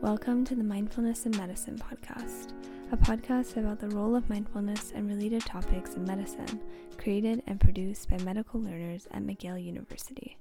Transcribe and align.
Welcome 0.00 0.44
to 0.46 0.54
the 0.54 0.64
Mindfulness 0.64 1.24
in 1.24 1.32
Medicine 1.36 1.78
podcast, 1.78 2.52
a 2.92 2.96
podcast 2.96 3.56
about 3.56 3.78
the 3.78 3.88
role 3.88 4.14
of 4.16 4.28
mindfulness 4.28 4.92
and 4.94 5.08
related 5.08 5.42
topics 5.42 5.94
in 5.94 6.04
medicine, 6.04 6.60
created 6.98 7.42
and 7.46 7.58
produced 7.58 8.10
by 8.10 8.18
medical 8.18 8.60
learners 8.60 9.08
at 9.12 9.22
McGill 9.22 9.64
University. 9.64 10.36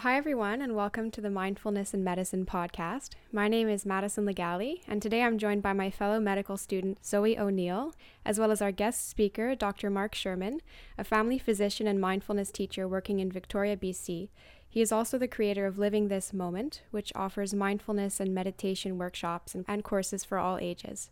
Hi, 0.00 0.16
everyone, 0.16 0.60
and 0.60 0.74
welcome 0.74 1.10
to 1.12 1.20
the 1.20 1.30
Mindfulness 1.30 1.94
in 1.94 2.02
Medicine 2.02 2.44
podcast. 2.44 3.10
My 3.32 3.48
name 3.48 3.68
is 3.68 3.86
Madison 3.86 4.26
Legale, 4.26 4.80
and 4.88 5.00
today 5.00 5.22
I'm 5.22 5.38
joined 5.38 5.62
by 5.62 5.72
my 5.72 5.90
fellow 5.90 6.20
medical 6.20 6.56
student 6.56 7.04
Zoe 7.06 7.38
O'Neill, 7.38 7.94
as 8.24 8.38
well 8.38 8.50
as 8.50 8.60
our 8.60 8.72
guest 8.72 9.08
speaker, 9.08 9.54
Dr. 9.54 9.88
Mark 9.88 10.14
Sherman, 10.14 10.60
a 10.98 11.04
family 11.04 11.38
physician 11.38 11.86
and 11.86 12.00
mindfulness 12.00 12.50
teacher 12.50 12.88
working 12.88 13.20
in 13.20 13.30
Victoria, 13.30 13.76
BC, 13.76 14.28
he 14.74 14.82
is 14.82 14.90
also 14.90 15.18
the 15.18 15.28
creator 15.28 15.66
of 15.66 15.78
Living 15.78 16.08
This 16.08 16.32
Moment, 16.32 16.82
which 16.90 17.12
offers 17.14 17.54
mindfulness 17.54 18.18
and 18.18 18.34
meditation 18.34 18.98
workshops 18.98 19.54
and, 19.54 19.84
courses 19.84 20.24
for 20.24 20.36
all 20.36 20.58
ages. 20.60 21.10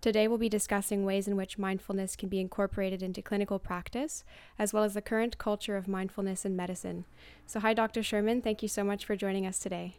Today, 0.00 0.26
we'll 0.26 0.36
be 0.36 0.48
discussing 0.48 1.04
ways 1.04 1.28
in 1.28 1.36
which 1.36 1.56
mindfulness 1.56 2.16
can 2.16 2.28
be 2.28 2.40
incorporated 2.40 3.04
into 3.04 3.22
clinical 3.22 3.60
practice, 3.60 4.24
as 4.58 4.72
well 4.72 4.82
as 4.82 4.94
the 4.94 5.00
current 5.00 5.38
culture 5.38 5.76
of 5.76 5.86
mindfulness 5.86 6.44
in 6.44 6.56
medicine. 6.56 7.04
So, 7.46 7.60
hi, 7.60 7.72
Dr. 7.72 8.02
Sherman. 8.02 8.42
Thank 8.42 8.62
you 8.62 8.68
so 8.68 8.82
much 8.82 9.04
for 9.04 9.14
joining 9.14 9.46
us 9.46 9.60
today. 9.60 9.94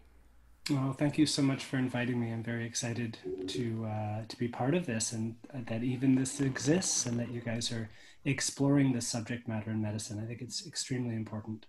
Well, 0.69 0.91
thank 0.91 1.17
you 1.17 1.25
so 1.25 1.41
much 1.41 1.63
for 1.63 1.77
inviting 1.77 2.19
me. 2.19 2.33
I'm 2.33 2.43
very 2.43 2.65
excited 2.65 3.17
to 3.47 3.85
uh, 3.85 4.25
to 4.27 4.37
be 4.37 4.49
part 4.49 4.75
of 4.75 4.87
this, 4.87 5.13
and 5.13 5.35
uh, 5.53 5.59
that 5.67 5.83
even 5.83 6.15
this 6.15 6.41
exists, 6.41 7.05
and 7.05 7.17
that 7.17 7.31
you 7.31 7.39
guys 7.39 7.71
are 7.71 7.89
exploring 8.25 8.91
this 8.91 9.07
subject 9.07 9.47
matter 9.47 9.71
in 9.71 9.81
medicine. 9.81 10.19
I 10.21 10.27
think 10.27 10.41
it's 10.41 10.67
extremely 10.67 11.15
important. 11.15 11.65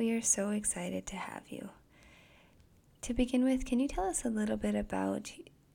We 0.00 0.12
are 0.12 0.22
so 0.22 0.48
excited 0.48 1.04
to 1.08 1.16
have 1.16 1.42
you. 1.50 1.68
To 3.02 3.12
begin 3.12 3.44
with, 3.44 3.66
can 3.66 3.80
you 3.80 3.86
tell 3.86 4.04
us 4.04 4.24
a 4.24 4.30
little 4.30 4.56
bit 4.56 4.74
about 4.74 5.30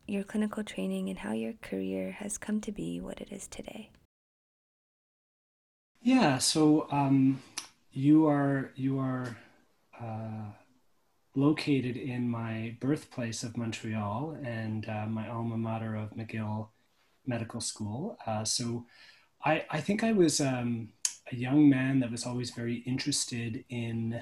your 0.08 0.24
clinical 0.24 0.64
training 0.64 1.10
and 1.10 1.20
how 1.20 1.34
your 1.34 1.54
career 1.62 2.14
has 2.14 2.40
come 2.40 2.60
to 2.62 2.72
be 2.72 3.00
what 3.00 3.22
it 3.22 3.32
is 3.32 3.46
today? 3.48 3.92
Yeah, 6.02 6.40
so 6.40 6.88
um, 6.90 7.44
you 7.92 8.26
are 8.26 8.72
you 8.76 8.98
are 8.98 9.38
uh, 10.02 10.50
located 11.36 11.96
in 11.96 12.28
my 12.28 12.78
birthplace 12.80 13.44
of 13.44 13.56
Montreal 13.56 14.40
and 14.44 14.90
uh, 14.90 15.06
my 15.06 15.30
alma 15.30 15.56
mater 15.56 15.94
of 15.94 16.16
McGill 16.16 16.70
Medical 17.28 17.62
School. 17.62 18.18
Uh, 18.26 18.44
so 18.44 18.88
I 19.46 19.66
I 19.70 19.82
think 19.82 20.04
I 20.04 20.14
was 20.14 20.42
um, 20.42 20.90
a 21.32 21.36
young 21.36 21.70
man 21.70 22.00
that 22.00 22.12
was 22.12 22.26
always 22.26 22.52
very 22.52 22.76
interested 22.86 23.64
in 23.70 24.22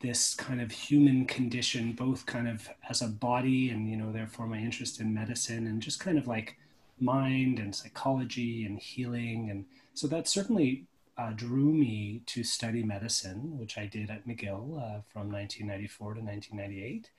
this 0.00 0.34
kind 0.34 0.60
of 0.60 0.70
human 0.70 1.26
condition, 1.26 1.92
both 1.92 2.24
kind 2.24 2.48
of 2.48 2.68
as 2.88 3.02
a 3.02 3.08
body 3.08 3.68
and, 3.70 3.88
you 3.88 3.96
know, 3.96 4.10
therefore 4.10 4.46
my 4.46 4.58
interest 4.58 5.00
in 5.00 5.12
medicine 5.12 5.66
and 5.66 5.82
just 5.82 6.00
kind 6.00 6.16
of 6.16 6.26
like 6.26 6.56
mind 6.98 7.58
and 7.58 7.74
psychology 7.74 8.64
and 8.64 8.78
healing. 8.78 9.50
And 9.50 9.66
so 9.92 10.06
that 10.08 10.26
certainly 10.26 10.86
uh, 11.18 11.32
drew 11.32 11.72
me 11.72 12.22
to 12.26 12.42
study 12.42 12.82
medicine, 12.82 13.58
which 13.58 13.76
I 13.76 13.84
did 13.84 14.10
at 14.10 14.26
McGill 14.26 14.78
uh, 14.78 15.02
from 15.12 15.30
1994 15.30 16.14
to 16.14 16.20
1998. 16.20 17.10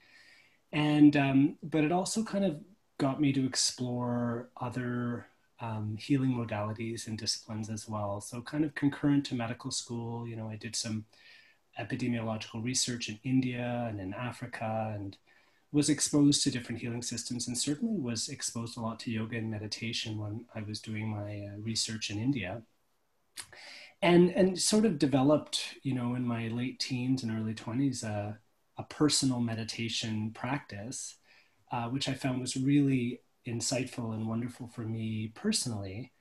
And, 0.72 1.16
um, 1.16 1.56
but 1.62 1.84
it 1.84 1.92
also 1.92 2.24
kind 2.24 2.44
of 2.44 2.60
got 2.98 3.20
me 3.20 3.32
to 3.32 3.46
explore 3.46 4.48
other 4.60 5.26
um, 5.62 5.96
healing 5.98 6.34
modalities 6.34 7.06
and 7.06 7.16
disciplines 7.16 7.70
as 7.70 7.88
well. 7.88 8.20
So, 8.20 8.42
kind 8.42 8.64
of 8.64 8.74
concurrent 8.74 9.24
to 9.26 9.36
medical 9.36 9.70
school, 9.70 10.26
you 10.26 10.34
know, 10.36 10.48
I 10.48 10.56
did 10.56 10.74
some 10.74 11.04
epidemiological 11.78 12.62
research 12.62 13.08
in 13.08 13.18
India 13.22 13.86
and 13.88 14.00
in 14.00 14.12
Africa 14.12 14.92
and 14.94 15.16
was 15.70 15.88
exposed 15.88 16.42
to 16.42 16.50
different 16.50 16.80
healing 16.80 17.00
systems 17.00 17.48
and 17.48 17.56
certainly 17.56 17.98
was 17.98 18.28
exposed 18.28 18.76
a 18.76 18.80
lot 18.80 18.98
to 19.00 19.10
yoga 19.10 19.38
and 19.38 19.50
meditation 19.50 20.18
when 20.18 20.44
I 20.54 20.62
was 20.62 20.80
doing 20.80 21.08
my 21.08 21.46
uh, 21.46 21.58
research 21.60 22.10
in 22.10 22.18
India. 22.18 22.62
And, 24.02 24.30
and 24.30 24.60
sort 24.60 24.84
of 24.84 24.98
developed, 24.98 25.76
you 25.82 25.94
know, 25.94 26.16
in 26.16 26.26
my 26.26 26.48
late 26.48 26.80
teens 26.80 27.22
and 27.22 27.30
early 27.30 27.54
20s, 27.54 28.04
uh, 28.04 28.32
a 28.76 28.82
personal 28.82 29.40
meditation 29.40 30.32
practice, 30.34 31.16
uh, 31.70 31.88
which 31.88 32.08
I 32.08 32.14
found 32.14 32.40
was 32.40 32.56
really 32.56 33.20
insightful 33.46 34.14
and 34.14 34.28
wonderful 34.28 34.68
for 34.68 34.82
me 34.82 35.32
personally. 35.34 36.12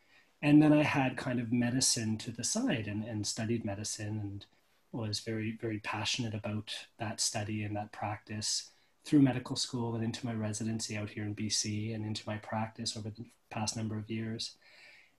And 0.42 0.62
then 0.62 0.74
I 0.74 0.84
had 0.84 1.18
kind 1.18 1.40
of 1.40 1.52
medicine 1.52 2.18
to 2.20 2.32
the 2.32 2.44
side 2.44 2.88
and, 2.88 3.04
and 3.04 3.26
studied 3.28 3.64
medicine 3.64 4.20
and 4.20 4.46
was 4.92 5.20
very, 5.20 5.58
very 5.62 5.80
passionate 5.80 6.34
about 6.34 6.72
that 7.00 7.22
study 7.22 7.64
and 7.64 7.76
that 7.76 7.92
practice 7.92 8.72
through 9.06 9.22
medical 9.22 9.56
school 9.56 9.96
and 9.96 10.04
into 10.04 10.26
my 10.26 10.34
residency 10.34 10.98
out 10.98 11.10
here 11.10 11.24
in 11.24 11.36
BC 11.36 11.94
and 11.96 12.06
into 12.06 12.24
my 12.28 12.38
practice 12.38 12.98
over 12.98 13.10
the 13.10 13.26
past 13.50 13.78
number 13.78 13.98
of 13.98 14.10
years. 14.10 14.56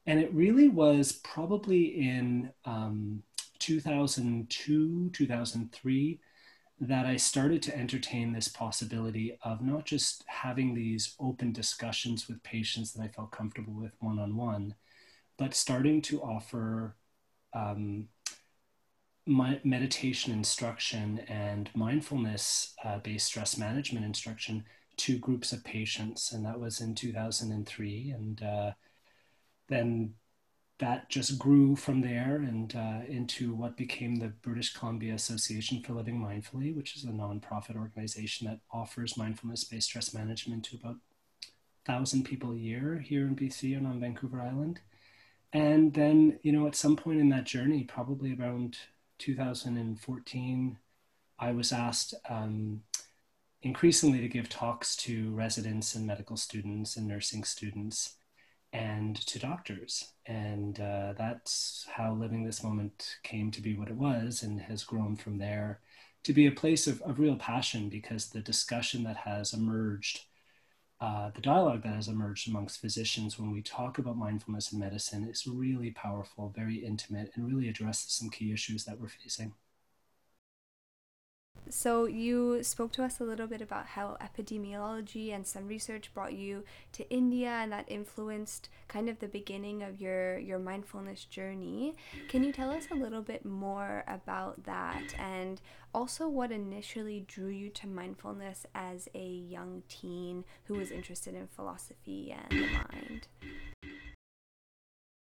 And 0.06 0.20
it 0.20 0.32
really 0.34 0.69
was 0.69 1.12
probably 1.12 1.84
in 1.84 2.50
um, 2.64 3.22
2002, 3.60 5.10
2003 5.12 6.20
that 6.82 7.06
I 7.06 7.16
started 7.16 7.62
to 7.62 7.78
entertain 7.78 8.32
this 8.32 8.48
possibility 8.48 9.38
of 9.44 9.62
not 9.62 9.84
just 9.84 10.25
having 10.26 10.75
these 10.75 11.15
open 11.20 11.53
discussions 11.53 12.26
with 12.26 12.43
patients 12.43 12.93
that 12.93 13.03
I 13.03 13.09
felt 13.09 13.31
comfortable 13.31 13.72
with 13.72 13.93
one 14.00 14.19
on 14.19 14.37
one, 14.37 14.75
but 15.38 15.54
starting 15.54 16.03
to 16.03 16.20
offer 16.20 16.97
um, 17.54 18.09
my 19.26 19.60
meditation 19.62 20.32
instruction 20.32 21.20
and 21.28 21.70
mindfulness 21.72 22.75
uh, 22.84 22.99
based 22.99 23.26
stress 23.26 23.56
management 23.56 24.04
instruction 24.04 24.64
to 24.97 25.19
groups 25.19 25.53
of 25.53 25.62
patients. 25.62 26.32
And 26.32 26.44
that 26.44 26.59
was 26.59 26.81
in 26.81 26.97
2003. 26.97 28.10
And 28.10 28.43
uh, 28.43 28.72
then 29.69 30.14
that 30.82 31.09
just 31.09 31.38
grew 31.38 31.76
from 31.76 32.00
there 32.00 32.34
and 32.34 32.75
uh, 32.75 33.03
into 33.06 33.54
what 33.54 33.76
became 33.76 34.16
the 34.16 34.26
British 34.43 34.75
Columbia 34.75 35.15
Association 35.15 35.81
for 35.81 35.93
Living 35.93 36.20
Mindfully, 36.20 36.75
which 36.75 36.97
is 36.97 37.04
a 37.04 37.09
nonprofit 37.09 37.76
organization 37.76 38.48
that 38.48 38.59
offers 38.72 39.16
mindfulness 39.16 39.62
based 39.62 39.87
stress 39.87 40.12
management 40.12 40.65
to 40.65 40.76
about 40.76 40.97
1,000 41.87 42.25
people 42.25 42.50
a 42.50 42.56
year 42.56 42.98
here 42.98 43.28
in 43.28 43.37
BC 43.37 43.76
and 43.76 43.87
on 43.87 44.00
Vancouver 44.00 44.41
Island. 44.41 44.81
And 45.53 45.94
then, 45.94 46.41
you 46.43 46.50
know, 46.50 46.66
at 46.66 46.75
some 46.75 46.97
point 46.97 47.20
in 47.20 47.28
that 47.28 47.44
journey, 47.44 47.84
probably 47.84 48.34
around 48.34 48.76
2014, 49.19 50.78
I 51.38 51.53
was 51.53 51.70
asked 51.70 52.14
um, 52.28 52.82
increasingly 53.62 54.20
to 54.20 54.28
give 54.28 54.49
talks 54.49 54.97
to 54.97 55.31
residents 55.31 55.94
and 55.94 56.09
medical 56.09 56.37
students 56.37 56.97
and 56.97 57.06
nursing 57.06 57.44
students 57.44 58.16
and 58.72 59.16
to 59.26 59.38
doctors. 59.38 60.12
And 60.26 60.80
uh, 60.80 61.14
that's 61.16 61.86
how 61.92 62.14
Living 62.14 62.44
This 62.44 62.62
Moment 62.62 63.16
came 63.22 63.50
to 63.50 63.60
be 63.60 63.74
what 63.74 63.88
it 63.88 63.96
was 63.96 64.42
and 64.42 64.60
has 64.60 64.84
grown 64.84 65.16
from 65.16 65.38
there 65.38 65.80
to 66.24 66.32
be 66.32 66.46
a 66.46 66.52
place 66.52 66.86
of, 66.86 67.02
of 67.02 67.18
real 67.18 67.36
passion 67.36 67.88
because 67.88 68.30
the 68.30 68.40
discussion 68.40 69.02
that 69.04 69.16
has 69.16 69.52
emerged, 69.52 70.20
uh, 71.00 71.30
the 71.34 71.40
dialogue 71.40 71.82
that 71.82 71.94
has 71.94 72.08
emerged 72.08 72.48
amongst 72.48 72.80
physicians 72.80 73.38
when 73.38 73.50
we 73.50 73.60
talk 73.60 73.98
about 73.98 74.16
mindfulness 74.16 74.72
in 74.72 74.78
medicine 74.78 75.28
is 75.28 75.46
really 75.46 75.90
powerful, 75.90 76.52
very 76.56 76.76
intimate, 76.76 77.30
and 77.34 77.46
really 77.46 77.68
addresses 77.68 78.12
some 78.12 78.30
key 78.30 78.52
issues 78.52 78.84
that 78.84 79.00
we're 79.00 79.08
facing. 79.08 79.52
So, 81.74 82.04
you 82.04 82.62
spoke 82.62 82.92
to 82.92 83.02
us 83.02 83.18
a 83.18 83.24
little 83.24 83.46
bit 83.46 83.62
about 83.62 83.86
how 83.86 84.18
epidemiology 84.20 85.34
and 85.34 85.46
some 85.46 85.66
research 85.66 86.12
brought 86.12 86.34
you 86.34 86.64
to 86.92 87.08
India 87.08 87.48
and 87.48 87.72
that 87.72 87.86
influenced 87.88 88.68
kind 88.88 89.08
of 89.08 89.20
the 89.20 89.26
beginning 89.26 89.82
of 89.82 89.98
your, 89.98 90.38
your 90.38 90.58
mindfulness 90.58 91.24
journey. 91.24 91.96
Can 92.28 92.44
you 92.44 92.52
tell 92.52 92.70
us 92.70 92.88
a 92.90 92.94
little 92.94 93.22
bit 93.22 93.46
more 93.46 94.04
about 94.06 94.64
that 94.64 95.14
and 95.18 95.62
also 95.94 96.28
what 96.28 96.52
initially 96.52 97.24
drew 97.26 97.48
you 97.48 97.70
to 97.70 97.86
mindfulness 97.86 98.66
as 98.75 99.08
a 99.14 99.26
young 99.26 99.82
teen 99.88 100.44
who 100.64 100.75
was 100.75 100.90
interested 100.90 101.34
in 101.34 101.46
philosophy 101.46 102.37
and 102.50 102.64
the 102.64 102.69
mind? 102.69 103.28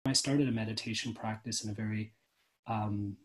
I 0.05 0.13
started 0.13 0.47
a 0.47 0.53
meditation 0.53 1.13
practice 1.13 1.65
in 1.65 1.69
a 1.69 1.73
very 1.73 2.13
um, 2.67 3.17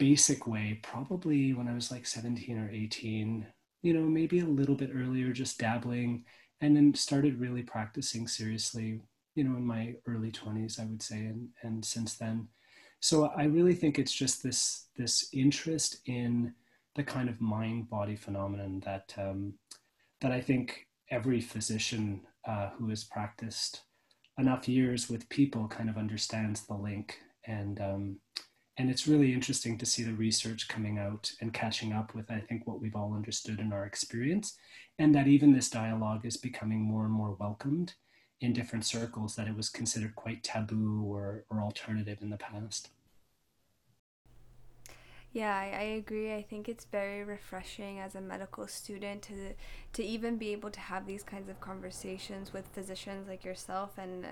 basic 0.00 0.46
way, 0.46 0.80
probably 0.82 1.52
when 1.52 1.68
I 1.68 1.74
was 1.74 1.90
like 1.90 2.06
17 2.06 2.58
or 2.58 2.70
18, 2.72 3.46
you 3.82 3.94
know, 3.94 4.00
maybe 4.00 4.40
a 4.40 4.46
little 4.46 4.74
bit 4.74 4.90
earlier, 4.94 5.30
just 5.30 5.58
dabbling, 5.58 6.24
and 6.62 6.74
then 6.74 6.94
started 6.94 7.38
really 7.38 7.62
practicing 7.62 8.26
seriously, 8.26 9.02
you 9.34 9.44
know, 9.44 9.56
in 9.56 9.64
my 9.64 9.94
early 10.08 10.32
20s, 10.32 10.80
I 10.80 10.86
would 10.86 11.02
say, 11.02 11.18
and, 11.18 11.50
and 11.62 11.84
since 11.84 12.14
then. 12.14 12.48
So 13.00 13.26
I 13.36 13.44
really 13.44 13.74
think 13.74 13.98
it's 13.98 14.12
just 14.12 14.42
this 14.42 14.86
this 14.96 15.28
interest 15.32 16.00
in 16.06 16.54
the 16.96 17.02
kind 17.02 17.28
of 17.28 17.40
mind 17.40 17.88
body 17.88 18.16
phenomenon 18.16 18.82
that 18.84 19.14
um, 19.16 19.54
that 20.20 20.32
I 20.32 20.40
think 20.40 20.86
every 21.10 21.40
physician 21.40 22.22
uh, 22.46 22.70
who 22.78 22.88
has 22.88 23.04
practiced 23.04 23.82
enough 24.38 24.68
years 24.68 25.08
with 25.10 25.28
people 25.28 25.68
kind 25.68 25.90
of 25.90 25.98
understands 25.98 26.66
the 26.66 26.74
link 26.74 27.18
and 27.46 27.80
um, 27.80 28.16
And 28.80 28.88
it's 28.88 29.06
really 29.06 29.34
interesting 29.34 29.76
to 29.76 29.84
see 29.84 30.02
the 30.04 30.14
research 30.14 30.66
coming 30.66 30.96
out 30.96 31.30
and 31.42 31.52
catching 31.52 31.92
up 31.92 32.14
with, 32.14 32.30
I 32.30 32.40
think, 32.40 32.66
what 32.66 32.80
we've 32.80 32.96
all 32.96 33.12
understood 33.12 33.60
in 33.60 33.74
our 33.74 33.84
experience, 33.84 34.56
and 34.98 35.14
that 35.14 35.28
even 35.28 35.52
this 35.52 35.68
dialogue 35.68 36.24
is 36.24 36.38
becoming 36.38 36.80
more 36.80 37.04
and 37.04 37.12
more 37.12 37.36
welcomed 37.38 37.92
in 38.40 38.54
different 38.54 38.86
circles, 38.86 39.36
that 39.36 39.48
it 39.48 39.54
was 39.54 39.68
considered 39.68 40.14
quite 40.14 40.42
taboo 40.42 41.04
or, 41.04 41.44
or 41.50 41.60
alternative 41.60 42.22
in 42.22 42.30
the 42.30 42.38
past. 42.38 42.88
Yeah, 45.34 45.54
I, 45.54 45.76
I 45.76 45.82
agree. 45.82 46.32
I 46.32 46.40
think 46.40 46.66
it's 46.66 46.86
very 46.86 47.22
refreshing 47.22 47.98
as 47.98 48.14
a 48.14 48.20
medical 48.22 48.66
student 48.66 49.20
to 49.24 49.52
to 49.92 50.02
even 50.02 50.38
be 50.38 50.52
able 50.52 50.70
to 50.70 50.80
have 50.80 51.06
these 51.06 51.22
kinds 51.22 51.50
of 51.50 51.60
conversations 51.60 52.54
with 52.54 52.66
physicians 52.68 53.28
like 53.28 53.44
yourself 53.44 53.98
and 53.98 54.26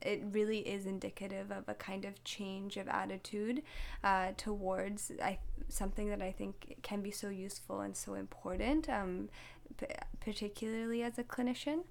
it 0.00 0.22
really 0.32 0.58
is 0.58 0.86
indicative 0.86 1.50
of 1.50 1.68
a 1.68 1.74
kind 1.74 2.04
of 2.04 2.22
change 2.24 2.76
of 2.76 2.88
attitude 2.88 3.62
uh, 4.02 4.32
towards 4.36 5.12
I, 5.22 5.38
something 5.68 6.08
that 6.08 6.22
I 6.22 6.32
think 6.32 6.76
can 6.82 7.02
be 7.02 7.10
so 7.10 7.28
useful 7.28 7.80
and 7.80 7.96
so 7.96 8.14
important, 8.14 8.88
um, 8.88 9.28
p- 9.76 9.86
particularly 10.20 11.02
as 11.02 11.18
a 11.18 11.24
clinician. 11.24 11.84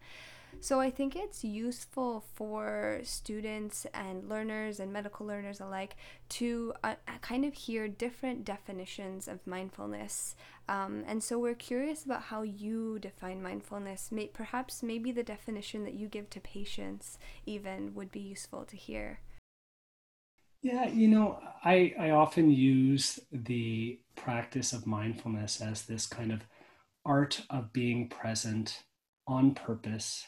So 0.59 0.79
I 0.79 0.91
think 0.91 1.15
it's 1.15 1.43
useful 1.43 2.23
for 2.35 2.99
students 3.03 3.87
and 3.93 4.29
learners 4.29 4.79
and 4.79 4.93
medical 4.93 5.25
learners 5.25 5.59
alike 5.59 5.95
to 6.29 6.73
uh, 6.83 6.95
kind 7.21 7.45
of 7.45 7.53
hear 7.53 7.87
different 7.87 8.45
definitions 8.45 9.27
of 9.27 9.45
mindfulness. 9.47 10.35
Um, 10.69 11.03
and 11.07 11.23
so 11.23 11.39
we're 11.39 11.55
curious 11.55 12.05
about 12.05 12.23
how 12.23 12.43
you 12.43 12.99
define 12.99 13.41
mindfulness. 13.41 14.11
May, 14.11 14.27
perhaps 14.27 14.83
maybe 14.83 15.11
the 15.11 15.23
definition 15.23 15.83
that 15.85 15.95
you 15.95 16.07
give 16.07 16.29
to 16.31 16.39
patients 16.39 17.17
even 17.45 17.93
would 17.95 18.11
be 18.11 18.19
useful 18.19 18.65
to 18.65 18.75
hear. 18.75 19.19
Yeah, 20.61 20.87
you 20.89 21.07
know, 21.07 21.39
I, 21.63 21.95
I 21.99 22.11
often 22.11 22.51
use 22.51 23.19
the 23.31 23.99
practice 24.15 24.73
of 24.73 24.85
mindfulness 24.85 25.59
as 25.59 25.83
this 25.83 26.05
kind 26.05 26.31
of 26.31 26.41
art 27.03 27.41
of 27.49 27.73
being 27.73 28.09
present 28.09 28.83
on 29.27 29.55
purpose 29.55 30.27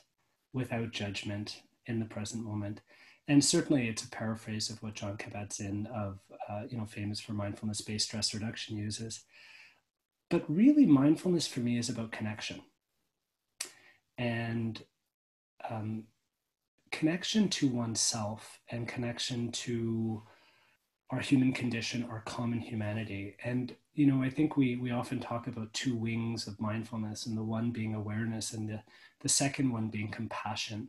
without 0.53 0.91
judgment 0.91 1.61
in 1.85 1.99
the 1.99 2.05
present 2.05 2.45
moment. 2.45 2.81
And 3.27 3.43
certainly, 3.43 3.87
it's 3.87 4.03
a 4.03 4.09
paraphrase 4.09 4.69
of 4.69 4.83
what 4.83 4.95
Jon 4.95 5.17
Kabat-Zinn, 5.17 5.87
of 5.87 6.19
uh, 6.49 6.63
you 6.69 6.77
know, 6.77 6.85
famous 6.85 7.19
for 7.19 7.33
mindfulness-based 7.33 8.05
stress 8.05 8.33
reduction, 8.33 8.77
uses. 8.77 9.23
But 10.29 10.43
really, 10.47 10.85
mindfulness 10.85 11.47
for 11.47 11.61
me 11.61 11.77
is 11.77 11.89
about 11.89 12.11
connection, 12.11 12.61
and 14.17 14.83
um, 15.69 16.03
connection 16.91 17.47
to 17.49 17.69
oneself, 17.69 18.59
and 18.69 18.87
connection 18.87 19.51
to 19.51 20.23
our 21.13 21.19
human 21.19 21.53
condition, 21.53 22.07
our 22.09 22.21
common 22.25 22.59
humanity. 22.59 23.35
And 23.43 23.75
you 23.93 24.07
know, 24.07 24.23
I 24.23 24.31
think 24.31 24.57
we 24.57 24.75
we 24.77 24.89
often 24.89 25.19
talk 25.19 25.45
about 25.45 25.71
two 25.73 25.95
wings 25.95 26.47
of 26.47 26.59
mindfulness, 26.59 27.27
and 27.27 27.37
the 27.37 27.43
one 27.43 27.69
being 27.69 27.93
awareness, 27.93 28.51
and 28.51 28.67
the 28.67 28.81
the 29.21 29.29
second 29.29 29.71
one 29.71 29.89
being 29.89 30.09
compassion. 30.09 30.87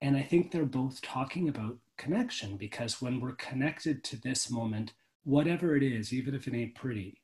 And 0.00 0.16
I 0.16 0.22
think 0.22 0.50
they're 0.50 0.64
both 0.64 1.02
talking 1.02 1.48
about 1.48 1.76
connection 1.98 2.56
because 2.56 3.02
when 3.02 3.20
we're 3.20 3.36
connected 3.36 4.02
to 4.04 4.20
this 4.20 4.50
moment, 4.50 4.94
whatever 5.24 5.76
it 5.76 5.82
is, 5.82 6.12
even 6.12 6.34
if 6.34 6.48
it 6.48 6.54
ain't 6.54 6.74
pretty, 6.74 7.20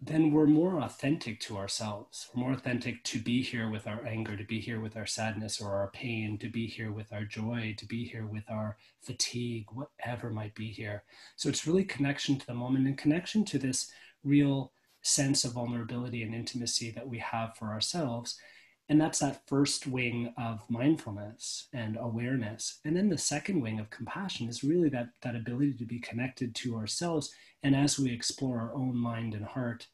then 0.00 0.30
we're 0.30 0.46
more 0.46 0.80
authentic 0.80 1.40
to 1.40 1.56
ourselves. 1.56 2.28
We're 2.32 2.42
more 2.42 2.52
authentic 2.52 3.02
to 3.04 3.18
be 3.18 3.42
here 3.42 3.68
with 3.68 3.86
our 3.88 4.06
anger, 4.06 4.36
to 4.36 4.44
be 4.44 4.60
here 4.60 4.80
with 4.80 4.96
our 4.96 5.06
sadness 5.06 5.60
or 5.60 5.74
our 5.74 5.90
pain, 5.90 6.38
to 6.38 6.48
be 6.48 6.68
here 6.68 6.92
with 6.92 7.12
our 7.12 7.24
joy, 7.24 7.74
to 7.78 7.86
be 7.86 8.04
here 8.04 8.24
with 8.24 8.48
our 8.48 8.76
fatigue, 9.00 9.66
whatever 9.72 10.30
might 10.30 10.54
be 10.54 10.68
here. 10.68 11.02
So 11.34 11.48
it's 11.48 11.66
really 11.66 11.84
connection 11.84 12.38
to 12.38 12.46
the 12.46 12.54
moment 12.54 12.86
and 12.86 12.96
connection 12.96 13.44
to 13.46 13.58
this 13.58 13.90
real 14.22 14.72
sense 15.02 15.44
of 15.44 15.52
vulnerability 15.52 16.22
and 16.22 16.34
intimacy 16.34 16.90
that 16.92 17.08
we 17.08 17.18
have 17.18 17.56
for 17.56 17.66
ourselves 17.66 18.38
and 18.88 19.00
that's 19.00 19.18
that 19.18 19.46
first 19.46 19.86
wing 19.86 20.32
of 20.38 20.62
mindfulness 20.70 21.68
and 21.74 21.98
awareness. 22.00 22.80
And 22.84 22.96
then 22.96 23.10
the 23.10 23.18
second 23.18 23.60
wing 23.60 23.78
of 23.78 23.90
compassion 23.90 24.48
is 24.48 24.64
really 24.64 24.88
that, 24.90 25.10
that 25.22 25.36
ability 25.36 25.74
to 25.74 25.84
be 25.84 25.98
connected 25.98 26.54
to 26.56 26.76
ourselves. 26.76 27.30
And 27.62 27.76
as 27.76 27.98
we 27.98 28.10
explore 28.10 28.60
our 28.60 28.74
own 28.74 28.96
mind 28.96 29.34
and 29.34 29.44
heart, 29.44 29.88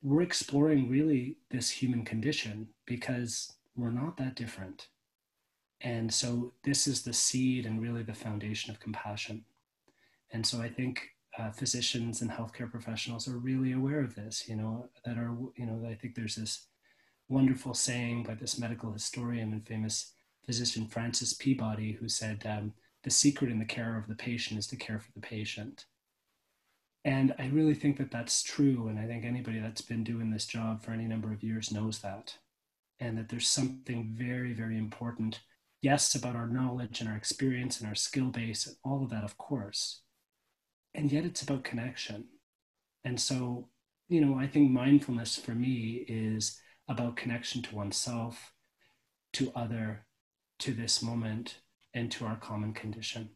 we're 0.00 0.22
exploring 0.22 0.88
really 0.88 1.38
this 1.50 1.70
human 1.70 2.04
condition 2.04 2.68
because 2.86 3.52
we're 3.74 3.90
not 3.90 4.16
that 4.18 4.36
different. 4.36 4.88
And 5.80 6.12
so 6.12 6.52
this 6.62 6.86
is 6.86 7.02
the 7.02 7.12
seed 7.12 7.66
and 7.66 7.82
really 7.82 8.04
the 8.04 8.14
foundation 8.14 8.70
of 8.70 8.78
compassion. 8.78 9.44
And 10.30 10.46
so 10.46 10.60
I 10.60 10.68
think 10.68 11.08
uh, 11.36 11.50
physicians 11.50 12.22
and 12.22 12.30
healthcare 12.30 12.70
professionals 12.70 13.26
are 13.26 13.38
really 13.38 13.72
aware 13.72 14.00
of 14.00 14.14
this, 14.14 14.48
you 14.48 14.54
know, 14.54 14.88
that 15.04 15.16
are, 15.16 15.36
you 15.56 15.66
know, 15.66 15.84
I 15.88 15.94
think 15.94 16.14
there's 16.14 16.36
this 16.36 16.66
wonderful 17.28 17.74
saying 17.74 18.24
by 18.24 18.34
this 18.34 18.58
medical 18.58 18.92
historian 18.92 19.52
and 19.52 19.66
famous 19.66 20.12
physician 20.44 20.86
Francis 20.86 21.32
Peabody, 21.32 21.92
who 21.92 22.08
said, 22.08 22.44
um, 22.46 22.72
The 23.02 23.10
secret 23.10 23.50
in 23.50 23.58
the 23.58 23.64
care 23.64 23.98
of 23.98 24.06
the 24.06 24.14
patient 24.14 24.58
is 24.58 24.66
to 24.68 24.76
care 24.76 24.98
for 24.98 25.12
the 25.12 25.20
patient. 25.20 25.86
And 27.04 27.34
I 27.38 27.48
really 27.48 27.74
think 27.74 27.98
that 27.98 28.10
that's 28.10 28.42
true. 28.42 28.88
And 28.88 28.98
I 28.98 29.06
think 29.06 29.24
anybody 29.24 29.60
that's 29.60 29.82
been 29.82 30.04
doing 30.04 30.30
this 30.30 30.46
job 30.46 30.82
for 30.82 30.92
any 30.92 31.04
number 31.04 31.32
of 31.32 31.42
years 31.42 31.70
knows 31.70 31.98
that. 32.00 32.36
And 32.98 33.18
that 33.18 33.28
there's 33.28 33.48
something 33.48 34.14
very, 34.16 34.54
very 34.54 34.78
important, 34.78 35.40
yes, 35.82 36.14
about 36.14 36.36
our 36.36 36.46
knowledge 36.46 37.00
and 37.00 37.10
our 37.10 37.16
experience 37.16 37.80
and 37.80 37.88
our 37.88 37.94
skill 37.94 38.28
base 38.28 38.66
and 38.66 38.76
all 38.84 39.02
of 39.02 39.10
that, 39.10 39.24
of 39.24 39.36
course. 39.36 40.00
And 40.94 41.12
yet 41.12 41.24
it's 41.24 41.42
about 41.42 41.64
connection. 41.64 42.26
And 43.04 43.20
so, 43.20 43.68
you 44.08 44.24
know, 44.24 44.38
I 44.38 44.46
think 44.46 44.70
mindfulness 44.70 45.36
for 45.36 45.52
me 45.52 46.06
is 46.08 46.58
about 46.88 47.16
connection 47.16 47.62
to 47.62 47.74
oneself, 47.74 48.52
to 49.32 49.52
other, 49.54 50.06
to 50.58 50.72
this 50.72 51.02
moment, 51.02 51.58
and 51.92 52.10
to 52.12 52.24
our 52.24 52.36
common 52.36 52.72
condition. 52.72 53.30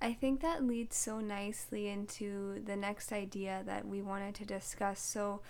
I 0.00 0.12
think 0.12 0.40
that 0.42 0.64
leads 0.64 0.96
so 0.96 1.20
nicely 1.20 1.88
into 1.88 2.62
the 2.64 2.76
next 2.76 3.12
idea 3.12 3.62
that 3.66 3.86
we 3.86 4.02
wanted 4.02 4.34
to 4.36 4.44
discuss. 4.44 5.00
So, 5.00 5.40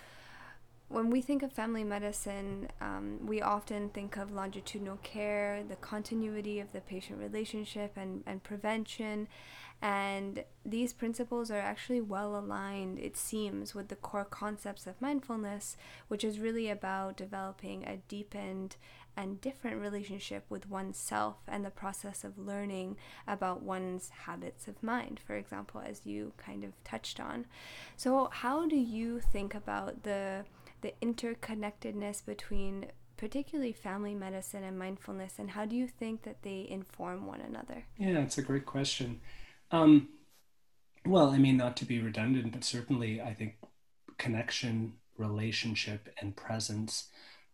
when 0.89 1.09
we 1.09 1.19
think 1.19 1.43
of 1.43 1.51
family 1.51 1.83
medicine, 1.83 2.69
um, 2.79 3.19
we 3.25 3.41
often 3.41 3.89
think 3.89 4.15
of 4.15 4.31
longitudinal 4.31 4.97
care, 5.03 5.61
the 5.67 5.75
continuity 5.75 6.61
of 6.61 6.71
the 6.71 6.79
patient 6.79 7.19
relationship, 7.19 7.91
and, 7.97 8.23
and 8.25 8.41
prevention. 8.41 9.27
And 9.81 10.43
these 10.65 10.91
principles 10.91 11.51
are 11.51 11.59
actually 11.59 12.01
well 12.01 12.35
aligned, 12.37 12.97
it 12.99 13.15
seems, 13.15 13.75
with 13.75 13.89
the 13.89 13.95
core 13.95 14.25
concepts 14.25 14.87
of 14.87 14.99
mindfulness, 14.99 15.77
which 16.07 16.23
is 16.23 16.39
really 16.39 16.69
about 16.69 17.17
developing 17.17 17.83
a 17.85 17.97
deepened 18.07 18.75
and 19.15 19.41
different 19.41 19.81
relationship 19.81 20.45
with 20.47 20.69
oneself 20.69 21.37
and 21.47 21.65
the 21.65 21.71
process 21.71 22.23
of 22.23 22.37
learning 22.37 22.95
about 23.27 23.63
one's 23.63 24.09
habits 24.25 24.67
of 24.67 24.81
mind, 24.83 25.19
for 25.25 25.35
example, 25.35 25.81
as 25.83 26.05
you 26.05 26.33
kind 26.37 26.63
of 26.63 26.71
touched 26.83 27.19
on. 27.19 27.45
So, 27.95 28.29
how 28.31 28.67
do 28.67 28.75
you 28.77 29.19
think 29.19 29.55
about 29.55 30.03
the 30.03 30.45
the 30.81 30.93
interconnectedness 31.01 32.23
between 32.23 32.85
particularly 33.17 33.73
family 33.73 34.13
medicine 34.13 34.63
and 34.63 34.77
mindfulness 34.77 35.39
and 35.39 35.49
how 35.51 35.65
do 35.65 35.75
you 35.75 35.87
think 35.87 36.21
that 36.21 36.43
they 36.43 36.67
inform 36.69 37.25
one 37.25 37.41
another 37.41 37.83
yeah 37.97 38.19
it's 38.19 38.37
a 38.37 38.43
great 38.43 38.67
question 38.67 39.19
um, 39.71 40.09
well, 41.05 41.29
I 41.29 41.37
mean, 41.37 41.57
not 41.57 41.77
to 41.77 41.85
be 41.85 42.01
redundant, 42.01 42.51
but 42.51 42.63
certainly 42.63 43.21
I 43.21 43.33
think 43.33 43.55
connection, 44.17 44.93
relationship, 45.17 46.13
and 46.21 46.35
presence 46.35 47.09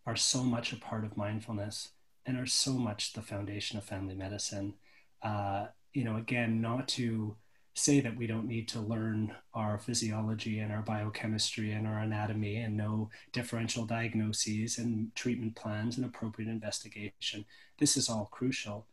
are 0.05 0.15
so 0.15 0.43
much 0.43 0.73
a 0.73 0.77
part 0.77 1.05
of 1.05 1.17
mindfulness 1.17 1.89
and 2.25 2.37
are 2.37 2.45
so 2.45 2.73
much 2.73 3.13
the 3.13 3.21
foundation 3.21 3.77
of 3.77 3.83
family 3.83 4.15
medicine. 4.15 4.73
Uh, 5.21 5.67
you 5.93 6.03
know, 6.03 6.17
again, 6.17 6.61
not 6.61 6.87
to 6.89 7.35
say 7.75 7.99
that 7.99 8.15
we 8.15 8.27
don't 8.27 8.47
need 8.47 8.67
to 8.67 8.79
learn 8.79 9.33
our 9.53 9.79
physiology 9.79 10.59
and 10.59 10.71
our 10.71 10.81
biochemistry 10.81 11.71
and 11.71 11.87
our 11.87 11.99
anatomy 11.99 12.57
and 12.57 12.77
know 12.77 13.09
differential 13.31 13.85
diagnoses 13.85 14.77
and 14.77 15.13
treatment 15.15 15.55
plans 15.55 15.97
and 15.97 16.05
appropriate 16.05 16.49
investigation. 16.49 17.45
This 17.79 17.97
is 17.97 18.09
all 18.09 18.29
crucial. 18.31 18.85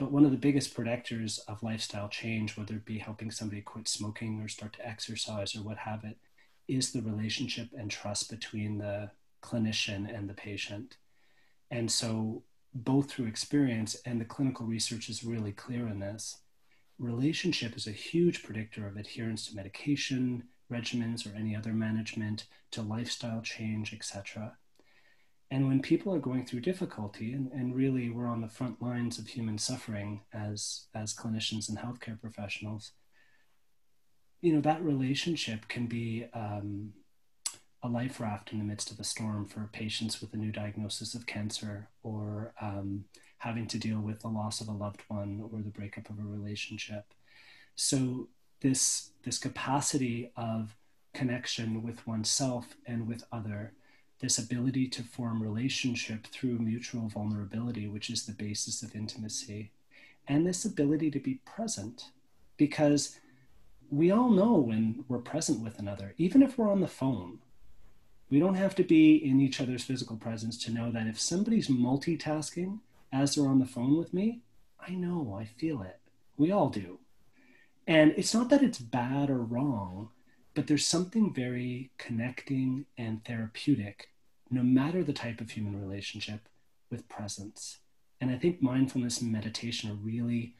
But 0.00 0.12
one 0.12 0.24
of 0.24 0.30
the 0.30 0.38
biggest 0.38 0.74
predictors 0.74 1.40
of 1.46 1.62
lifestyle 1.62 2.08
change, 2.08 2.56
whether 2.56 2.76
it 2.76 2.86
be 2.86 2.96
helping 2.96 3.30
somebody 3.30 3.60
quit 3.60 3.86
smoking 3.86 4.40
or 4.40 4.48
start 4.48 4.72
to 4.72 4.88
exercise 4.88 5.54
or 5.54 5.62
what 5.62 5.76
have 5.76 6.04
it, 6.04 6.16
is 6.66 6.90
the 6.90 7.02
relationship 7.02 7.68
and 7.76 7.90
trust 7.90 8.30
between 8.30 8.78
the 8.78 9.10
clinician 9.42 10.08
and 10.08 10.26
the 10.26 10.32
patient. 10.32 10.96
And 11.70 11.92
so, 11.92 12.44
both 12.72 13.10
through 13.10 13.26
experience 13.26 13.94
and 14.06 14.18
the 14.18 14.24
clinical 14.24 14.64
research 14.64 15.10
is 15.10 15.22
really 15.22 15.52
clear 15.52 15.86
in 15.86 15.98
this, 15.98 16.38
relationship 16.98 17.76
is 17.76 17.86
a 17.86 17.92
huge 17.92 18.42
predictor 18.42 18.88
of 18.88 18.96
adherence 18.96 19.48
to 19.48 19.54
medication, 19.54 20.44
regimens, 20.72 21.30
or 21.30 21.36
any 21.36 21.54
other 21.54 21.74
management, 21.74 22.46
to 22.70 22.80
lifestyle 22.80 23.42
change, 23.42 23.92
etc. 23.92 24.56
And 25.50 25.66
when 25.66 25.82
people 25.82 26.14
are 26.14 26.20
going 26.20 26.46
through 26.46 26.60
difficulty, 26.60 27.32
and, 27.32 27.50
and 27.52 27.74
really 27.74 28.08
we're 28.08 28.28
on 28.28 28.40
the 28.40 28.48
front 28.48 28.80
lines 28.80 29.18
of 29.18 29.26
human 29.26 29.58
suffering 29.58 30.22
as, 30.32 30.86
as 30.94 31.14
clinicians 31.14 31.68
and 31.68 31.78
healthcare 31.78 32.20
professionals, 32.20 32.92
you 34.40 34.54
know, 34.54 34.60
that 34.60 34.82
relationship 34.82 35.66
can 35.68 35.86
be 35.86 36.26
um, 36.32 36.92
a 37.82 37.88
life 37.88 38.20
raft 38.20 38.52
in 38.52 38.58
the 38.58 38.64
midst 38.64 38.90
of 38.90 39.00
a 39.00 39.04
storm 39.04 39.44
for 39.44 39.68
patients 39.72 40.20
with 40.20 40.32
a 40.34 40.36
new 40.36 40.52
diagnosis 40.52 41.14
of 41.14 41.26
cancer 41.26 41.88
or 42.02 42.52
um, 42.60 43.04
having 43.38 43.66
to 43.66 43.78
deal 43.78 44.00
with 44.00 44.20
the 44.20 44.28
loss 44.28 44.60
of 44.60 44.68
a 44.68 44.72
loved 44.72 45.02
one 45.08 45.48
or 45.52 45.60
the 45.62 45.70
breakup 45.70 46.08
of 46.10 46.18
a 46.18 46.22
relationship. 46.22 47.12
So 47.74 48.28
this 48.60 49.10
this 49.24 49.38
capacity 49.38 50.30
of 50.36 50.76
connection 51.14 51.82
with 51.82 52.06
oneself 52.06 52.76
and 52.86 53.08
with 53.08 53.24
other 53.32 53.72
this 54.20 54.38
ability 54.38 54.86
to 54.88 55.02
form 55.02 55.42
relationship 55.42 56.26
through 56.26 56.58
mutual 56.58 57.08
vulnerability, 57.08 57.88
which 57.88 58.10
is 58.10 58.26
the 58.26 58.32
basis 58.32 58.82
of 58.82 58.94
intimacy, 58.94 59.70
and 60.28 60.46
this 60.46 60.64
ability 60.64 61.10
to 61.10 61.18
be 61.18 61.40
present. 61.44 62.10
Because 62.56 63.18
we 63.90 64.10
all 64.10 64.30
know 64.30 64.54
when 64.54 65.04
we're 65.08 65.18
present 65.18 65.60
with 65.60 65.78
another, 65.78 66.14
even 66.18 66.42
if 66.42 66.58
we're 66.58 66.70
on 66.70 66.80
the 66.80 66.86
phone, 66.86 67.38
we 68.30 68.38
don't 68.38 68.54
have 68.54 68.74
to 68.76 68.84
be 68.84 69.16
in 69.16 69.40
each 69.40 69.60
other's 69.60 69.82
physical 69.82 70.16
presence 70.16 70.56
to 70.64 70.72
know 70.72 70.92
that 70.92 71.06
if 71.06 71.18
somebody's 71.18 71.68
multitasking 71.68 72.78
as 73.12 73.34
they're 73.34 73.48
on 73.48 73.58
the 73.58 73.66
phone 73.66 73.98
with 73.98 74.14
me, 74.14 74.40
I 74.86 74.92
know, 74.92 75.36
I 75.38 75.44
feel 75.44 75.82
it. 75.82 75.98
We 76.36 76.52
all 76.52 76.68
do. 76.68 76.98
And 77.86 78.14
it's 78.16 78.32
not 78.32 78.50
that 78.50 78.62
it's 78.62 78.78
bad 78.78 79.30
or 79.30 79.38
wrong, 79.38 80.10
but 80.54 80.66
there's 80.66 80.86
something 80.86 81.32
very 81.32 81.90
connecting 81.98 82.86
and 82.98 83.24
therapeutic, 83.24 84.08
no 84.50 84.62
matter 84.62 85.02
the 85.04 85.12
type 85.12 85.40
of 85.40 85.50
human 85.50 85.80
relationship, 85.80 86.48
with 86.90 87.08
presence. 87.08 87.78
And 88.20 88.30
I 88.30 88.36
think 88.36 88.60
mindfulness 88.60 89.20
and 89.20 89.30
meditation 89.30 89.90
are 89.90 89.94
really 89.94 90.54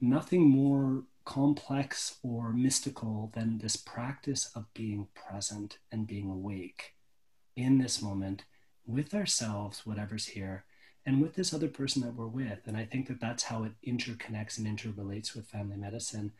nothing 0.00 0.48
more 0.48 1.04
complex 1.24 2.16
or 2.22 2.52
mystical 2.52 3.30
than 3.34 3.58
this 3.58 3.76
practice 3.76 4.50
of 4.54 4.72
being 4.74 5.08
present 5.14 5.78
and 5.92 6.06
being 6.06 6.30
awake 6.30 6.94
in 7.56 7.78
this 7.78 8.02
moment 8.02 8.44
with 8.86 9.14
ourselves, 9.14 9.86
whatever's 9.86 10.26
here, 10.28 10.64
and 11.06 11.20
with 11.20 11.34
this 11.34 11.52
other 11.52 11.68
person 11.68 12.02
that 12.02 12.14
we're 12.14 12.26
with. 12.26 12.60
And 12.66 12.76
I 12.76 12.84
think 12.84 13.08
that 13.08 13.20
that's 13.20 13.44
how 13.44 13.64
it 13.64 13.72
interconnects 13.86 14.58
and 14.58 14.66
interrelates 14.66 15.34
with 15.34 15.46
family 15.46 15.76
medicine. 15.76 16.32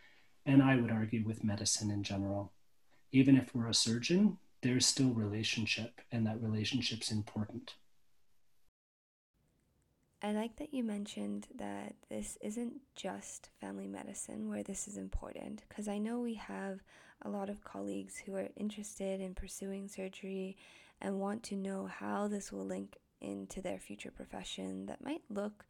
And 0.47 0.63
I 0.63 0.77
would 0.77 0.91
argue 0.91 1.25
with 1.25 1.45
medicine 1.45 1.91
in 1.91 2.03
general. 2.03 2.53
Even 3.15 3.37
if 3.37 3.55
we're 3.55 3.69
a 3.69 3.75
surgeon, 3.75 4.39
there's 4.61 4.85
still 4.85 5.11
relationship, 5.11 6.01
and 6.11 6.27
that 6.27 6.43
relationship's 6.43 7.13
important. 7.13 7.77
I 10.21 10.33
like 10.33 10.57
that 10.57 10.75
you 10.75 10.83
mentioned 10.83 11.47
that 11.55 11.95
this 12.11 12.37
isn't 12.41 12.81
just 12.97 13.51
family 13.61 13.87
medicine 13.87 14.49
where 14.49 14.65
this 14.65 14.89
is 14.89 14.97
important, 14.97 15.63
because 15.69 15.87
I 15.87 15.99
know 15.99 16.19
we 16.19 16.35
have 16.35 16.81
a 17.23 17.29
lot 17.29 17.49
of 17.49 17.63
colleagues 17.63 18.17
who 18.19 18.35
are 18.35 18.49
interested 18.57 19.21
in 19.21 19.33
pursuing 19.33 19.87
surgery 19.87 20.57
and 21.01 21.21
want 21.21 21.45
to 21.45 21.55
know 21.55 21.87
how 21.87 22.27
this 22.27 22.51
will 22.51 22.67
link 22.67 22.97
into 23.21 23.63
their 23.63 23.79
future 23.79 24.11
profession 24.11 24.87
that 24.87 25.05
might 25.05 25.23
look 25.31 25.67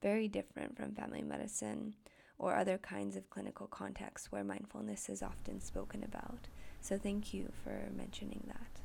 very 0.00 0.28
different 0.28 0.76
from 0.76 0.94
family 0.94 1.22
medicine 1.22 1.96
or 2.38 2.54
other 2.54 2.78
kinds 2.78 3.16
of 3.16 3.28
clinical 3.28 3.66
contexts 3.66 4.30
where 4.30 4.44
mindfulness 4.44 5.08
is 5.08 5.20
often 5.20 5.60
spoken 5.60 6.04
about. 6.04 6.46
So, 6.86 6.96
thank 6.96 7.34
you 7.34 7.50
for 7.64 7.90
mentioning 7.96 8.44
that. 8.46 8.80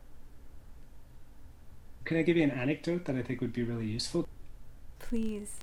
Can 2.03 2.17
I 2.17 2.23
give 2.23 2.35
you 2.35 2.41
an 2.41 2.49
anecdote 2.49 3.05
that 3.05 3.15
I 3.15 3.21
think 3.21 3.41
would 3.41 3.53
be 3.53 3.61
really 3.61 3.85
useful? 3.85 4.27
Please. 4.97 5.57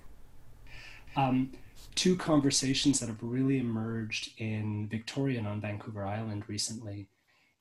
Um, 1.16 1.50
two 1.96 2.14
conversations 2.14 3.00
that 3.00 3.08
have 3.08 3.20
really 3.24 3.58
emerged 3.58 4.30
in 4.38 4.86
Victoria 4.88 5.40
and 5.40 5.48
on 5.48 5.60
Vancouver 5.60 6.06
Island 6.06 6.44
recently 6.46 7.08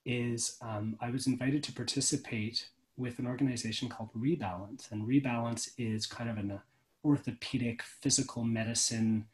is 0.05 0.60
um, 0.62 0.96
I 1.01 1.10
was 1.10 1.25
invited 1.25 1.63
to 1.63 1.72
participate 1.72 2.67
with 2.98 3.17
an 3.17 3.25
organization 3.25 3.89
called 3.89 4.12
Rebalance. 4.15 4.91
And 4.91 5.07
Rebalance 5.07 5.72
is 5.79 6.05
kind 6.05 6.29
of 6.29 6.38
an 6.38 6.62
orthopedic 7.03 7.81
physical 7.81 8.43
medicine 8.43 9.25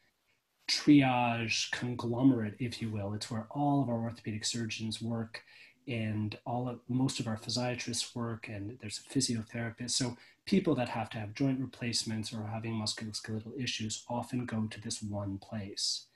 triage 0.68 1.70
conglomerate, 1.70 2.54
if 2.58 2.80
you 2.80 2.90
will. 2.90 3.12
It's 3.12 3.30
where 3.30 3.46
all 3.50 3.82
of 3.82 3.88
our 3.88 4.02
orthopedic 4.02 4.44
surgeons 4.44 5.02
work 5.02 5.42
and 5.86 6.38
all 6.46 6.68
of 6.68 6.80
most 6.88 7.20
of 7.20 7.26
our 7.26 7.36
physiatrists 7.36 8.14
work 8.14 8.48
and 8.48 8.78
there's 8.80 9.00
a 9.00 9.14
physiotherapist. 9.14 9.90
So 9.90 10.16
people 10.46 10.74
that 10.76 10.88
have 10.90 11.10
to 11.10 11.18
have 11.18 11.34
joint 11.34 11.60
replacements 11.60 12.32
or 12.32 12.46
having 12.46 12.74
musculoskeletal 12.74 13.62
issues 13.62 14.04
often 14.08 14.46
go 14.46 14.66
to 14.70 14.80
this 14.80 15.02
one 15.02 15.38
place. 15.38 16.06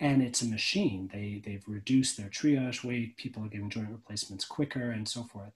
And 0.00 0.22
it's 0.22 0.42
a 0.42 0.46
machine. 0.46 1.10
They 1.12 1.42
they've 1.44 1.64
reduced 1.66 2.16
their 2.16 2.28
triage 2.28 2.82
wait, 2.82 3.16
people 3.16 3.44
are 3.44 3.48
getting 3.48 3.70
joint 3.70 3.90
replacements 3.90 4.44
quicker 4.44 4.90
and 4.90 5.06
so 5.08 5.24
forth. 5.24 5.52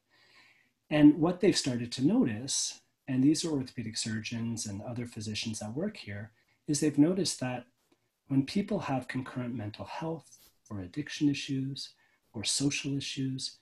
And 0.91 1.19
what 1.19 1.41
they've 1.41 1.57
started 1.57 1.91
to 1.93 2.07
notice, 2.07 2.81
and 3.09 3.25
these 3.25 3.45
are 3.45 3.51
orthopedic 3.51 3.97
surgeons 3.97 4.67
and 4.67 4.83
other 4.83 5.07
physicians 5.07 5.59
that 5.59 5.75
work 5.75 5.97
here, 5.97 6.31
is 6.69 6.81
they've 6.81 6.99
noticed 6.99 7.41
that 7.41 7.65
when 8.29 8.45
people 8.45 8.81
have 8.81 9.09
concurrent 9.09 9.55
mental 9.55 9.85
health 9.85 10.39
or 10.69 10.81
addiction 10.81 11.29
issues 11.29 11.91
or 12.33 12.45
social 12.45 12.97
issues, 12.97 13.59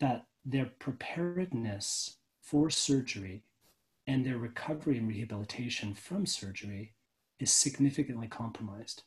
that 0.00 0.26
their 0.44 0.66
preparedness 0.78 2.16
for 2.40 2.70
surgery 2.70 3.42
and 4.06 4.24
their 4.24 4.38
recovery 4.38 4.98
and 4.98 5.08
rehabilitation 5.08 5.94
from 5.94 6.26
surgery 6.26 6.94
is 7.38 7.52
significantly 7.52 8.26
compromised. 8.26 9.02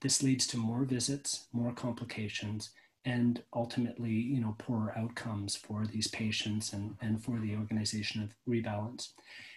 This 0.00 0.22
leads 0.22 0.46
to 0.48 0.58
more 0.58 0.84
visits, 0.84 1.46
more 1.52 1.72
complications, 1.72 2.70
and 3.04 3.42
ultimately, 3.52 4.10
you 4.12 4.40
know, 4.40 4.56
poorer 4.58 4.92
outcomes 4.96 5.56
for 5.56 5.86
these 5.86 6.08
patients 6.08 6.72
and, 6.72 6.96
and 7.02 7.22
for 7.22 7.38
the 7.38 7.54
organization 7.54 8.22
of 8.22 8.34
Rebalance. 8.48 9.10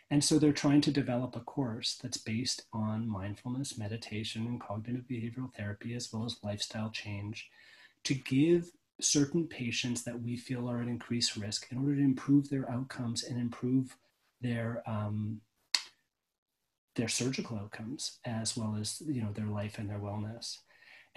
And 0.10 0.24
so 0.24 0.40
they're 0.40 0.54
trying 0.54 0.82
to 0.82 0.92
develop 0.92 1.36
a 1.36 1.42
course 1.42 2.00
that's 2.02 2.18
based 2.18 2.66
on 2.72 3.10
mindfulness, 3.10 3.78
meditation, 3.78 4.46
and 4.48 4.60
cognitive 4.60 5.04
behavioral 5.10 5.54
therapy, 5.54 5.94
as 5.96 6.12
well 6.12 6.26
as 6.26 6.38
lifestyle 6.44 6.90
change, 6.90 7.50
to 8.04 8.14
give 8.14 8.72
certain 9.00 9.46
patients 9.48 10.04
that 10.04 10.22
we 10.22 10.38
feel 10.38 10.70
are 10.70 10.82
at 10.82 10.88
increased 10.88 11.36
risk 11.36 11.72
in 11.72 11.78
order 11.78 11.96
to 11.96 12.02
improve 12.02 12.50
their 12.50 12.70
outcomes 12.72 13.24
and 13.24 13.40
improve 13.40 13.96
their 14.42 14.82
um, 14.88 15.42
their 16.96 17.08
surgical 17.08 17.58
outcomes 17.58 18.18
as 18.26 18.58
well 18.58 18.76
as 18.80 19.02
you 19.06 19.22
know 19.22 19.32
their 19.34 19.46
life 19.46 19.78
and 19.78 19.90
their 19.90 20.00
wellness. 20.00 20.60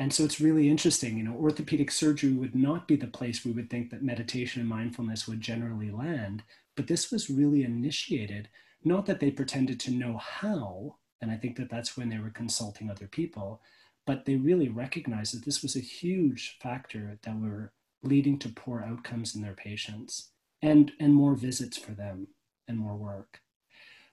And 0.01 0.15
so 0.15 0.25
it's 0.25 0.41
really 0.41 0.71
interesting. 0.71 1.19
You 1.19 1.25
know, 1.25 1.35
orthopedic 1.35 1.91
surgery 1.91 2.33
would 2.33 2.55
not 2.55 2.89
be 2.89 2.97
the 2.97 3.07
place 3.07 3.45
we 3.45 3.53
would 3.53 3.69
think 3.69 3.91
that 3.91 4.03
meditation 4.03 4.63
and 4.63 4.69
mindfulness 4.69 5.29
would 5.29 5.43
generally 5.43 5.91
land, 5.91 6.43
but 6.75 6.87
this 6.87 7.11
was 7.13 7.29
really 7.29 7.65
initiated. 7.65 8.49
Not 8.83 9.05
that 9.05 9.21
they 9.21 9.31
pretended 9.31 9.79
to 9.81 9.91
know 9.91 10.17
how, 10.17 10.97
and 11.21 11.31
I 11.31 11.37
think 11.37 11.57
that 11.57 11.69
that's 11.69 11.99
when 11.99 12.09
they 12.09 12.17
were 12.17 12.31
consulting 12.31 12.89
other 12.89 13.07
people, 13.07 13.61
but 14.07 14.25
they 14.25 14.37
really 14.37 14.71
recognized 14.71 15.37
that 15.37 15.45
this 15.45 15.61
was 15.61 15.77
a 15.77 15.81
huge 15.81 16.57
factor 16.63 17.19
that 17.23 17.39
were 17.39 17.75
leading 18.03 18.39
to 18.39 18.49
poor 18.49 18.81
outcomes 18.81 19.37
in 19.37 19.43
their 19.43 19.53
patients 19.53 20.31
and, 20.63 20.93
and 20.99 21.13
more 21.13 21.35
visits 21.35 21.77
for 21.77 21.93
them 21.93 22.29
and 22.67 22.79
more 22.79 22.97
work. 22.97 23.43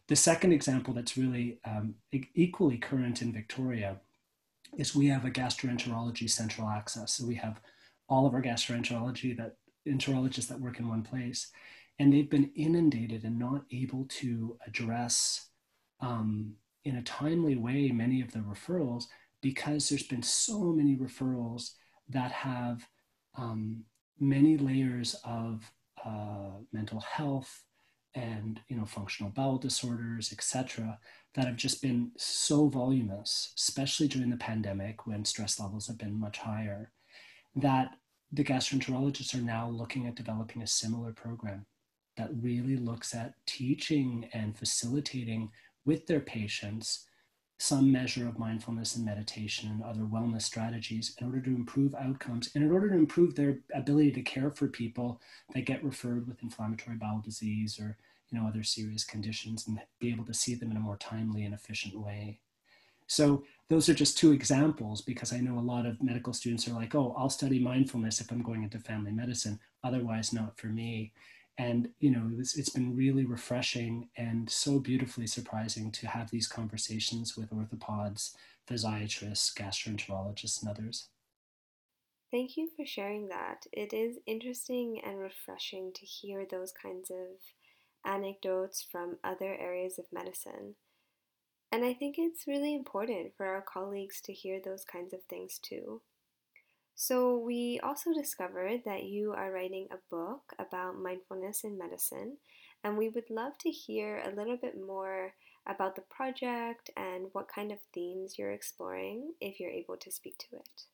The 0.09 0.17
second 0.17 0.51
example 0.51 0.93
that's 0.93 1.15
really 1.15 1.59
um, 1.63 1.95
equally 2.11 2.77
current 2.77 3.21
in 3.21 3.31
Victoria 3.31 4.01
is 4.77 4.95
we 4.95 5.07
have 5.07 5.25
a 5.25 5.31
gastroenterology 5.31 6.29
central 6.29 6.69
access. 6.69 7.13
So 7.13 7.25
we 7.25 7.35
have 7.35 7.61
all 8.09 8.25
of 8.25 8.33
our 8.33 8.41
gastroenterology 8.41 9.35
that 9.37 9.55
enterologists 9.87 10.47
that 10.47 10.59
work 10.59 10.79
in 10.79 10.87
one 10.87 11.03
place, 11.03 11.51
and 11.99 12.11
they've 12.11 12.29
been 12.29 12.51
inundated 12.55 13.23
and 13.23 13.39
not 13.39 13.63
able 13.71 14.05
to 14.05 14.57
address 14.67 15.49
um, 15.99 16.53
in 16.85 16.97
a 16.97 17.03
timely 17.03 17.55
way 17.55 17.89
many 17.89 18.21
of 18.21 18.31
the 18.31 18.39
referrals 18.39 19.05
because 19.41 19.89
there's 19.89 20.03
been 20.03 20.23
so 20.23 20.71
many 20.71 20.95
referrals 20.95 21.71
that 22.09 22.31
have 22.31 22.87
um, 23.37 23.83
many 24.19 24.57
layers 24.57 25.15
of 25.23 25.69
uh, 26.05 26.51
mental 26.71 26.99
health 27.01 27.63
and 28.17 28.59
you 28.67 28.75
know 28.75 28.85
functional 28.85 29.31
bowel 29.31 29.57
disorders 29.57 30.33
etc 30.33 30.97
that 31.35 31.45
have 31.45 31.55
just 31.55 31.81
been 31.81 32.11
so 32.17 32.67
voluminous 32.67 33.53
especially 33.55 34.07
during 34.07 34.29
the 34.29 34.37
pandemic 34.37 35.05
when 35.05 35.23
stress 35.23 35.59
levels 35.59 35.87
have 35.87 35.97
been 35.97 36.19
much 36.19 36.39
higher 36.39 36.91
that 37.55 37.91
the 38.31 38.43
gastroenterologists 38.43 39.35
are 39.35 39.41
now 39.41 39.69
looking 39.69 40.07
at 40.07 40.15
developing 40.15 40.61
a 40.61 40.67
similar 40.67 41.13
program 41.13 41.65
that 42.17 42.29
really 42.41 42.75
looks 42.75 43.13
at 43.13 43.33
teaching 43.45 44.27
and 44.33 44.57
facilitating 44.57 45.49
with 45.85 46.07
their 46.07 46.19
patients 46.19 47.06
some 47.57 47.91
measure 47.91 48.27
of 48.27 48.37
mindfulness 48.37 48.95
and 48.95 49.05
meditation 49.05 49.69
and 49.69 49.83
other 49.83 50.01
wellness 50.01 50.43
strategies 50.43 51.15
in 51.19 51.25
order 51.25 51.41
to 51.41 51.49
improve 51.49 51.95
outcomes 51.95 52.51
and 52.53 52.63
in 52.63 52.71
order 52.71 52.89
to 52.89 52.95
improve 52.95 53.35
their 53.35 53.59
ability 53.73 54.11
to 54.11 54.21
care 54.21 54.51
for 54.51 54.67
people 54.67 55.19
that 55.53 55.65
get 55.65 55.83
referred 55.83 56.27
with 56.27 56.43
inflammatory 56.43 56.95
bowel 56.95 57.19
disease 57.23 57.79
or 57.79 57.97
you 58.29 58.39
know 58.39 58.47
other 58.47 58.61
serious 58.61 59.03
conditions 59.03 59.67
and 59.67 59.79
be 59.99 60.11
able 60.11 60.25
to 60.25 60.33
see 60.33 60.53
them 60.53 60.69
in 60.69 60.77
a 60.77 60.79
more 60.81 60.97
timely 60.97 61.45
and 61.45 61.53
efficient 61.53 61.99
way. 61.99 62.39
So 63.07 63.43
those 63.69 63.89
are 63.89 63.93
just 63.93 64.17
two 64.17 64.33
examples 64.33 65.01
because 65.01 65.33
i 65.33 65.39
know 65.39 65.57
a 65.57 65.61
lot 65.61 65.85
of 65.85 66.01
medical 66.03 66.33
students 66.33 66.67
are 66.67 66.73
like 66.73 66.93
oh 66.93 67.15
i'll 67.17 67.29
study 67.29 67.59
mindfulness 67.59 68.21
if 68.21 68.31
i'm 68.31 68.43
going 68.43 68.63
into 68.63 68.79
family 68.79 69.11
medicine. 69.11 69.59
Otherwise 69.83 70.31
not 70.31 70.59
for 70.59 70.67
me 70.67 71.13
and 71.57 71.89
you 71.99 72.11
know 72.11 72.29
it's, 72.37 72.57
it's 72.57 72.69
been 72.69 72.95
really 72.95 73.25
refreshing 73.25 74.09
and 74.17 74.49
so 74.49 74.79
beautifully 74.79 75.27
surprising 75.27 75.91
to 75.91 76.07
have 76.07 76.29
these 76.29 76.47
conversations 76.47 77.35
with 77.35 77.49
orthopods 77.51 78.35
physiatrists 78.69 79.53
gastroenterologists 79.53 80.61
and 80.61 80.69
others 80.69 81.09
Thank 82.29 82.57
you 82.57 82.69
for 82.75 82.85
sharing 82.85 83.29
that. 83.29 83.67
It 83.71 83.93
is 83.93 84.17
interesting 84.25 84.99
and 85.05 85.17
refreshing 85.17 85.93
to 85.95 86.05
hear 86.05 86.45
those 86.45 86.73
kinds 86.73 87.09
of 87.09 87.37
anecdotes 88.05 88.85
from 88.91 89.17
other 89.23 89.55
areas 89.57 89.97
of 89.97 90.11
medicine. 90.11 90.75
And 91.71 91.85
I 91.85 91.93
think 91.93 92.15
it's 92.17 92.47
really 92.47 92.73
important 92.73 93.33
for 93.35 93.45
our 93.45 93.61
colleagues 93.61 94.19
to 94.21 94.33
hear 94.33 94.59
those 94.59 94.83
kinds 94.83 95.13
of 95.13 95.23
things 95.23 95.57
too. 95.61 96.01
So, 96.99 97.37
we 97.37 97.79
also 97.83 98.11
discovered 98.11 98.81
that 98.85 99.03
you 99.03 99.31
are 99.31 99.51
writing 99.51 99.87
a 99.91 99.99
book 100.09 100.53
about 100.57 100.97
mindfulness 100.99 101.63
in 101.63 101.77
medicine, 101.77 102.37
and 102.83 102.97
we 102.97 103.07
would 103.07 103.29
love 103.29 103.53
to 103.59 103.69
hear 103.69 104.19
a 104.25 104.35
little 104.35 104.57
bit 104.57 104.75
more 104.83 105.35
about 105.67 105.95
the 105.95 106.01
project 106.01 106.89
and 106.97 107.27
what 107.33 107.47
kind 107.53 107.71
of 107.71 107.77
themes 107.93 108.39
you're 108.39 108.51
exploring 108.51 109.33
if 109.39 109.59
you're 109.59 109.69
able 109.69 109.95
to 109.97 110.11
speak 110.11 110.39
to 110.39 110.55
it. 110.55 110.85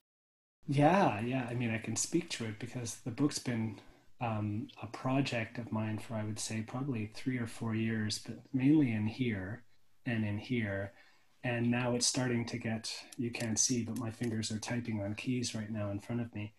Yeah, 0.68 1.22
yeah. 1.22 1.48
I 1.50 1.54
mean, 1.54 1.72
I 1.72 1.78
can 1.78 1.96
speak 1.96 2.30
to 2.32 2.46
it 2.48 2.60
because 2.60 2.96
the 3.06 3.12
book's 3.12 3.40
been 3.40 3.80
um, 4.20 4.68
a 4.82 4.88
project 4.88 5.58
of 5.58 5.72
mine 5.72 6.00
for, 6.00 6.16
I 6.16 6.26
would 6.26 6.40
say, 6.40 6.64
probably 6.64 7.12
three 7.14 7.38
or 7.38 7.48
four 7.48 7.76
years, 7.76 8.20
but 8.20 8.40
mainly 8.52 8.92
in 8.92 9.08
here 9.08 9.64
and 10.06 10.26
in 10.26 10.38
here. 10.38 10.92
And 11.44 11.70
now 11.70 11.94
it's 11.94 12.08
starting 12.08 12.46
to 12.46 12.58
get, 12.58 12.94
you 13.18 13.30
can't 13.30 13.60
see, 13.60 13.84
but 13.84 13.98
my 13.98 14.12
fingers 14.12 14.52
are 14.52 14.60
typing 14.60 15.02
on 15.02 15.16
keys 15.16 15.54
right 15.54 15.70
now 15.70 15.92
in 15.92 16.00
front 16.00 16.22
of 16.22 16.34
me. 16.34 16.54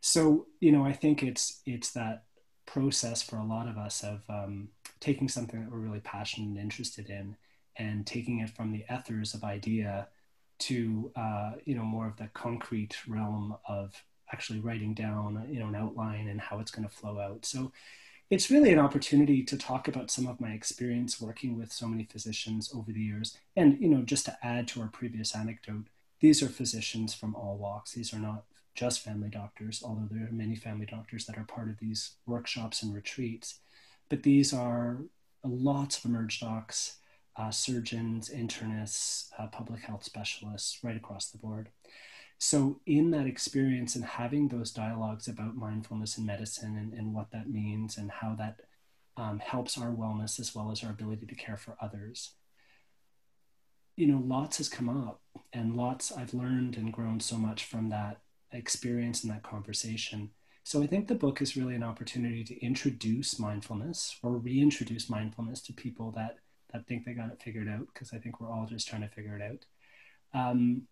So, 0.00 0.46
you 0.60 0.72
know, 0.72 0.84
I 0.84 0.92
think 0.92 1.22
it's, 1.22 1.60
it's 1.66 1.92
that 1.92 2.24
process 2.66 3.22
for 3.22 3.36
a 3.36 3.44
lot 3.44 3.68
of 3.68 3.76
us 3.76 4.02
of 4.02 4.22
um, 4.28 4.68
taking 5.00 5.28
something 5.28 5.60
that 5.60 5.70
we're 5.70 5.78
really 5.78 6.00
passionate 6.00 6.48
and 6.48 6.58
interested 6.58 7.10
in 7.10 7.36
and 7.76 8.06
taking 8.06 8.40
it 8.40 8.50
from 8.50 8.72
the 8.72 8.84
ethers 8.90 9.34
of 9.34 9.44
idea 9.44 10.08
to 10.58 11.10
uh, 11.16 11.52
you 11.64 11.74
know 11.74 11.82
more 11.82 12.06
of 12.06 12.16
the 12.16 12.28
concrete 12.34 12.96
realm 13.08 13.56
of 13.66 14.02
actually 14.32 14.60
writing 14.60 14.94
down 14.94 15.46
you 15.50 15.58
know 15.58 15.66
an 15.66 15.74
outline 15.74 16.28
and 16.28 16.40
how 16.40 16.60
it's 16.60 16.70
going 16.70 16.86
to 16.86 16.94
flow 16.94 17.18
out 17.18 17.44
so 17.44 17.72
it's 18.30 18.50
really 18.50 18.72
an 18.72 18.78
opportunity 18.78 19.42
to 19.42 19.58
talk 19.58 19.88
about 19.88 20.10
some 20.10 20.26
of 20.26 20.40
my 20.40 20.50
experience 20.50 21.20
working 21.20 21.56
with 21.56 21.70
so 21.70 21.86
many 21.86 22.04
physicians 22.04 22.72
over 22.74 22.92
the 22.92 23.00
years. 23.00 23.36
And 23.56 23.78
you 23.80 23.88
know 23.88 24.02
just 24.02 24.24
to 24.26 24.36
add 24.42 24.68
to 24.68 24.80
our 24.80 24.88
previous 24.88 25.34
anecdote 25.34 25.86
these 26.20 26.40
are 26.40 26.48
physicians 26.48 27.12
from 27.12 27.34
all 27.34 27.56
walks. 27.56 27.92
These 27.92 28.14
are 28.14 28.20
not 28.20 28.44
just 28.74 29.00
family 29.00 29.28
doctors 29.28 29.82
although 29.84 30.08
there 30.10 30.28
are 30.28 30.32
many 30.32 30.56
family 30.56 30.86
doctors 30.86 31.26
that 31.26 31.36
are 31.36 31.44
part 31.44 31.68
of 31.68 31.78
these 31.78 32.12
workshops 32.26 32.82
and 32.82 32.94
retreats. 32.94 33.60
But 34.08 34.22
these 34.22 34.52
are 34.52 34.98
lots 35.44 35.98
of 35.98 36.04
emerge 36.06 36.40
docs 36.40 36.96
uh, 37.36 37.50
surgeons, 37.50 38.28
internists, 38.28 39.30
uh, 39.38 39.46
public 39.46 39.82
health 39.82 40.04
specialists, 40.04 40.78
right 40.82 40.96
across 40.96 41.30
the 41.30 41.38
board. 41.38 41.68
So, 42.44 42.80
in 42.86 43.12
that 43.12 43.28
experience 43.28 43.94
and 43.94 44.04
having 44.04 44.48
those 44.48 44.72
dialogues 44.72 45.28
about 45.28 45.54
mindfulness 45.54 46.18
and 46.18 46.26
medicine 46.26 46.76
and, 46.76 46.92
and 46.92 47.14
what 47.14 47.30
that 47.30 47.48
means 47.48 47.96
and 47.96 48.10
how 48.10 48.34
that 48.34 48.56
um, 49.16 49.38
helps 49.38 49.78
our 49.78 49.92
wellness 49.92 50.40
as 50.40 50.52
well 50.52 50.72
as 50.72 50.82
our 50.82 50.90
ability 50.90 51.24
to 51.26 51.36
care 51.36 51.56
for 51.56 51.76
others, 51.80 52.32
you 53.94 54.08
know, 54.08 54.20
lots 54.26 54.56
has 54.56 54.68
come 54.68 54.88
up 54.88 55.20
and 55.52 55.76
lots 55.76 56.10
I've 56.10 56.34
learned 56.34 56.76
and 56.76 56.92
grown 56.92 57.20
so 57.20 57.36
much 57.36 57.64
from 57.64 57.90
that 57.90 58.22
experience 58.50 59.22
and 59.22 59.32
that 59.32 59.44
conversation. 59.44 60.30
So, 60.64 60.82
I 60.82 60.88
think 60.88 61.06
the 61.06 61.14
book 61.14 61.40
is 61.40 61.56
really 61.56 61.76
an 61.76 61.84
opportunity 61.84 62.42
to 62.42 62.60
introduce 62.60 63.38
mindfulness 63.38 64.18
or 64.20 64.32
reintroduce 64.32 65.08
mindfulness 65.08 65.60
to 65.62 65.72
people 65.72 66.10
that 66.16 66.38
that 66.72 66.88
think 66.88 67.04
they 67.04 67.12
got 67.12 67.30
it 67.30 67.40
figured 67.40 67.68
out, 67.68 67.86
because 67.94 68.12
I 68.12 68.18
think 68.18 68.40
we're 68.40 68.50
all 68.50 68.66
just 68.66 68.88
trying 68.88 69.02
to 69.02 69.08
figure 69.08 69.36
it 69.36 69.42
out. 69.42 69.64
Um, 70.34 70.88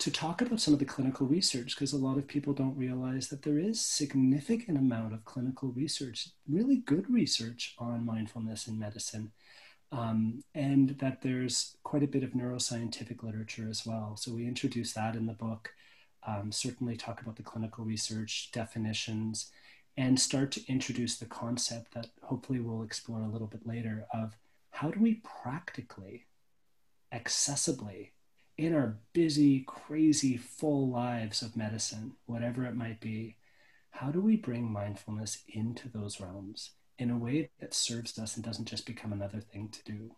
to 0.00 0.10
talk 0.10 0.40
about 0.40 0.60
some 0.60 0.72
of 0.72 0.80
the 0.80 0.86
clinical 0.86 1.26
research, 1.26 1.74
because 1.74 1.92
a 1.92 1.98
lot 1.98 2.16
of 2.16 2.26
people 2.26 2.54
don't 2.54 2.76
realize 2.76 3.28
that 3.28 3.42
there 3.42 3.58
is 3.58 3.80
significant 3.80 4.78
amount 4.78 5.12
of 5.12 5.26
clinical 5.26 5.68
research, 5.72 6.28
really 6.48 6.76
good 6.76 7.08
research 7.10 7.74
on 7.78 8.06
mindfulness 8.06 8.66
in 8.66 8.78
medicine. 8.78 9.32
Um, 9.92 10.42
and 10.54 10.90
that 11.00 11.20
there's 11.20 11.76
quite 11.82 12.02
a 12.02 12.06
bit 12.06 12.22
of 12.22 12.30
neuroscientific 12.30 13.22
literature 13.22 13.68
as 13.68 13.84
well. 13.84 14.16
So 14.16 14.32
we 14.32 14.46
introduce 14.46 14.92
that 14.94 15.16
in 15.16 15.26
the 15.26 15.32
book, 15.32 15.74
um, 16.26 16.52
certainly 16.52 16.96
talk 16.96 17.20
about 17.20 17.36
the 17.36 17.42
clinical 17.42 17.84
research 17.84 18.50
definitions, 18.52 19.50
and 19.96 20.18
start 20.18 20.52
to 20.52 20.66
introduce 20.66 21.18
the 21.18 21.26
concept 21.26 21.92
that 21.94 22.06
hopefully 22.22 22.60
we'll 22.60 22.84
explore 22.84 23.22
a 23.22 23.28
little 23.28 23.48
bit 23.48 23.66
later 23.66 24.06
of 24.14 24.36
how 24.70 24.90
do 24.90 25.00
we 25.00 25.20
practically, 25.42 26.26
accessibly, 27.12 28.12
in 28.60 28.74
our 28.74 28.98
busy, 29.14 29.64
crazy, 29.66 30.36
full 30.36 30.90
lives 30.90 31.40
of 31.40 31.56
medicine, 31.56 32.12
whatever 32.26 32.66
it 32.66 32.76
might 32.76 33.00
be, 33.00 33.38
how 33.88 34.10
do 34.10 34.20
we 34.20 34.36
bring 34.36 34.70
mindfulness 34.70 35.42
into 35.48 35.88
those 35.88 36.20
realms 36.20 36.72
in 36.98 37.10
a 37.10 37.16
way 37.16 37.48
that 37.58 37.72
serves 37.72 38.18
us 38.18 38.36
and 38.36 38.44
doesn't 38.44 38.68
just 38.68 38.84
become 38.84 39.14
another 39.14 39.40
thing 39.40 39.70
to 39.70 39.82
do? 39.84 40.10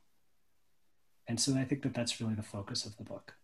And 1.28 1.38
so 1.38 1.54
I 1.54 1.62
think 1.62 1.82
that 1.82 1.94
that's 1.94 2.20
really 2.20 2.34
the 2.34 2.42
focus 2.42 2.84
of 2.84 2.96
the 2.96 3.04
book. 3.04 3.34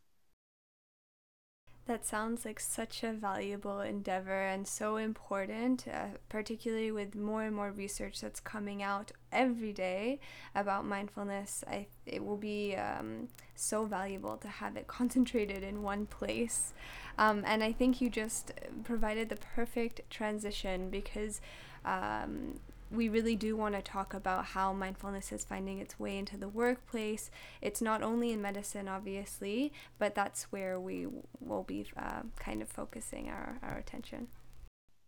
That 1.88 2.04
sounds 2.04 2.44
like 2.44 2.60
such 2.60 3.02
a 3.02 3.14
valuable 3.14 3.80
endeavor 3.80 4.42
and 4.42 4.68
so 4.68 4.98
important, 4.98 5.88
uh, 5.88 6.18
particularly 6.28 6.92
with 6.92 7.14
more 7.14 7.44
and 7.44 7.56
more 7.56 7.70
research 7.72 8.20
that's 8.20 8.40
coming 8.40 8.82
out 8.82 9.10
every 9.32 9.72
day 9.72 10.20
about 10.54 10.84
mindfulness. 10.84 11.64
I 11.66 11.86
it 12.04 12.22
will 12.22 12.36
be 12.36 12.76
um, 12.76 13.28
so 13.54 13.86
valuable 13.86 14.36
to 14.36 14.48
have 14.48 14.76
it 14.76 14.86
concentrated 14.98 15.62
in 15.62 15.82
one 15.82 16.04
place, 16.04 16.74
um, 17.16 17.42
and 17.46 17.64
I 17.64 17.72
think 17.72 18.02
you 18.02 18.10
just 18.10 18.52
provided 18.84 19.30
the 19.30 19.36
perfect 19.36 20.02
transition 20.10 20.90
because. 20.90 21.40
Um, 21.86 22.60
we 22.90 23.08
really 23.08 23.36
do 23.36 23.56
want 23.56 23.74
to 23.74 23.82
talk 23.82 24.14
about 24.14 24.46
how 24.46 24.72
mindfulness 24.72 25.32
is 25.32 25.44
finding 25.44 25.78
its 25.78 25.98
way 25.98 26.16
into 26.16 26.36
the 26.36 26.48
workplace. 26.48 27.30
It's 27.60 27.82
not 27.82 28.02
only 28.02 28.32
in 28.32 28.40
medicine, 28.40 28.88
obviously, 28.88 29.72
but 29.98 30.14
that's 30.14 30.44
where 30.44 30.80
we 30.80 31.06
will 31.40 31.64
be 31.64 31.86
uh, 31.96 32.22
kind 32.38 32.62
of 32.62 32.68
focusing 32.68 33.28
our, 33.28 33.58
our 33.62 33.76
attention. 33.76 34.28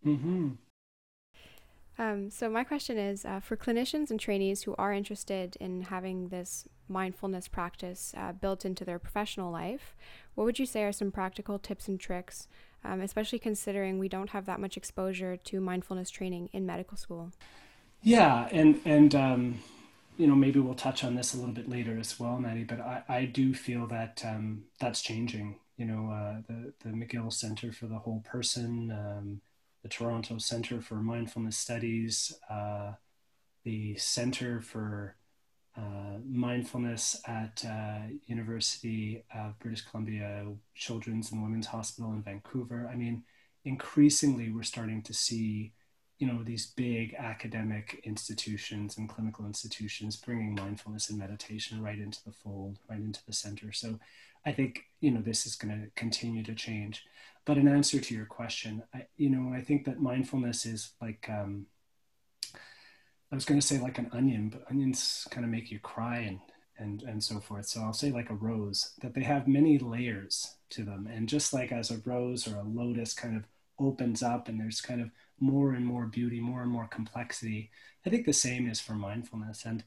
Mm-hmm. 0.05 0.51
Um, 1.99 2.31
so, 2.31 2.49
my 2.49 2.65
question 2.65 2.97
is 2.97 3.27
uh, 3.27 3.41
for 3.41 3.57
clinicians 3.57 4.11
and 4.11 4.19
trainees 4.19 4.63
who 4.63 4.75
are 4.79 4.93
interested 4.93 5.57
in 5.61 5.83
having 5.83 6.29
this 6.29 6.67
mindfulness 6.89 7.47
practice 7.47 8.15
uh, 8.17 8.33
built 8.33 8.65
into 8.65 8.87
their 8.87 8.99
professional 8.99 9.53
life, 9.53 9.95
what 10.35 10.45
would 10.45 10.59
you 10.59 10.65
say 10.65 10.85
are 10.85 10.93
some 10.93 11.11
practical 11.11 11.59
tips 11.59 11.89
and 11.89 12.01
tricks, 12.01 12.49
um, 12.85 13.03
especially 13.03 13.39
considering 13.39 13.99
we 13.99 14.09
don't 14.09 14.31
have 14.31 14.47
that 14.47 14.61
much 14.61 14.79
exposure 14.79 15.37
to 15.37 15.61
mindfulness 15.61 16.09
training 16.09 16.49
in 16.55 16.65
medical 16.65 16.97
school? 16.97 17.33
Yeah, 18.03 18.49
and 18.51 18.81
and 18.85 19.15
um, 19.15 19.59
you 20.17 20.27
know 20.27 20.35
maybe 20.35 20.61
we'll 20.61 20.75
touch 20.75 21.05
on 21.05 21.15
this 21.15 21.35
a 21.35 21.37
little 21.39 21.55
bit 21.55 21.69
later 21.69 21.99
as 21.99 22.19
well, 22.19 22.39
Maddie. 22.39 22.65
But 22.65 22.81
I, 22.81 23.03
I 23.09 23.25
do 23.27 23.55
feel 23.55 23.87
that 23.89 24.23
um, 24.25 24.65
that's 24.81 25.03
changing. 25.03 25.59
You 25.77 25.87
know, 25.87 26.11
uh, 26.11 26.43
the 26.49 26.73
the 26.81 26.91
McGill 26.97 27.33
Center 27.33 27.73
for 27.73 27.87
the 27.87 27.99
Whole 27.99 28.21
Person, 28.25 28.91
um, 28.91 29.41
the 29.83 29.89
Toronto 29.89 30.39
Center 30.39 30.81
for 30.81 30.97
Mindfulness 30.97 31.57
Studies, 31.59 32.33
uh, 32.51 32.93
the 33.65 33.97
Center 33.97 34.61
for 34.61 35.17
uh, 35.77 36.19
Mindfulness 36.27 37.21
at 37.27 37.65
uh, 37.67 38.09
University 38.27 39.25
of 39.35 39.59
British 39.59 39.83
Columbia 39.83 40.47
Children's 40.75 41.33
and 41.33 41.43
Women's 41.43 41.69
Hospital 41.69 42.13
in 42.13 42.23
Vancouver. 42.23 42.89
I 42.93 42.97
mean, 42.97 43.25
increasingly 43.65 44.51
we're 44.51 44.63
starting 44.63 45.03
to 45.03 45.15
see 45.15 45.73
you 46.21 46.27
know 46.27 46.43
these 46.45 46.67
big 46.77 47.15
academic 47.15 48.01
institutions 48.05 48.99
and 48.99 49.09
clinical 49.09 49.47
institutions 49.47 50.17
bringing 50.17 50.55
mindfulness 50.55 51.09
and 51.09 51.19
meditation 51.19 51.83
right 51.83 51.99
into 51.99 52.23
the 52.25 52.31
fold 52.31 52.79
right 52.89 53.01
into 53.01 53.21
the 53.27 53.33
center. 53.33 53.73
So 53.73 53.99
i 54.47 54.53
think 54.53 54.85
you 55.01 55.11
know 55.11 55.21
this 55.21 55.47
is 55.47 55.57
going 55.57 55.75
to 55.75 55.91
continue 55.97 56.45
to 56.45 56.55
change. 56.55 57.05
But 57.47 57.57
in 57.57 57.67
answer 57.67 57.99
to 58.01 58.15
your 58.15 58.27
question 58.27 58.83
I, 58.95 59.07
you 59.17 59.31
know 59.31 59.53
i 59.57 59.63
think 59.63 59.87
that 59.87 60.01
mindfulness 60.01 60.67
is 60.67 60.93
like 61.01 61.27
um, 61.29 61.67
i 63.33 63.35
was 63.35 63.47
going 63.47 63.61
to 63.61 63.67
say 63.67 63.79
like 63.79 63.99
an 63.99 64.11
onion 64.13 64.51
but 64.51 64.71
onions 64.71 65.27
kind 65.31 65.45
of 65.45 65.51
make 65.51 65.71
you 65.71 65.81
cry 65.81 66.19
and 66.19 66.41
and 66.81 67.03
and 67.03 67.23
so 67.23 67.41
forth. 67.41 67.67
So 67.67 67.81
i'll 67.81 67.93
say 67.93 68.11
like 68.11 68.31
a 68.31 68.35
rose 68.35 68.93
that 69.03 69.15
they 69.15 69.23
have 69.23 69.49
many 69.49 69.79
layers 69.79 70.57
to 70.71 70.83
them. 70.85 71.09
And 71.13 71.29
just 71.29 71.53
like 71.53 71.73
as 71.73 71.91
a 71.91 72.01
rose 72.05 72.47
or 72.49 72.57
a 72.57 72.63
lotus 72.63 73.15
kind 73.15 73.37
of 73.37 73.45
opens 73.79 74.23
up 74.23 74.49
and 74.49 74.61
there's 74.61 74.81
kind 74.81 75.01
of 75.01 75.11
more 75.41 75.73
and 75.73 75.85
more 75.85 76.07
beauty, 76.07 76.41
more 76.41 76.63
and 76.63 76.71
more 76.71 76.87
complexity. 76.87 77.71
I 78.07 78.11
think 78.11 78.27
the 78.27 78.33
same 78.33 78.69
is 78.69 78.81
for 78.81 78.93
mindfulness. 78.93 79.65
And, 79.65 79.83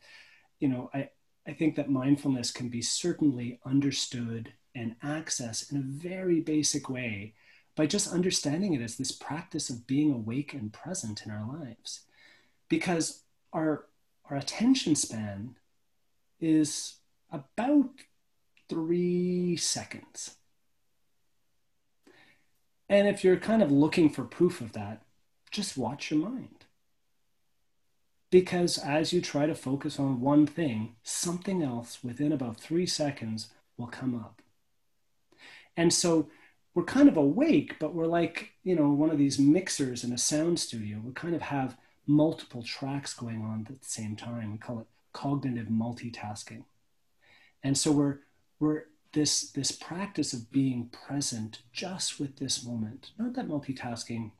you 0.60 0.68
know, 0.68 0.90
I, 0.94 1.10
I 1.48 1.54
think 1.54 1.76
that 1.76 1.90
mindfulness 1.90 2.52
can 2.52 2.70
be 2.70 2.82
certainly 2.82 3.60
understood 3.66 4.54
and 4.76 4.96
accessed 5.02 5.72
in 5.72 5.78
a 5.78 5.82
very 5.82 6.42
basic 6.42 6.90
way 6.90 7.36
by 7.76 7.86
just 7.86 8.12
understanding 8.12 8.74
it 8.74 8.82
as 8.82 8.98
this 8.98 9.12
practice 9.12 9.70
of 9.70 9.88
being 9.88 10.12
awake 10.12 10.54
and 10.54 10.74
present 10.74 11.26
in 11.26 11.32
our 11.32 11.48
lives. 11.48 12.02
Because 12.70 13.24
our, 13.52 13.86
our 14.30 14.38
attention 14.38 14.96
span 14.96 15.56
is 16.40 16.96
about 17.32 17.90
three 18.70 19.56
seconds. 19.58 20.36
And 22.90 23.08
if 23.08 23.24
you're 23.24 23.38
kind 23.38 23.64
of 23.64 23.72
looking 23.72 24.10
for 24.10 24.24
proof 24.24 24.62
of 24.62 24.74
that, 24.74 25.03
just 25.54 25.78
watch 25.78 26.12
your 26.12 26.20
mind. 26.20 26.66
Because 28.30 28.78
as 28.80 29.14
you 29.14 29.22
try 29.22 29.46
to 29.46 29.56
focus 29.56 30.00
on 30.00 30.20
one 30.20 30.48
thing, 30.48 30.96
something 31.04 31.62
else 31.62 32.04
within 32.04 32.32
about 32.32 32.60
three 32.60 32.88
seconds 32.88 33.50
will 33.78 33.88
come 33.88 34.16
up. 34.16 34.42
And 35.78 35.94
so 35.94 36.30
we're 36.74 36.84
kind 36.84 37.08
of 37.08 37.16
awake, 37.16 37.76
but 37.80 37.94
we're 37.94 38.08
like, 38.08 38.54
you 38.64 38.76
know, 38.76 38.90
one 38.90 39.12
of 39.12 39.20
these 39.20 39.38
mixers 39.38 40.04
in 40.04 40.12
a 40.12 40.18
sound 40.18 40.60
studio. 40.60 41.00
We 41.04 41.14
kind 41.14 41.36
of 41.36 41.44
have 41.44 41.78
multiple 42.08 42.64
tracks 42.64 43.14
going 43.14 43.44
on 43.44 43.68
at 43.70 43.80
the 43.82 43.88
same 43.88 44.16
time. 44.16 44.52
We 44.52 44.58
call 44.58 44.80
it 44.80 44.88
cognitive 45.14 45.68
multitasking. 45.68 46.64
And 47.64 47.78
so 47.78 47.92
we're 47.92 48.18
we're 48.60 48.86
this 49.14 49.52
this 49.52 49.72
practice 49.72 50.34
of 50.34 50.52
being 50.52 50.90
present 50.90 51.60
just 51.72 52.20
with 52.20 52.38
this 52.38 52.66
moment. 52.66 53.12
Not 53.20 53.34
that 53.36 53.48
multitasking, 53.48 54.32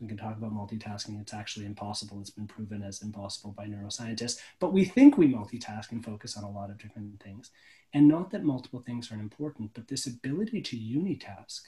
we 0.00 0.06
can 0.06 0.16
talk 0.16 0.36
about 0.36 0.54
multitasking. 0.54 1.20
It's 1.20 1.34
actually 1.34 1.66
impossible. 1.66 2.20
It's 2.20 2.30
been 2.30 2.46
proven 2.46 2.82
as 2.82 3.02
impossible 3.02 3.52
by 3.52 3.66
neuroscientists. 3.66 4.38
But 4.58 4.72
we 4.72 4.84
think 4.84 5.16
we 5.16 5.32
multitask 5.32 5.90
and 5.90 6.04
focus 6.04 6.36
on 6.36 6.44
a 6.44 6.50
lot 6.50 6.70
of 6.70 6.78
different 6.78 7.22
things. 7.22 7.50
And 7.92 8.06
not 8.06 8.30
that 8.30 8.44
multiple 8.44 8.80
things 8.80 9.10
aren't 9.10 9.22
important, 9.22 9.72
but 9.74 9.88
this 9.88 10.06
ability 10.06 10.62
to 10.62 10.76
unitask, 10.76 11.62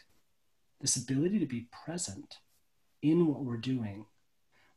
this 0.81 0.97
ability 0.97 1.39
to 1.41 1.47
be 1.47 1.69
present 1.85 2.39
in 3.03 3.27
what 3.27 3.45
we're 3.45 3.57
doing, 3.57 4.07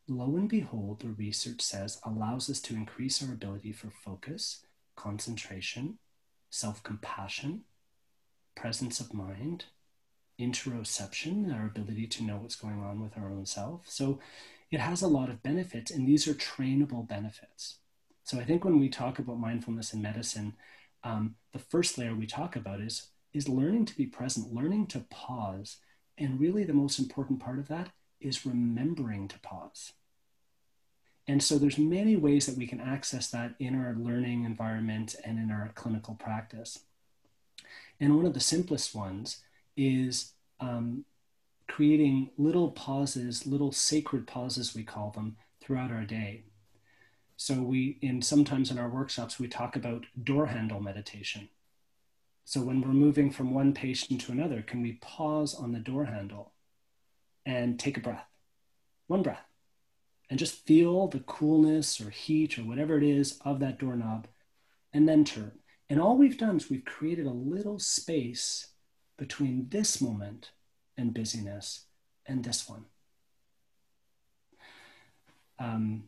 lo 0.08 0.36
and 0.36 0.50
behold, 0.50 1.02
the 1.02 1.10
research 1.10 1.62
says 1.62 2.00
allows 2.04 2.50
us 2.50 2.60
to 2.62 2.74
increase 2.74 3.24
our 3.24 3.34
ability 3.34 3.72
for 3.72 3.92
focus, 3.92 4.66
concentration, 4.96 6.00
self 6.50 6.82
compassion, 6.82 7.62
presence 8.56 9.00
of 9.00 9.14
mind, 9.14 9.66
interoception, 10.40 11.54
our 11.54 11.66
ability 11.66 12.08
to 12.08 12.24
know 12.24 12.38
what's 12.38 12.56
going 12.56 12.82
on 12.82 13.02
with 13.02 13.18
our 13.18 13.30
own 13.30 13.46
self. 13.46 13.82
So 13.88 14.20
it 14.72 14.80
has 14.80 15.02
a 15.02 15.08
lot 15.08 15.30
of 15.30 15.44
benefits, 15.44 15.92
and 15.92 16.08
these 16.08 16.28
are 16.28 16.34
trainable 16.34 17.08
benefits. 17.08 17.78
So 18.24 18.40
I 18.40 18.44
think 18.44 18.66
when 18.66 18.80
we 18.80 18.90
talk 18.90 19.20
about 19.20 19.40
mindfulness 19.40 19.94
in 19.94 20.02
medicine, 20.02 20.56
um, 21.04 21.36
the 21.54 21.60
first 21.60 21.98
layer 21.98 22.16
we 22.16 22.26
talk 22.26 22.56
about 22.56 22.82
is, 22.82 23.10
is 23.34 23.48
learning 23.48 23.86
to 23.86 23.96
be 23.96 24.08
present, 24.08 24.54
learning 24.54 24.88
to 24.88 25.06
pause. 25.12 25.78
And 26.18 26.40
really, 26.40 26.64
the 26.64 26.74
most 26.74 26.98
important 26.98 27.40
part 27.40 27.60
of 27.60 27.68
that 27.68 27.90
is 28.20 28.46
remembering 28.46 29.28
to 29.28 29.40
pause. 29.40 29.94
And 31.28 31.42
so 31.42 31.58
there's 31.58 31.78
many 31.78 32.16
ways 32.16 32.46
that 32.46 32.58
we 32.58 32.68
can 32.68 32.80
access 32.80 33.30
that 33.32 33.56
in 33.60 33.76
our 33.76 33.96
learning 33.96 34.46
environment 34.46 35.16
and 35.24 35.40
in 35.40 35.52
our 35.52 35.72
clinical 35.76 36.16
practice. 36.16 36.80
And 38.00 38.16
one 38.16 38.26
of 38.26 38.34
the 38.34 38.40
simplest 38.40 38.94
ones 38.94 39.42
is 39.76 40.34
um, 40.60 41.06
creating 41.68 42.30
little 42.38 42.72
pauses, 42.72 43.46
little 43.46 43.72
sacred 43.72 44.28
pauses, 44.28 44.76
we 44.76 44.84
call 44.84 45.12
them, 45.12 45.38
throughout 45.62 45.92
our 45.92 46.04
day. 46.04 46.44
So 47.38 47.56
we, 47.56 47.98
in 48.02 48.22
sometimes 48.22 48.72
in 48.72 48.78
our 48.78 48.90
workshops, 48.90 49.40
we 49.40 49.48
talk 49.48 49.76
about 49.76 50.06
door 50.24 50.46
handle 50.46 50.80
meditation. 50.80 51.50
So 52.46 52.62
when 52.62 52.80
we're 52.82 52.90
moving 52.90 53.32
from 53.32 53.54
one 53.54 53.74
patient 53.74 54.22
to 54.22 54.32
another, 54.32 54.62
can 54.62 54.82
we 54.82 54.94
pause 55.02 55.56
on 55.56 55.72
the 55.72 55.80
door 55.80 56.06
handle 56.06 56.54
and 57.46 57.80
take 57.80 57.98
a 57.98 58.02
breath? 58.02 58.28
One 59.08 59.24
breath. 59.24 59.44
And 60.30 60.40
just 60.40 60.66
feel 60.66 61.08
the 61.08 61.20
coolness 61.20 62.00
or 62.00 62.10
heat 62.10 62.58
or 62.58 62.64
whatever 62.64 62.98
it 62.98 63.04
is 63.04 63.40
of 63.44 63.60
that 63.60 63.80
doorknob 63.80 64.28
and 64.94 65.10
then 65.10 65.26
turn. 65.26 65.52
And 65.90 66.00
all 66.00 66.18
we've 66.18 66.38
done 66.38 66.58
is 66.58 66.70
we've 66.70 66.86
created 66.86 67.26
a 67.26 67.32
little 67.32 67.80
space 67.80 68.70
between 69.18 69.68
this 69.70 70.02
moment 70.02 70.52
and 70.98 71.14
busyness 71.14 71.86
and 72.26 72.44
this 72.44 72.68
one. 72.68 72.86
Um, 75.60 76.04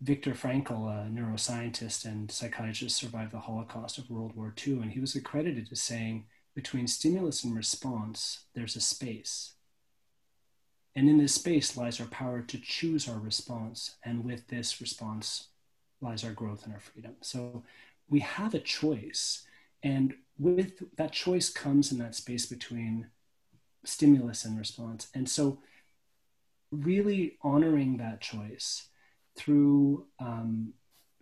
Viktor 0.00 0.32
Frankl, 0.32 0.88
a 0.88 1.10
neuroscientist 1.10 2.04
and 2.04 2.30
psychiatrist, 2.30 2.96
survived 2.96 3.32
the 3.32 3.40
Holocaust 3.40 3.98
of 3.98 4.10
World 4.10 4.36
War 4.36 4.54
II, 4.66 4.74
and 4.74 4.92
he 4.92 5.00
was 5.00 5.16
accredited 5.16 5.68
as 5.72 5.82
saying, 5.82 6.26
between 6.54 6.86
stimulus 6.86 7.44
and 7.44 7.56
response, 7.56 8.44
there's 8.54 8.76
a 8.76 8.80
space. 8.80 9.52
And 10.96 11.08
in 11.08 11.18
this 11.18 11.34
space 11.34 11.76
lies 11.76 12.00
our 12.00 12.08
power 12.08 12.42
to 12.42 12.58
choose 12.58 13.08
our 13.08 13.18
response. 13.18 13.94
And 14.04 14.24
with 14.24 14.48
this 14.48 14.80
response 14.80 15.48
lies 16.00 16.24
our 16.24 16.32
growth 16.32 16.64
and 16.64 16.74
our 16.74 16.80
freedom. 16.80 17.14
So 17.20 17.62
we 18.08 18.18
have 18.20 18.54
a 18.54 18.58
choice. 18.58 19.44
And 19.82 20.14
with 20.38 20.82
that 20.96 21.12
choice 21.12 21.50
comes 21.50 21.92
in 21.92 21.98
that 21.98 22.14
space 22.14 22.46
between 22.46 23.08
stimulus 23.84 24.44
and 24.44 24.58
response. 24.58 25.08
And 25.14 25.28
so, 25.28 25.60
really 26.70 27.38
honoring 27.42 27.96
that 27.96 28.20
choice 28.20 28.88
through 29.36 30.06
um, 30.20 30.74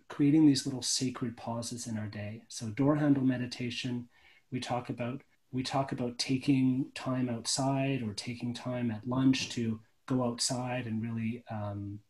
creating 0.08 0.46
these 0.46 0.66
little 0.66 0.82
sacred 0.82 1.36
pauses 1.36 1.86
in 1.86 1.96
our 1.96 2.06
day. 2.06 2.42
So, 2.48 2.66
door 2.68 2.96
handle 2.96 3.24
meditation, 3.24 4.08
we 4.50 4.60
talk 4.60 4.88
about 4.88 5.22
we 5.52 5.62
talk 5.62 5.92
about 5.92 6.18
taking 6.18 6.90
time 6.94 7.28
outside 7.28 8.02
or 8.02 8.12
taking 8.12 8.52
time 8.52 8.90
at 8.90 9.06
lunch 9.06 9.48
to 9.50 9.80
go 10.06 10.24
outside 10.24 10.86
and 10.86 11.02
really 11.02 11.44
um, 11.50 12.00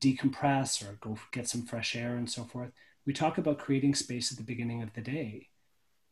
decompress 0.00 0.86
or 0.86 0.98
go 1.00 1.16
get 1.32 1.48
some 1.48 1.62
fresh 1.62 1.96
air 1.96 2.16
and 2.16 2.30
so 2.30 2.44
forth. 2.44 2.70
We 3.04 3.12
talk 3.12 3.38
about 3.38 3.58
creating 3.58 3.94
space 3.94 4.30
at 4.30 4.38
the 4.38 4.44
beginning 4.44 4.82
of 4.82 4.92
the 4.94 5.00
day 5.00 5.48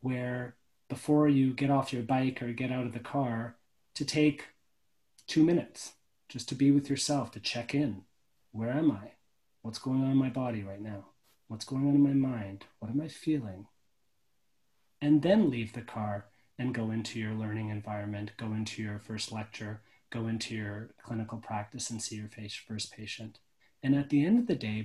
where 0.00 0.57
before 0.88 1.29
you 1.29 1.53
get 1.53 1.70
off 1.70 1.92
your 1.92 2.03
bike 2.03 2.42
or 2.42 2.53
get 2.53 2.72
out 2.72 2.87
of 2.87 2.92
the 2.92 2.98
car 2.98 3.57
to 3.94 4.05
take 4.05 4.46
two 5.26 5.44
minutes 5.44 5.92
just 6.29 6.48
to 6.48 6.55
be 6.55 6.70
with 6.70 6.90
yourself, 6.90 7.31
to 7.33 7.40
check 7.40 7.74
in. 7.74 8.03
Where 8.53 8.70
am 8.70 8.90
I? 8.90 9.12
What's 9.62 9.79
going 9.79 10.03
on 10.03 10.11
in 10.11 10.16
my 10.16 10.31
body 10.31 10.62
right 10.62 10.81
now? 10.81 11.07
What's 11.48 11.64
going 11.64 11.87
on 11.87 11.94
in 11.94 12.03
my 12.03 12.12
mind? 12.12 12.64
What 12.79 12.90
am 12.90 13.00
I 13.00 13.09
feeling? 13.09 13.66
And 15.00 15.22
then 15.22 15.50
leave 15.50 15.72
the 15.72 15.83
car 15.83 16.26
and 16.59 16.74
go 16.74 16.90
into 16.90 17.18
your 17.18 17.35
learning 17.35 17.70
environment, 17.70 18.33
go 18.37 18.46
into 18.46 18.83
your 18.83 18.98
first 18.98 19.33
lecture, 19.33 19.83
go 20.11 20.26
into 20.26 20.55
your 20.55 20.90
clinical 21.03 21.38
practice 21.38 21.90
and 21.90 22.03
see 22.03 22.16
your 22.16 22.29
first 22.66 22.92
patient. 22.92 23.38
And 23.83 23.94
at 23.94 24.11
the 24.11 24.24
end 24.24 24.38
of 24.38 24.46
the 24.46 24.55
day, 24.55 24.83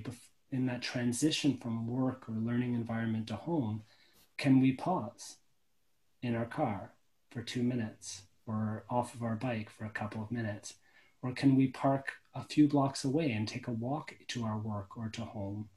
in 0.56 0.66
that 0.66 0.80
transition 0.80 1.58
from 1.58 1.86
work 1.86 2.28
or 2.28 2.34
learning 2.34 2.74
environment 2.74 3.26
to 3.28 3.36
home, 3.36 3.82
can 4.38 4.60
we 4.60 4.72
pause 4.72 5.36
in 6.22 6.34
our 6.34 6.46
car 6.46 6.92
for 7.30 7.42
two 7.42 7.62
minutes 7.62 8.22
or 8.46 8.84
off 8.88 9.14
of 9.14 9.22
our 9.22 9.36
bike 9.36 9.68
for 9.68 9.84
a 9.84 9.90
couple 9.90 10.22
of 10.22 10.32
minutes? 10.32 10.74
Or 11.22 11.32
can 11.32 11.56
we 11.56 11.68
park 11.68 12.12
a 12.34 12.44
few 12.44 12.68
blocks 12.68 13.04
away 13.04 13.30
and 13.32 13.46
take 13.46 13.68
a 13.68 13.72
walk 13.72 14.14
to 14.28 14.44
our 14.44 14.58
work 14.58 14.96
or 14.96 15.08
to 15.10 15.22
home 15.22 15.68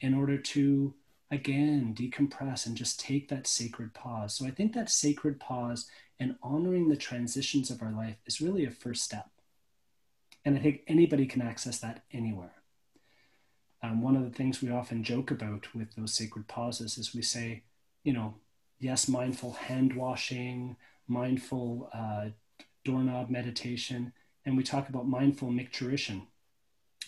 in 0.00 0.12
order 0.12 0.38
to, 0.38 0.94
again, 1.30 1.94
decompress 1.96 2.66
and 2.66 2.76
just 2.76 2.98
take 2.98 3.28
that 3.28 3.46
sacred 3.46 3.94
pause? 3.94 4.34
So 4.34 4.46
I 4.46 4.50
think 4.50 4.72
that 4.72 4.90
sacred 4.90 5.38
pause 5.38 5.88
and 6.18 6.36
honoring 6.42 6.88
the 6.88 6.96
transitions 6.96 7.70
of 7.70 7.80
our 7.80 7.92
life 7.92 8.16
is 8.26 8.40
really 8.40 8.64
a 8.64 8.70
first 8.70 9.04
step. 9.04 9.28
And 10.44 10.56
I 10.56 10.60
think 10.60 10.80
anybody 10.88 11.26
can 11.26 11.42
access 11.42 11.78
that 11.78 12.02
anywhere. 12.12 12.54
Um, 13.86 14.02
one 14.02 14.16
of 14.16 14.24
the 14.24 14.36
things 14.36 14.60
we 14.60 14.70
often 14.70 15.04
joke 15.04 15.30
about 15.30 15.72
with 15.74 15.94
those 15.94 16.12
sacred 16.12 16.48
pauses 16.48 16.98
is 16.98 17.14
we 17.14 17.22
say, 17.22 17.62
you 18.02 18.12
know, 18.12 18.34
yes, 18.80 19.08
mindful 19.08 19.52
hand 19.52 19.94
washing, 19.94 20.76
mindful 21.06 21.88
uh, 21.94 22.30
doorknob 22.84 23.30
meditation, 23.30 24.12
and 24.44 24.56
we 24.56 24.64
talk 24.64 24.88
about 24.88 25.08
mindful 25.08 25.50
micturition. 25.50 26.22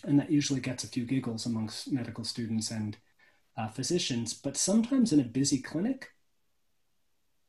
And 0.05 0.17
that 0.19 0.31
usually 0.31 0.61
gets 0.61 0.85
a 0.85 0.87
few 0.87 1.03
giggles 1.03 1.45
amongst 1.45 1.91
medical 1.91 2.23
students 2.23 2.71
and 2.71 2.95
uh, 3.57 3.67
physicians. 3.67 4.33
But 4.33 4.55
sometimes 4.55 5.11
in 5.11 5.19
a 5.19 5.23
busy 5.23 5.57
clinic, 5.57 6.11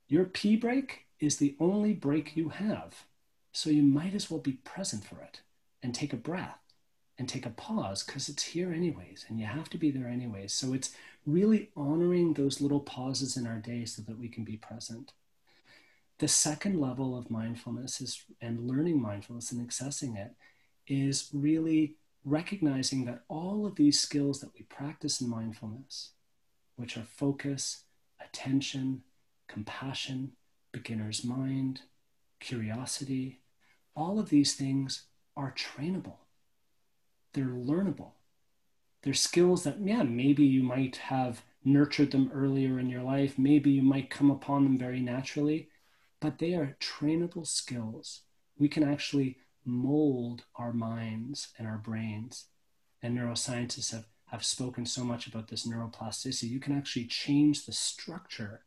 your 0.09 0.25
pee 0.25 0.57
break 0.57 1.07
is 1.21 1.37
the 1.37 1.57
only 1.61 1.93
break 1.93 2.37
you 2.37 2.49
have. 2.49 3.05
So 3.53 3.71
you 3.71 3.83
might 3.83 4.14
as 4.14 4.29
well 4.29 4.40
be 4.40 4.53
present 4.53 5.05
for 5.05 5.21
it 5.21 5.43
and 5.83 5.95
take 5.95 6.12
a 6.12 6.16
breath 6.16 6.60
and 7.21 7.29
take 7.29 7.45
a 7.45 7.51
pause 7.51 8.03
because 8.03 8.31
it's 8.31 8.43
here 8.43 8.73
anyways 8.73 9.27
and 9.29 9.39
you 9.39 9.45
have 9.45 9.69
to 9.69 9.77
be 9.77 9.91
there 9.91 10.09
anyways. 10.09 10.55
So 10.55 10.73
it's 10.73 10.95
really 11.27 11.69
honoring 11.77 12.33
those 12.33 12.63
little 12.63 12.81
pauses 12.81 13.37
in 13.37 13.47
our 13.47 13.59
day 13.59 13.85
so 13.85 14.01
that 14.03 14.19
we 14.19 14.27
can 14.27 14.43
be 14.43 14.57
present. 14.57 15.13
The 16.19 16.29
second 16.29 16.81
level 16.81 17.17
of 17.17 17.31
mindfulness 17.31 18.01
is, 18.01 18.25
and 18.41 18.67
learning 18.67 19.03
mindfulness 19.03 19.53
and 19.53 19.61
accessing 19.61 20.17
it, 20.17 20.33
is 20.87 21.29
really 21.35 21.97
recognizing 22.25 23.05
that 23.05 23.25
all 23.29 23.67
of 23.67 23.77
these 23.77 24.01
skills 24.01 24.41
that 24.41 24.55
we 24.55 24.63
practice 24.63 25.21
in 25.21 25.29
mindfulness, 25.29 26.13
which 26.77 26.97
are 26.97 27.05
focus, 27.05 27.85
attention, 28.19 29.03
compassion, 29.47 30.33
beginner's 30.73 31.23
mind, 31.23 31.83
curiosity, 32.41 33.41
all 33.95 34.19
of 34.19 34.31
these 34.31 34.55
things 34.55 35.03
are 35.37 35.55
trainable. 35.55 36.20
They're 37.33 37.47
learnable. 37.47 38.12
They're 39.03 39.14
skills 39.14 39.64
that, 39.64 39.81
yeah, 39.81 40.03
maybe 40.03 40.45
you 40.45 40.62
might 40.62 40.97
have 40.97 41.43
nurtured 41.64 42.11
them 42.11 42.31
earlier 42.35 42.79
in 42.79 42.90
your 42.90 43.03
life. 43.03 43.38
Maybe 43.38 43.71
you 43.71 43.83
might 43.83 44.11
come 44.11 44.31
upon 44.31 44.64
them 44.64 44.79
very 44.79 45.01
naturally, 45.01 45.69
but 46.21 46.38
they 46.38 46.55
are 46.55 46.77
trainable 46.81 47.47
skills. 47.47 48.23
We 48.59 48.69
can 48.69 48.83
actually 48.83 49.38
mold 49.64 50.45
our 50.57 50.73
minds 50.73 51.49
and 51.59 51.66
our 51.66 51.79
brains. 51.79 52.47
And 53.03 53.16
neuroscientists 53.16 53.93
have, 53.93 54.07
have 54.27 54.45
spoken 54.45 54.85
so 54.85 55.05
much 55.05 55.27
about 55.27 55.49
this 55.49 55.66
neuroplasticity. 55.66 56.51
You 56.51 56.61
can 56.61 56.77
actually 56.77 57.07
change 57.07 57.64
the 57.64 57.73
structure 57.73 58.64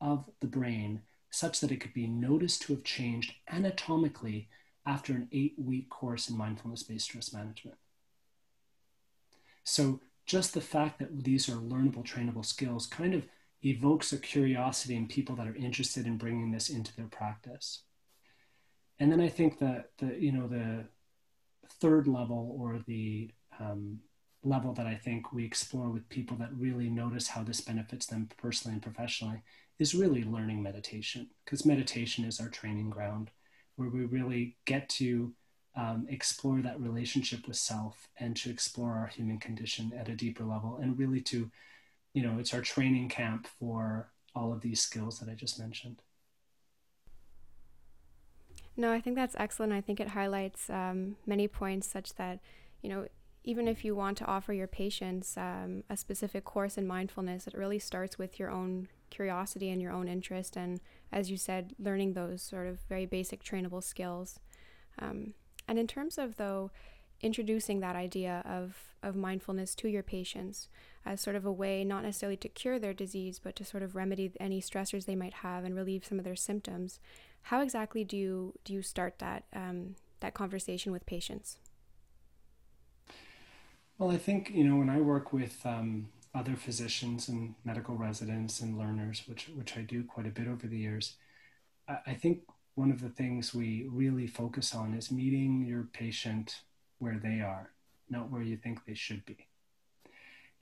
of 0.00 0.28
the 0.40 0.46
brain 0.46 1.02
such 1.30 1.60
that 1.60 1.72
it 1.72 1.80
could 1.80 1.94
be 1.94 2.06
noticed 2.06 2.62
to 2.62 2.74
have 2.74 2.84
changed 2.84 3.34
anatomically 3.50 4.48
after 4.86 5.14
an 5.14 5.28
eight 5.32 5.54
week 5.58 5.88
course 5.90 6.28
in 6.28 6.36
mindfulness 6.36 6.84
based 6.84 7.06
stress 7.06 7.32
management. 7.32 7.76
So, 9.64 10.00
just 10.26 10.54
the 10.54 10.60
fact 10.60 10.98
that 11.00 11.24
these 11.24 11.48
are 11.48 11.56
learnable, 11.56 12.04
trainable 12.04 12.46
skills 12.46 12.86
kind 12.86 13.14
of 13.14 13.26
evokes 13.62 14.12
a 14.12 14.18
curiosity 14.18 14.96
in 14.96 15.06
people 15.06 15.36
that 15.36 15.46
are 15.46 15.56
interested 15.56 16.06
in 16.06 16.16
bringing 16.16 16.50
this 16.50 16.70
into 16.70 16.94
their 16.96 17.06
practice. 17.06 17.82
And 18.98 19.10
then 19.10 19.20
I 19.20 19.28
think 19.28 19.58
that 19.58 19.90
the 19.98 20.16
you 20.18 20.32
know 20.32 20.46
the 20.46 20.84
third 21.80 22.06
level 22.06 22.56
or 22.58 22.80
the 22.86 23.30
um, 23.58 23.98
level 24.42 24.72
that 24.74 24.86
I 24.86 24.94
think 24.94 25.32
we 25.32 25.44
explore 25.44 25.90
with 25.90 26.08
people 26.08 26.36
that 26.38 26.54
really 26.56 26.88
notice 26.90 27.28
how 27.28 27.42
this 27.42 27.60
benefits 27.60 28.06
them 28.06 28.28
personally 28.36 28.74
and 28.74 28.82
professionally 28.82 29.42
is 29.78 29.94
really 29.94 30.22
learning 30.22 30.62
meditation 30.62 31.28
because 31.44 31.66
meditation 31.66 32.24
is 32.24 32.40
our 32.40 32.48
training 32.48 32.90
ground 32.90 33.30
where 33.76 33.88
we 33.88 34.04
really 34.04 34.56
get 34.66 34.88
to 34.88 35.32
um, 35.76 36.06
explore 36.08 36.60
that 36.60 36.80
relationship 36.80 37.46
with 37.46 37.56
self 37.56 38.08
and 38.18 38.36
to 38.36 38.50
explore 38.50 38.92
our 38.92 39.08
human 39.08 39.38
condition 39.38 39.92
at 39.98 40.08
a 40.08 40.14
deeper 40.14 40.44
level 40.44 40.78
and 40.80 40.98
really 40.98 41.20
to 41.20 41.50
you 42.12 42.22
know 42.22 42.38
it's 42.38 42.54
our 42.54 42.60
training 42.60 43.08
camp 43.08 43.46
for 43.58 44.08
all 44.34 44.52
of 44.52 44.60
these 44.60 44.80
skills 44.80 45.18
that 45.18 45.28
i 45.28 45.34
just 45.34 45.58
mentioned. 45.58 46.02
No 48.76 48.92
i 48.92 49.00
think 49.00 49.16
that's 49.16 49.36
excellent. 49.38 49.72
I 49.72 49.80
think 49.80 50.00
it 50.00 50.08
highlights 50.08 50.70
um, 50.70 51.16
many 51.26 51.48
points 51.48 51.86
such 51.88 52.14
that 52.14 52.40
you 52.82 52.88
know 52.88 53.08
even 53.46 53.68
if 53.68 53.84
you 53.84 53.94
want 53.94 54.16
to 54.18 54.24
offer 54.24 54.52
your 54.52 54.66
patients 54.66 55.36
um, 55.36 55.82
a 55.90 55.96
specific 55.96 56.44
course 56.44 56.78
in 56.78 56.86
mindfulness 56.86 57.46
it 57.46 57.54
really 57.54 57.78
starts 57.78 58.16
with 58.16 58.38
your 58.38 58.50
own 58.50 58.88
curiosity 59.10 59.70
and 59.70 59.82
your 59.82 59.92
own 59.92 60.08
interest 60.08 60.56
and 60.56 60.80
as 61.12 61.30
you 61.30 61.36
said 61.36 61.74
learning 61.78 62.12
those 62.14 62.42
sort 62.42 62.66
of 62.66 62.78
very 62.88 63.06
basic 63.06 63.42
trainable 63.42 63.82
skills. 63.82 64.38
Um, 65.00 65.34
and 65.66 65.78
in 65.78 65.86
terms 65.86 66.18
of, 66.18 66.36
though, 66.36 66.70
introducing 67.20 67.80
that 67.80 67.96
idea 67.96 68.42
of, 68.46 68.76
of 69.02 69.16
mindfulness 69.16 69.74
to 69.74 69.88
your 69.88 70.02
patients 70.02 70.68
as 71.06 71.20
sort 71.20 71.36
of 71.36 71.46
a 71.46 71.52
way 71.52 71.84
not 71.84 72.02
necessarily 72.02 72.36
to 72.36 72.48
cure 72.48 72.78
their 72.78 72.92
disease, 72.92 73.40
but 73.42 73.56
to 73.56 73.64
sort 73.64 73.82
of 73.82 73.94
remedy 73.94 74.32
any 74.38 74.60
stressors 74.60 75.06
they 75.06 75.16
might 75.16 75.34
have 75.34 75.64
and 75.64 75.74
relieve 75.74 76.04
some 76.04 76.18
of 76.18 76.24
their 76.24 76.36
symptoms, 76.36 76.98
how 77.42 77.60
exactly 77.60 78.04
do 78.04 78.16
you, 78.16 78.54
do 78.64 78.72
you 78.72 78.82
start 78.82 79.18
that, 79.18 79.44
um, 79.54 79.96
that 80.20 80.34
conversation 80.34 80.92
with 80.92 81.06
patients? 81.06 81.58
Well, 83.98 84.10
I 84.10 84.18
think, 84.18 84.50
you 84.50 84.64
know, 84.64 84.76
when 84.76 84.90
I 84.90 85.00
work 85.00 85.32
with 85.32 85.64
um, 85.64 86.08
other 86.34 86.56
physicians 86.56 87.28
and 87.28 87.54
medical 87.64 87.96
residents 87.96 88.60
and 88.60 88.76
learners, 88.76 89.22
which, 89.26 89.50
which 89.54 89.76
I 89.76 89.82
do 89.82 90.04
quite 90.04 90.26
a 90.26 90.30
bit 90.30 90.48
over 90.48 90.66
the 90.66 90.78
years, 90.78 91.16
I, 91.88 91.98
I 92.08 92.14
think 92.14 92.40
one 92.74 92.90
of 92.90 93.00
the 93.00 93.08
things 93.08 93.54
we 93.54 93.86
really 93.90 94.26
focus 94.26 94.74
on 94.74 94.94
is 94.94 95.10
meeting 95.10 95.64
your 95.64 95.84
patient 95.92 96.60
where 96.98 97.20
they 97.22 97.40
are, 97.40 97.70
not 98.10 98.30
where 98.30 98.42
you 98.42 98.56
think 98.56 98.84
they 98.84 98.94
should 98.94 99.24
be. 99.24 99.46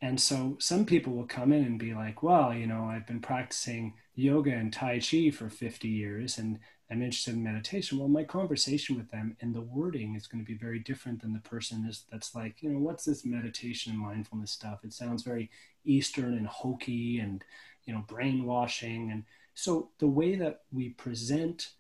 And 0.01 0.21
so 0.21 0.57
some 0.59 0.85
people 0.85 1.13
will 1.13 1.27
come 1.27 1.53
in 1.53 1.65
and 1.65 1.79
be 1.79 1.95
like, 1.95 2.23
well, 2.23 2.53
you 2.53 2.67
know, 2.67 2.85
I've 2.85 3.07
been 3.07 3.21
practicing 3.21 3.95
yoga 4.17 4.51
and 4.51 4.73
Tai 4.73 4.99
Chi 4.99 5.31
for 5.31 5.49
50 5.49 5.89
years 5.89 6.39
and 6.39 6.59
I'm 6.91 7.01
interested 7.01 7.35
in 7.35 7.43
meditation. 7.43 7.99
Well, 7.99 8.09
my 8.09 8.25
conversation 8.25 8.97
with 8.97 9.11
them 9.11 9.37
and 9.41 9.55
the 9.55 9.63
wording 9.63 10.15
is 10.15 10.27
going 10.27 10.45
to 10.45 10.47
be 10.47 10.59
very 10.59 10.81
different 10.81 11.23
than 11.23 11.33
the 11.33 11.39
person 11.39 11.87
is 11.89 12.05
that's 12.11 12.35
like, 12.35 12.63
you 12.63 12.69
know, 12.69 12.81
what's 12.81 13.05
this 13.05 13.25
meditation 13.25 13.93
and 13.93 14.01
mindfulness 14.01 14.51
stuff? 14.51 14.81
It 14.85 14.93
sounds 14.93 15.23
very 15.23 15.51
Eastern 15.85 16.35
and 16.35 16.49
hokey 16.49 17.21
and, 17.21 17.43
you 17.85 17.95
know, 17.95 18.05
brainwashing. 18.07 19.11
And 19.11 19.25
so 19.55 19.91
the 20.01 20.09
way 20.09 20.35
that 20.35 20.63
we 20.73 20.91
present 20.91 21.71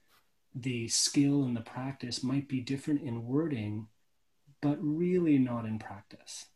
the 0.55 0.89
skill 0.89 1.45
and 1.45 1.57
the 1.57 1.63
practice 1.63 2.23
might 2.23 2.49
be 2.49 2.61
different 2.61 3.03
in 3.03 3.27
wording, 3.27 3.89
but 4.61 4.77
really 4.81 5.39
not 5.39 5.65
in 5.65 5.79
practice. 5.79 6.47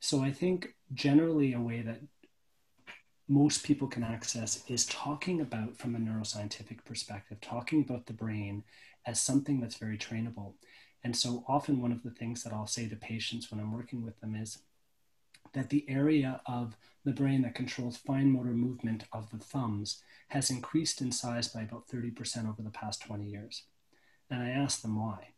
So 0.00 0.22
I 0.22 0.30
think 0.30 0.74
generally 0.92 1.52
a 1.52 1.60
way 1.60 1.82
that 1.82 2.00
most 3.28 3.64
people 3.64 3.88
can 3.88 4.04
access 4.04 4.62
is 4.68 4.86
talking 4.86 5.40
about 5.40 5.76
from 5.76 5.96
a 5.96 5.98
neuroscientific 5.98 6.84
perspective, 6.84 7.40
talking 7.40 7.80
about 7.82 8.06
the 8.06 8.12
brain 8.12 8.62
as 9.04 9.20
something 9.20 9.60
that's 9.60 9.76
very 9.76 9.98
trainable. 9.98 10.54
And 11.02 11.16
so 11.16 11.44
often 11.48 11.80
one 11.80 11.92
of 11.92 12.02
the 12.02 12.10
things 12.10 12.42
that 12.42 12.52
I'll 12.52 12.66
say 12.66 12.88
to 12.88 12.96
patients 12.96 13.50
when 13.50 13.60
I'm 13.60 13.72
working 13.72 14.04
with 14.04 14.20
them 14.20 14.36
is 14.36 14.58
that 15.52 15.70
the 15.70 15.84
area 15.88 16.40
of 16.46 16.76
the 17.04 17.12
brain 17.12 17.42
that 17.42 17.54
controls 17.54 17.96
fine 17.96 18.32
motor 18.32 18.50
movement 18.50 19.04
of 19.12 19.30
the 19.30 19.38
thumbs 19.38 20.02
has 20.28 20.50
increased 20.50 21.00
in 21.00 21.12
size 21.12 21.48
by 21.48 21.62
about 21.62 21.88
30% 21.88 22.48
over 22.48 22.62
the 22.62 22.70
past 22.70 23.02
20 23.02 23.24
years. 23.24 23.62
And 24.30 24.42
I 24.42 24.50
ask 24.50 24.82
them 24.82 25.00
why. 25.00 25.28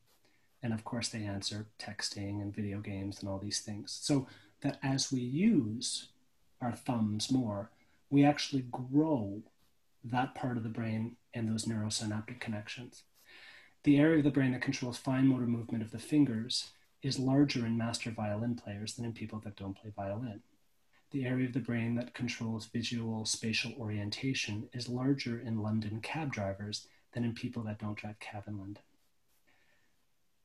And 0.62 0.72
of 0.72 0.84
course, 0.84 1.08
they 1.08 1.22
answer 1.24 1.66
texting 1.78 2.40
and 2.40 2.54
video 2.54 2.80
games 2.80 3.20
and 3.20 3.28
all 3.28 3.38
these 3.38 3.60
things. 3.60 3.96
So 4.00 4.26
that 4.62 4.78
as 4.82 5.12
we 5.12 5.20
use 5.20 6.08
our 6.60 6.72
thumbs 6.72 7.30
more, 7.30 7.70
we 8.10 8.24
actually 8.24 8.64
grow 8.70 9.42
that 10.04 10.34
part 10.34 10.56
of 10.56 10.62
the 10.62 10.68
brain 10.68 11.16
and 11.34 11.48
those 11.48 11.66
neurosynaptic 11.66 12.40
connections. 12.40 13.02
The 13.84 13.98
area 13.98 14.18
of 14.18 14.24
the 14.24 14.30
brain 14.30 14.52
that 14.52 14.62
controls 14.62 14.96
fine 14.96 15.28
motor 15.28 15.46
movement 15.46 15.82
of 15.84 15.90
the 15.90 15.98
fingers 15.98 16.70
is 17.02 17.18
larger 17.18 17.64
in 17.64 17.78
master 17.78 18.10
violin 18.10 18.54
players 18.54 18.94
than 18.94 19.04
in 19.04 19.12
people 19.12 19.40
that 19.44 19.56
don't 19.56 19.76
play 19.76 19.92
violin. 19.94 20.42
The 21.10 21.24
area 21.24 21.46
of 21.46 21.54
the 21.54 21.60
brain 21.60 21.94
that 21.94 22.14
controls 22.14 22.66
visual 22.66 23.24
spatial 23.24 23.72
orientation 23.78 24.68
is 24.74 24.88
larger 24.88 25.38
in 25.38 25.62
London 25.62 26.00
cab 26.02 26.32
drivers 26.32 26.86
than 27.14 27.24
in 27.24 27.34
people 27.34 27.62
that 27.64 27.78
don't 27.78 27.96
drive 27.96 28.18
cab 28.18 28.44
in 28.46 28.58
London. 28.58 28.82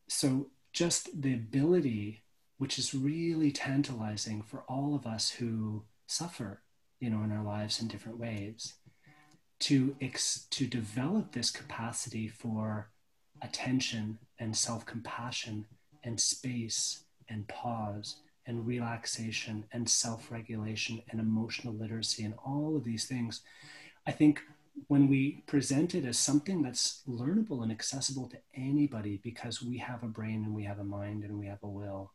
So, 0.07 0.47
just 0.71 1.21
the 1.21 1.33
ability, 1.33 2.23
which 2.57 2.79
is 2.79 2.93
really 2.93 3.51
tantalizing 3.51 4.41
for 4.41 4.61
all 4.61 4.95
of 4.95 5.05
us 5.05 5.29
who 5.31 5.83
suffer, 6.07 6.61
you 6.99 7.09
know, 7.09 7.23
in 7.23 7.31
our 7.31 7.43
lives 7.43 7.81
in 7.81 7.87
different 7.87 8.19
ways, 8.19 8.75
to, 9.59 9.95
ex- 10.01 10.47
to 10.51 10.65
develop 10.65 11.31
this 11.31 11.51
capacity 11.51 12.27
for 12.27 12.89
attention 13.41 14.19
and 14.39 14.55
self 14.55 14.85
compassion 14.85 15.65
and 16.03 16.19
space 16.19 17.03
and 17.29 17.47
pause 17.47 18.17
and 18.45 18.67
relaxation 18.67 19.65
and 19.71 19.89
self 19.89 20.31
regulation 20.31 21.01
and 21.09 21.19
emotional 21.19 21.73
literacy 21.73 22.23
and 22.23 22.33
all 22.45 22.75
of 22.75 22.83
these 22.83 23.05
things. 23.05 23.41
I 24.05 24.11
think 24.11 24.41
when 24.87 25.07
we 25.07 25.43
present 25.45 25.95
it 25.95 26.03
as 26.03 26.17
something 26.17 26.61
that's 26.61 27.03
learnable 27.07 27.63
and 27.63 27.71
accessible 27.71 28.27
to 28.29 28.37
anybody 28.55 29.19
because 29.23 29.61
we 29.61 29.77
have 29.77 30.03
a 30.03 30.07
brain 30.07 30.43
and 30.43 30.53
we 30.53 30.63
have 30.63 30.79
a 30.79 30.83
mind 30.83 31.23
and 31.23 31.39
we 31.39 31.45
have 31.45 31.63
a 31.63 31.67
will, 31.67 32.11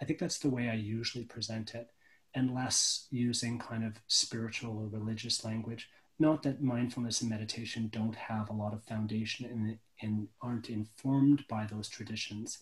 I 0.00 0.04
think 0.04 0.18
that's 0.18 0.38
the 0.38 0.50
way 0.50 0.68
I 0.68 0.74
usually 0.74 1.24
present 1.24 1.74
it, 1.74 1.88
and 2.34 2.54
less 2.54 3.06
using 3.10 3.58
kind 3.58 3.84
of 3.84 4.00
spiritual 4.06 4.78
or 4.78 4.86
religious 4.86 5.44
language. 5.44 5.88
Not 6.18 6.42
that 6.42 6.62
mindfulness 6.62 7.20
and 7.20 7.30
meditation 7.30 7.88
don't 7.92 8.16
have 8.16 8.48
a 8.48 8.54
lot 8.54 8.74
of 8.74 8.82
foundation 8.84 9.46
and, 9.46 9.78
and 10.02 10.28
aren't 10.42 10.70
informed 10.70 11.44
by 11.48 11.66
those 11.66 11.88
traditions, 11.88 12.58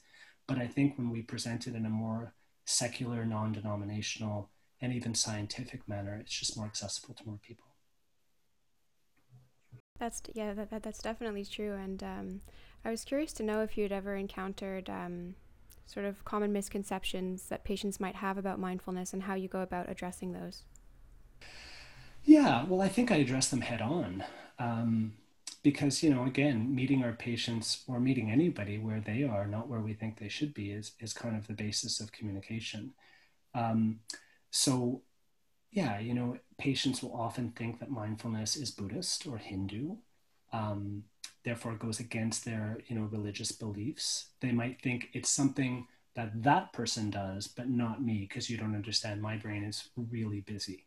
but 0.47 0.59
I 0.59 0.67
think 0.67 0.97
when 0.97 1.11
we 1.11 1.23
present 1.23 1.67
it 1.67 1.75
in 1.75 1.87
a 1.87 1.91
more 1.91 2.35
secular, 2.65 3.25
non 3.25 3.53
denominational, 3.53 4.51
and 4.81 4.93
even 4.93 5.15
scientific 5.15 5.89
manner, 5.89 6.17
it's 6.21 6.33
just 6.39 6.57
more 6.57 6.67
accessible 6.67 7.15
to 7.15 7.27
more 7.27 7.39
people. 7.43 7.67
That's 9.99 10.23
yeah, 10.35 10.53
that, 10.55 10.71
that 10.71 10.83
that's 10.83 11.01
definitely 11.01 11.45
true. 11.45 11.75
And 11.75 12.03
um, 12.03 12.41
I 12.85 12.91
was 12.91 13.05
curious 13.05 13.33
to 13.35 13.43
know 13.43 13.63
if 13.63 13.79
you'd 13.79 13.93
ever 13.93 14.15
encountered 14.15 14.91
um, 14.91 15.35
sort 15.87 16.05
of 16.07 16.25
common 16.25 16.53
misconceptions 16.53 17.49
that 17.49 17.65
patients 17.65 18.01
might 18.01 18.17
have 18.17 18.37
about 18.37 18.59
mindfulness 18.59 19.13
and 19.13 19.23
how 19.23 19.35
you 19.35 19.49
go 19.49 19.61
about 19.61 19.89
addressing 19.89 20.33
those. 20.33 20.65
Yeah, 22.25 22.65
well, 22.65 22.81
I 22.83 22.89
think 22.89 23.11
I 23.11 23.17
address 23.17 23.49
them 23.49 23.61
head 23.61 23.81
on 23.81 24.25
um, 24.59 25.15
because 25.67 26.01
you 26.01 26.11
know 26.15 26.25
again 26.25 26.73
meeting 26.73 27.03
our 27.03 27.13
patients 27.13 27.83
or 27.89 27.99
meeting 27.99 28.31
anybody 28.31 28.79
where 28.79 29.01
they 29.01 29.25
are 29.25 29.49
not 29.49 29.67
where 29.69 29.81
we 29.81 29.93
think 29.95 30.17
they 30.17 30.29
should 30.29 30.55
be 30.55 30.71
is 30.71 30.93
is 31.01 31.13
kind 31.13 31.37
of 31.37 31.49
the 31.49 31.55
basis 31.65 31.99
of 31.99 32.13
communication. 32.13 32.93
Um, 33.53 33.99
so 34.53 35.03
yeah 35.73 35.99
you 35.99 36.15
know 36.15 36.39
patients 36.57 37.03
will 37.03 37.17
often 37.21 37.51
think 37.51 37.81
that 37.81 37.91
mindfulness 37.91 38.55
is 38.55 38.71
buddhist 38.71 39.27
or 39.27 39.39
hindu 39.39 39.97
um, 40.53 41.03
therefore 41.45 41.73
it 41.73 41.81
goes 41.81 41.99
against 41.99 42.45
their 42.45 42.79
you 42.87 42.95
know 42.97 43.07
religious 43.11 43.51
beliefs. 43.51 44.27
They 44.41 44.53
might 44.53 44.81
think 44.81 45.09
it's 45.15 45.31
something 45.31 45.89
that 46.15 46.45
that 46.45 46.73
person 46.73 47.11
does 47.11 47.49
but 47.49 47.69
not 47.69 48.05
me 48.05 48.21
because 48.29 48.49
you 48.49 48.57
don't 48.57 48.77
understand. 48.77 49.21
My 49.21 49.37
brain 49.37 49.65
is 49.65 49.89
really 49.97 50.43
busy. 50.43 50.87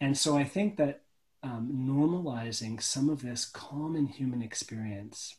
And 0.00 0.16
so 0.16 0.38
i 0.38 0.44
think 0.44 0.76
that 0.78 1.02
um, 1.42 1.70
normalizing 1.72 2.82
some 2.82 3.08
of 3.08 3.22
this 3.22 3.44
common 3.46 4.06
human 4.06 4.42
experience, 4.42 5.36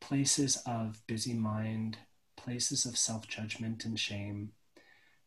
places 0.00 0.62
of 0.66 1.06
busy 1.06 1.34
mind, 1.34 1.98
places 2.36 2.86
of 2.86 2.96
self 2.96 3.28
judgment 3.28 3.84
and 3.84 3.98
shame, 3.98 4.52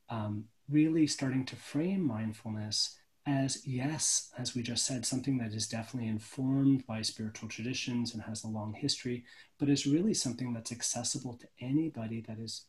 um, 0.09 0.45
really 0.69 1.07
starting 1.07 1.45
to 1.45 1.55
frame 1.55 2.05
mindfulness 2.05 2.95
as, 3.25 3.65
yes, 3.67 4.31
as 4.37 4.55
we 4.55 4.63
just 4.63 4.85
said, 4.85 5.05
something 5.05 5.37
that 5.37 5.53
is 5.53 5.67
definitely 5.67 6.09
informed 6.09 6.85
by 6.87 7.01
spiritual 7.01 7.47
traditions 7.47 8.13
and 8.13 8.23
has 8.23 8.43
a 8.43 8.47
long 8.47 8.73
history, 8.73 9.23
but 9.59 9.69
is 9.69 9.85
really 9.85 10.13
something 10.13 10.53
that's 10.53 10.71
accessible 10.71 11.33
to 11.33 11.47
anybody 11.59 12.21
that 12.27 12.39
is 12.39 12.65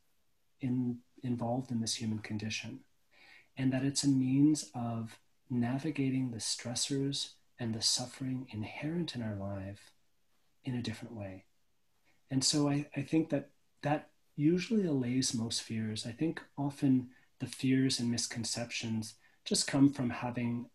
in, 0.61 0.99
involved 1.23 1.71
in 1.71 1.81
this 1.81 1.95
human 1.95 2.19
condition. 2.19 2.81
And 3.57 3.73
that 3.73 3.85
it's 3.85 4.05
a 4.05 4.09
means 4.09 4.71
of 4.75 5.19
navigating 5.51 6.31
the 6.31 6.39
stressors 6.39 7.33
and 7.59 7.75
the 7.75 7.83
suffering 7.83 8.47
inherent 8.51 9.15
in 9.15 9.23
our 9.23 9.35
life 9.35 9.93
in 10.65 10.75
a 10.75 10.83
different 10.83 11.15
way. 11.15 11.45
And 12.31 12.45
so 12.45 12.69
I, 12.69 12.87
I 12.97 13.03
think 13.03 13.31
that 13.31 13.51
that 13.83 14.11
usually 14.37 14.87
allays 14.87 15.35
most 15.35 15.63
fears. 15.63 16.07
I 16.07 16.13
think 16.13 16.41
often 16.57 17.09
the 17.41 17.47
fears 17.47 17.99
and 17.99 18.11
misconceptions 18.11 19.15
just 19.45 19.67
come 19.67 19.93
from 19.93 20.11
having 20.11 20.67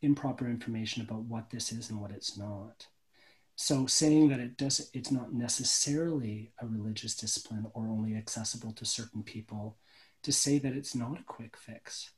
improper 0.00 0.46
information 0.46 1.02
about 1.02 1.22
what 1.22 1.50
this 1.50 1.72
is 1.72 1.90
and 1.90 2.00
what 2.00 2.10
it's 2.10 2.36
not. 2.36 2.86
So 3.56 3.86
saying 3.86 4.28
that 4.28 4.40
it 4.40 4.56
does 4.56 4.90
it's 4.94 5.10
not 5.10 5.32
necessarily 5.32 6.52
a 6.60 6.66
religious 6.66 7.14
discipline 7.14 7.66
or 7.74 7.88
only 7.88 8.16
accessible 8.16 8.72
to 8.72 8.84
certain 8.84 9.22
people, 9.22 9.76
to 10.22 10.32
say 10.32 10.58
that 10.58 10.72
it's 10.72 10.94
not 10.94 11.20
a 11.20 11.24
quick 11.24 11.56
fix 11.56 12.10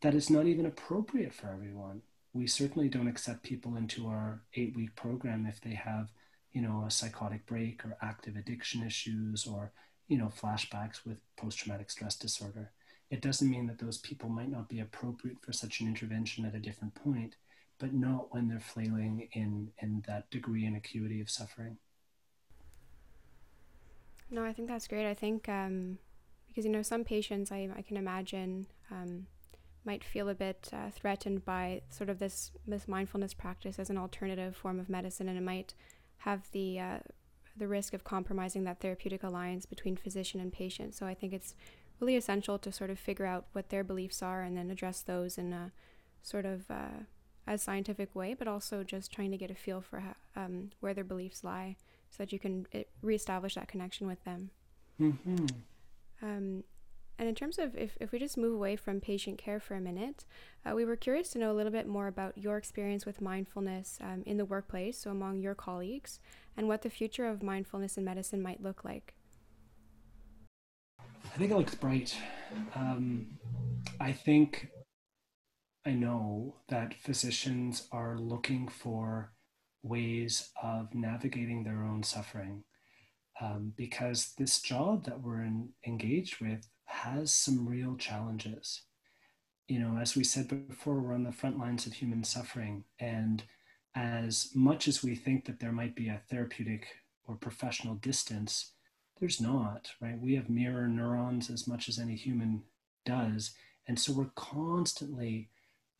that 0.00 0.14
is 0.14 0.30
not 0.30 0.46
even 0.46 0.66
appropriate 0.66 1.34
for 1.34 1.48
everyone. 1.48 2.02
We 2.32 2.46
certainly 2.46 2.88
don't 2.88 3.08
accept 3.08 3.42
people 3.42 3.76
into 3.76 4.06
our 4.06 4.42
eight 4.54 4.76
week 4.76 4.94
program 4.94 5.46
if 5.46 5.60
they 5.60 5.74
have, 5.74 6.12
you 6.52 6.62
know, 6.62 6.84
a 6.86 6.90
psychotic 6.90 7.46
break 7.46 7.84
or 7.84 7.96
active 8.00 8.36
addiction 8.36 8.86
issues 8.86 9.46
or, 9.46 9.72
you 10.06 10.18
know, 10.18 10.26
flashbacks 10.26 11.04
with 11.04 11.18
post 11.36 11.58
traumatic 11.58 11.90
stress 11.90 12.16
disorder. 12.16 12.70
It 13.10 13.22
doesn't 13.22 13.50
mean 13.50 13.66
that 13.66 13.78
those 13.78 13.98
people 13.98 14.28
might 14.28 14.50
not 14.50 14.68
be 14.68 14.80
appropriate 14.80 15.38
for 15.40 15.52
such 15.52 15.80
an 15.80 15.88
intervention 15.88 16.44
at 16.44 16.54
a 16.54 16.60
different 16.60 16.94
point, 16.94 17.36
but 17.78 17.94
not 17.94 18.32
when 18.32 18.48
they're 18.48 18.60
flailing 18.60 19.28
in, 19.32 19.70
in 19.80 20.04
that 20.06 20.30
degree 20.30 20.66
and 20.66 20.76
acuity 20.76 21.20
of 21.20 21.30
suffering. 21.30 21.78
No, 24.30 24.44
I 24.44 24.52
think 24.52 24.68
that's 24.68 24.86
great. 24.86 25.08
I 25.08 25.14
think 25.14 25.48
um, 25.48 25.98
because, 26.46 26.66
you 26.66 26.70
know, 26.70 26.82
some 26.82 27.02
patients 27.02 27.50
I, 27.50 27.70
I 27.74 27.82
can 27.82 27.96
imagine. 27.96 28.66
Um, 28.90 29.26
might 29.88 30.04
feel 30.04 30.28
a 30.28 30.34
bit 30.34 30.70
uh, 30.72 30.90
threatened 30.90 31.44
by 31.44 31.64
sort 31.98 32.10
of 32.10 32.18
this 32.18 32.52
this 32.66 32.86
mindfulness 32.86 33.34
practice 33.34 33.76
as 33.82 33.90
an 33.90 33.98
alternative 33.98 34.54
form 34.54 34.78
of 34.78 34.88
medicine, 34.88 35.28
and 35.28 35.38
it 35.38 35.46
might 35.54 35.74
have 36.18 36.40
the 36.52 36.68
uh, 36.78 36.98
the 37.56 37.66
risk 37.66 37.94
of 37.94 38.04
compromising 38.04 38.64
that 38.64 38.80
therapeutic 38.80 39.22
alliance 39.22 39.64
between 39.66 39.96
physician 39.96 40.40
and 40.40 40.52
patient. 40.52 40.94
So 40.94 41.06
I 41.06 41.14
think 41.14 41.32
it's 41.32 41.54
really 42.00 42.16
essential 42.16 42.58
to 42.58 42.70
sort 42.70 42.90
of 42.90 42.98
figure 42.98 43.26
out 43.26 43.46
what 43.54 43.70
their 43.70 43.82
beliefs 43.82 44.22
are 44.22 44.42
and 44.42 44.56
then 44.56 44.70
address 44.70 45.02
those 45.02 45.38
in 45.42 45.52
a 45.52 45.72
sort 46.22 46.46
of 46.46 46.70
uh, 46.70 47.00
as 47.46 47.62
scientific 47.62 48.14
way, 48.14 48.34
but 48.34 48.46
also 48.46 48.84
just 48.84 49.10
trying 49.10 49.32
to 49.32 49.38
get 49.38 49.50
a 49.50 49.54
feel 49.54 49.80
for 49.80 50.00
how, 50.00 50.14
um, 50.36 50.70
where 50.80 50.94
their 50.94 51.02
beliefs 51.12 51.42
lie, 51.42 51.76
so 52.10 52.16
that 52.18 52.32
you 52.32 52.38
can 52.38 52.66
it, 52.72 52.88
reestablish 53.02 53.54
that 53.54 53.68
connection 53.68 54.06
with 54.06 54.22
them. 54.24 54.50
Mm-hmm. 55.00 55.46
Um, 56.22 56.64
and 57.18 57.28
in 57.28 57.34
terms 57.34 57.58
of 57.58 57.76
if, 57.76 57.96
if 58.00 58.12
we 58.12 58.18
just 58.18 58.38
move 58.38 58.54
away 58.54 58.76
from 58.76 59.00
patient 59.00 59.38
care 59.38 59.58
for 59.58 59.74
a 59.74 59.80
minute, 59.80 60.24
uh, 60.64 60.74
we 60.74 60.84
were 60.84 60.96
curious 60.96 61.30
to 61.30 61.38
know 61.38 61.50
a 61.50 61.54
little 61.54 61.72
bit 61.72 61.88
more 61.88 62.06
about 62.06 62.38
your 62.38 62.56
experience 62.56 63.04
with 63.04 63.20
mindfulness 63.20 63.98
um, 64.00 64.22
in 64.24 64.36
the 64.36 64.44
workplace, 64.44 64.98
so 64.98 65.10
among 65.10 65.40
your 65.40 65.54
colleagues, 65.54 66.20
and 66.56 66.68
what 66.68 66.82
the 66.82 66.90
future 66.90 67.26
of 67.26 67.42
mindfulness 67.42 67.98
in 67.98 68.04
medicine 68.04 68.40
might 68.40 68.62
look 68.62 68.84
like. 68.84 69.14
I 71.00 71.36
think 71.38 71.50
it 71.50 71.56
looks 71.56 71.74
bright. 71.74 72.16
Um, 72.74 73.26
I 74.00 74.12
think 74.12 74.68
I 75.84 75.92
know 75.92 76.56
that 76.68 76.94
physicians 76.94 77.88
are 77.92 78.18
looking 78.18 78.68
for 78.68 79.32
ways 79.82 80.50
of 80.62 80.94
navigating 80.94 81.64
their 81.64 81.82
own 81.82 82.02
suffering 82.02 82.64
um, 83.40 83.72
because 83.76 84.34
this 84.36 84.60
job 84.60 85.04
that 85.04 85.20
we're 85.20 85.42
in, 85.42 85.70
engaged 85.86 86.40
with 86.40 86.66
has 86.88 87.32
some 87.32 87.68
real 87.68 87.96
challenges. 87.96 88.82
You 89.68 89.78
know, 89.78 89.98
as 90.00 90.16
we 90.16 90.24
said 90.24 90.48
before, 90.68 91.00
we're 91.00 91.14
on 91.14 91.24
the 91.24 91.32
front 91.32 91.58
lines 91.58 91.86
of 91.86 91.92
human 91.92 92.24
suffering. 92.24 92.84
And 92.98 93.42
as 93.94 94.50
much 94.54 94.88
as 94.88 95.02
we 95.02 95.14
think 95.14 95.44
that 95.44 95.60
there 95.60 95.72
might 95.72 95.94
be 95.94 96.08
a 96.08 96.22
therapeutic 96.30 96.86
or 97.26 97.36
professional 97.36 97.94
distance, 97.94 98.72
there's 99.20 99.40
not, 99.40 99.90
right? 100.00 100.18
We 100.18 100.34
have 100.36 100.48
mirror 100.48 100.88
neurons 100.88 101.50
as 101.50 101.66
much 101.66 101.88
as 101.88 101.98
any 101.98 102.16
human 102.16 102.62
does. 103.04 103.52
And 103.86 103.98
so 103.98 104.12
we're 104.12 104.30
constantly 104.34 105.50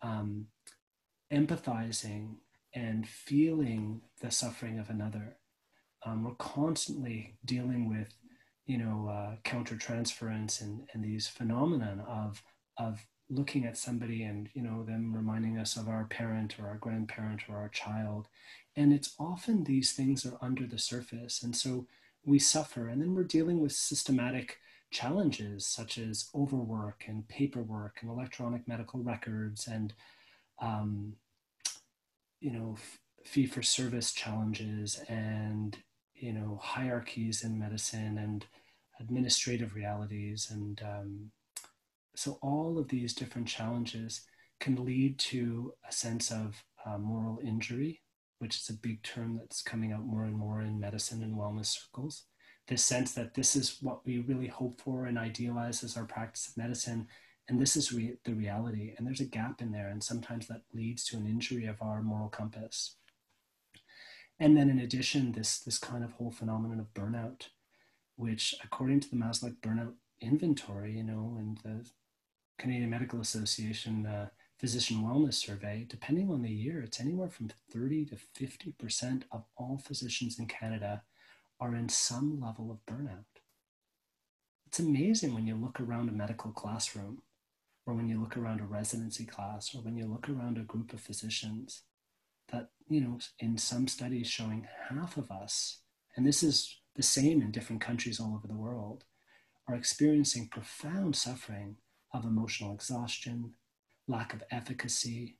um, 0.02 0.46
empathizing 1.32 2.36
and 2.74 3.06
feeling 3.06 4.02
the 4.22 4.30
suffering 4.30 4.78
of 4.78 4.88
another. 4.88 5.36
Um, 6.04 6.24
we're 6.24 6.34
constantly 6.34 7.36
dealing 7.44 7.88
with 7.88 8.14
you 8.68 8.76
know, 8.76 9.08
uh, 9.08 9.36
countertransference 9.48 10.60
and, 10.60 10.86
and 10.92 11.02
these 11.02 11.26
phenomenon 11.26 12.00
of, 12.06 12.42
of 12.76 13.06
looking 13.30 13.64
at 13.64 13.78
somebody 13.78 14.22
and, 14.22 14.50
you 14.52 14.62
know, 14.62 14.84
them 14.84 15.16
reminding 15.16 15.56
us 15.56 15.74
of 15.74 15.88
our 15.88 16.04
parent 16.04 16.60
or 16.60 16.68
our 16.68 16.76
grandparent 16.76 17.40
or 17.48 17.56
our 17.56 17.70
child. 17.70 18.28
And 18.76 18.92
it's 18.92 19.14
often 19.18 19.64
these 19.64 19.92
things 19.92 20.26
are 20.26 20.36
under 20.42 20.66
the 20.66 20.78
surface. 20.78 21.42
And 21.42 21.56
so 21.56 21.86
we 22.26 22.38
suffer. 22.38 22.88
And 22.88 23.00
then 23.00 23.14
we're 23.14 23.24
dealing 23.24 23.60
with 23.60 23.72
systematic 23.72 24.58
challenges 24.90 25.66
such 25.66 25.96
as 25.96 26.28
overwork 26.34 27.04
and 27.08 27.26
paperwork 27.26 27.98
and 28.02 28.10
electronic 28.10 28.68
medical 28.68 29.00
records 29.00 29.66
and, 29.66 29.94
um, 30.60 31.14
you 32.38 32.52
know, 32.52 32.76
fee 33.24 33.46
for 33.46 33.62
service 33.62 34.12
challenges 34.12 35.00
and 35.08 35.78
you 36.14 36.32
know 36.32 36.58
hierarchies 36.62 37.44
in 37.44 37.58
medicine 37.58 38.18
and 38.18 38.46
administrative 39.00 39.74
realities. 39.74 40.48
And 40.50 40.80
um, 40.82 41.30
so 42.14 42.38
all 42.42 42.78
of 42.78 42.88
these 42.88 43.14
different 43.14 43.48
challenges 43.48 44.22
can 44.60 44.84
lead 44.84 45.18
to 45.18 45.72
a 45.88 45.92
sense 45.92 46.30
of 46.30 46.64
uh, 46.84 46.98
moral 46.98 47.40
injury 47.44 48.02
which 48.38 48.56
is 48.56 48.68
a 48.68 48.74
big 48.74 49.02
term 49.02 49.36
that's 49.36 49.62
coming 49.62 49.92
out 49.92 50.04
more 50.04 50.24
and 50.24 50.36
more 50.36 50.62
in 50.62 50.80
medicine 50.80 51.22
and 51.22 51.36
wellness 51.36 51.66
circles. 51.66 52.24
This 52.68 52.84
sense 52.84 53.12
that 53.12 53.34
this 53.34 53.56
is 53.56 53.78
what 53.80 54.04
we 54.06 54.18
really 54.18 54.46
hope 54.46 54.80
for 54.80 55.06
and 55.06 55.18
idealize 55.18 55.82
as 55.82 55.96
our 55.96 56.04
practice 56.04 56.48
of 56.48 56.56
medicine 56.56 57.08
and 57.50 57.58
this 57.58 57.76
is 57.76 57.92
re- 57.92 58.18
the 58.24 58.34
reality. 58.34 58.92
And 58.96 59.06
there's 59.06 59.20
a 59.20 59.24
gap 59.24 59.62
in 59.62 59.72
there 59.72 59.88
and 59.88 60.04
sometimes 60.04 60.48
that 60.48 60.62
leads 60.74 61.04
to 61.06 61.16
an 61.16 61.26
injury 61.26 61.64
of 61.64 61.80
our 61.80 62.02
moral 62.02 62.28
compass. 62.28 62.96
And 64.38 64.54
then 64.54 64.68
in 64.68 64.78
addition, 64.78 65.32
this, 65.32 65.58
this 65.58 65.78
kind 65.78 66.04
of 66.04 66.12
whole 66.12 66.30
phenomenon 66.30 66.78
of 66.78 66.92
burnout, 66.92 67.48
which 68.18 68.54
according 68.64 68.98
to 68.98 69.08
the 69.08 69.16
Maslach 69.16 69.56
burnout 69.60 69.94
inventory, 70.20 70.96
you 70.96 71.04
know, 71.04 71.36
and 71.38 71.58
the 71.58 71.88
Canadian 72.58 72.90
Medical 72.90 73.20
Association 73.20 74.04
uh, 74.06 74.28
physician 74.58 75.04
wellness 75.04 75.34
survey, 75.34 75.86
depending 75.88 76.28
on 76.30 76.42
the 76.42 76.50
year, 76.50 76.80
it's 76.82 76.98
anywhere 77.00 77.30
from 77.30 77.50
30 77.72 78.06
to 78.06 78.16
50% 78.16 79.22
of 79.30 79.44
all 79.56 79.78
physicians 79.78 80.36
in 80.36 80.46
Canada 80.46 81.02
are 81.60 81.76
in 81.76 81.88
some 81.88 82.40
level 82.40 82.72
of 82.72 82.84
burnout. 82.92 83.24
It's 84.66 84.80
amazing 84.80 85.32
when 85.32 85.46
you 85.46 85.54
look 85.54 85.78
around 85.78 86.08
a 86.08 86.12
medical 86.12 86.50
classroom, 86.50 87.22
or 87.86 87.94
when 87.94 88.08
you 88.08 88.20
look 88.20 88.36
around 88.36 88.60
a 88.60 88.64
residency 88.64 89.24
class, 89.24 89.74
or 89.74 89.78
when 89.80 89.96
you 89.96 90.06
look 90.06 90.28
around 90.28 90.58
a 90.58 90.62
group 90.62 90.92
of 90.92 91.00
physicians 91.00 91.82
that, 92.50 92.70
you 92.88 93.00
know, 93.00 93.18
in 93.38 93.56
some 93.56 93.86
studies 93.86 94.26
showing 94.26 94.66
half 94.90 95.16
of 95.16 95.30
us, 95.30 95.82
and 96.16 96.26
this 96.26 96.42
is 96.42 96.77
the 96.98 97.02
same 97.04 97.40
in 97.40 97.52
different 97.52 97.80
countries 97.80 98.18
all 98.18 98.34
over 98.34 98.48
the 98.48 98.56
world, 98.56 99.04
are 99.68 99.76
experiencing 99.76 100.48
profound 100.48 101.14
suffering 101.14 101.76
of 102.12 102.24
emotional 102.24 102.74
exhaustion, 102.74 103.54
lack 104.08 104.34
of 104.34 104.42
efficacy, 104.50 105.36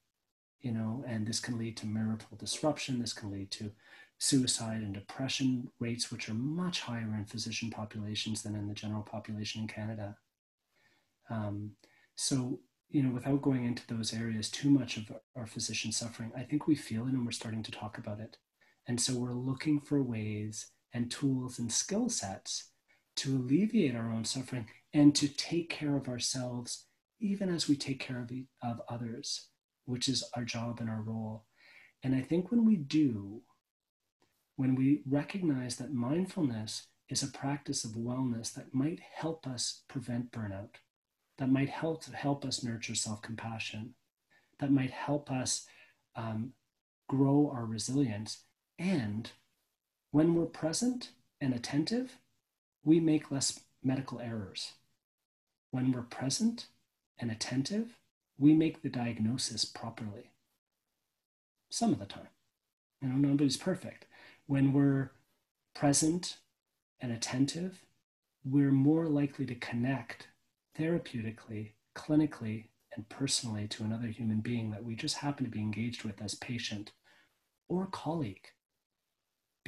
you 0.61 0.70
know, 0.70 1.04
and 1.06 1.26
this 1.26 1.40
can 1.40 1.59
lead 1.59 1.76
to 1.76 1.86
marital 1.86 2.36
disruption. 2.38 3.00
This 3.00 3.12
can 3.12 3.32
lead 3.32 3.50
to 3.52 3.72
suicide 4.18 4.82
and 4.82 4.94
depression 4.94 5.68
rates, 5.80 6.12
which 6.12 6.28
are 6.28 6.34
much 6.34 6.80
higher 6.82 7.12
in 7.16 7.24
physician 7.24 7.70
populations 7.70 8.42
than 8.42 8.54
in 8.54 8.68
the 8.68 8.74
general 8.74 9.02
population 9.02 9.62
in 9.62 9.68
Canada. 9.68 10.16
Um, 11.28 11.72
so, 12.14 12.61
you 12.88 13.02
know, 13.02 13.12
without 13.12 13.42
going 13.42 13.64
into 13.64 13.84
those 13.88 14.14
areas 14.14 14.48
too 14.48 14.70
much 14.70 14.96
of 14.96 15.11
our 15.34 15.46
physician 15.46 15.90
suffering, 15.90 16.30
I 16.36 16.42
think 16.44 16.68
we 16.68 16.76
feel 16.76 17.09
it 17.09 17.14
and 17.14 17.24
we're 17.24 17.32
starting 17.32 17.64
to 17.64 17.72
talk 17.72 17.98
about 17.98 18.20
it. 18.20 18.36
And 18.86 19.00
so 19.00 19.14
we're 19.14 19.34
looking 19.34 19.80
for 19.80 20.00
ways 20.02 20.70
and 20.93 21.11
tools 21.11 21.59
and 21.59 21.72
skill 21.72 22.09
sets 22.09 22.70
to 23.16 23.36
alleviate 23.36 23.95
our 23.95 24.11
own 24.12 24.24
suffering 24.24 24.66
and 24.95 25.14
to 25.14 25.28
take 25.28 25.68
care 25.68 25.97
of 25.97 26.09
ourselves, 26.09 26.86
even 27.20 27.49
as 27.49 27.68
we 27.68 27.76
take 27.76 28.01
care 28.01 28.20
of, 28.20 28.30
of 28.62 28.80
others, 28.89 29.49
which 29.84 30.09
is 30.09 30.24
our 30.34 30.45
job 30.45 30.80
and 30.80 30.89
our 30.89 31.03
role. 31.03 31.45
And 32.03 32.14
I 32.14 32.20
think 32.20 32.51
when 32.51 32.64
we 32.64 32.76
do, 32.76 33.43
when 34.57 34.74
we 34.74 35.03
recognize 35.07 35.76
that 35.76 35.93
mindfulness 35.93 36.86
is 37.09 37.22
a 37.22 37.28
practice 37.28 37.84
of 37.84 37.93
wellness 37.93 38.53
that 38.55 38.74
might 38.74 39.01
help 39.14 39.47
us 39.47 39.82
prevent 39.89 40.30
burnout, 40.30 40.76
that 41.39 41.51
might 41.51 41.68
help, 41.68 42.05
help 42.07 42.45
us 42.45 42.62
nurture 42.62 42.95
self 42.95 43.22
compassion, 43.22 43.95
that 44.59 44.70
might 44.70 44.91
help 44.91 45.30
us 45.30 45.66
um, 46.16 46.53
grow 47.09 47.51
our 47.53 47.64
resilience. 47.64 48.45
And 48.78 49.30
when 50.11 50.34
we're 50.34 50.46
present 50.46 51.11
and 51.40 51.54
attentive, 51.54 52.18
we 52.84 53.00
make 53.00 53.30
less 53.30 53.61
medical 53.82 54.20
errors. 54.20 54.72
When 55.70 55.92
we're 55.92 56.02
present 56.02 56.66
and 57.18 57.30
attentive, 57.30 57.98
we 58.38 58.54
make 58.54 58.82
the 58.82 58.88
diagnosis 58.88 59.64
properly. 59.64 60.30
Some 61.70 61.92
of 61.92 61.98
the 61.98 62.06
time. 62.06 62.28
You 63.02 63.09
know, 63.09 63.16
nobody's 63.16 63.56
perfect 63.56 64.06
when 64.48 64.72
we're 64.72 65.12
present 65.74 66.38
and 67.00 67.12
attentive, 67.12 67.84
we're 68.44 68.72
more 68.72 69.06
likely 69.06 69.44
to 69.46 69.54
connect 69.54 70.28
therapeutically, 70.76 71.72
clinically, 71.94 72.64
and 72.96 73.09
personally 73.11 73.68
to 73.68 73.84
another 73.84 74.09
human 74.09 74.40
being 74.40 74.70
that 74.70 74.82
we 74.82 74.96
just 74.96 75.18
happen 75.18 75.44
to 75.44 75.50
be 75.50 75.61
engaged 75.61 76.02
with 76.02 76.20
as 76.22 76.34
patient 76.34 76.92
or 77.68 77.86
colleague. 77.86 78.48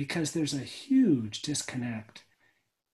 Because 0.01 0.33
there's 0.33 0.55
a 0.55 0.61
huge 0.61 1.43
disconnect 1.43 2.25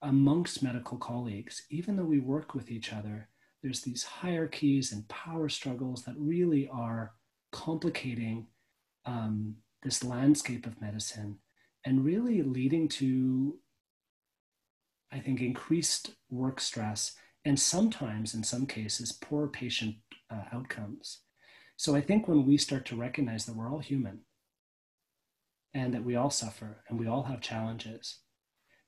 amongst 0.02 0.60
medical 0.60 0.98
colleagues, 0.98 1.62
even 1.70 1.94
though 1.94 2.04
we 2.04 2.18
work 2.18 2.52
with 2.52 2.68
each 2.68 2.92
other, 2.92 3.28
there's 3.62 3.82
these 3.82 4.02
hierarchies 4.02 4.90
and 4.90 5.06
power 5.06 5.48
struggles 5.48 6.02
that 6.02 6.16
really 6.18 6.68
are 6.68 7.12
complicating 7.52 8.48
um, 9.04 9.54
this 9.84 10.02
landscape 10.02 10.66
of 10.66 10.80
medicine 10.80 11.38
and 11.84 12.04
really 12.04 12.42
leading 12.42 12.88
to, 12.88 13.56
I 15.12 15.20
think, 15.20 15.40
increased 15.40 16.10
work 16.28 16.58
stress 16.58 17.12
and 17.44 17.56
sometimes, 17.56 18.34
in 18.34 18.42
some 18.42 18.66
cases, 18.66 19.12
poor 19.12 19.46
patient 19.46 19.94
uh, 20.28 20.42
outcomes. 20.52 21.20
So 21.76 21.94
I 21.94 22.00
think 22.00 22.26
when 22.26 22.44
we 22.44 22.56
start 22.56 22.84
to 22.86 22.96
recognize 22.96 23.46
that 23.46 23.54
we're 23.54 23.70
all 23.70 23.78
human 23.78 24.22
and 25.74 25.92
that 25.92 26.04
we 26.04 26.16
all 26.16 26.30
suffer 26.30 26.82
and 26.88 26.98
we 26.98 27.06
all 27.06 27.24
have 27.24 27.40
challenges, 27.40 28.18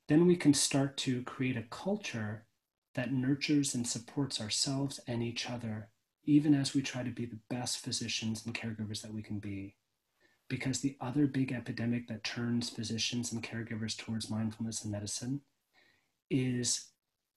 then 0.09 0.27
we 0.27 0.37
can 0.37 0.55
start 0.55 0.97
to 0.99 1.23
create 1.23 1.57
a 1.57 1.65
culture 1.71 2.47
that 2.95 3.13
nurtures 3.13 3.75
and 3.75 3.87
supports 3.87 4.41
ourselves 4.41 4.99
and 5.07 5.23
each 5.23 5.49
other, 5.49 5.91
even 6.25 6.55
as 6.55 6.75
we 6.75 6.83
try 6.83 7.03
to 7.03 7.11
be 7.11 7.27
the 7.27 7.41
best 7.51 7.79
physicians 7.79 8.45
and 8.45 8.55
caregivers 8.55 9.03
that 9.03 9.13
we 9.13 9.23
can 9.23 9.39
be 9.39 9.77
because 10.49 10.81
the 10.81 10.97
other 11.01 11.27
big 11.27 11.53
epidemic 11.53 12.09
that 12.09 12.25
turns 12.25 12.71
physicians 12.71 13.33
and 13.33 13.43
caregivers 13.43 13.97
towards 13.97 14.31
mindfulness 14.31 14.83
and 14.83 14.93
medicine 14.93 15.41
is 16.31 16.89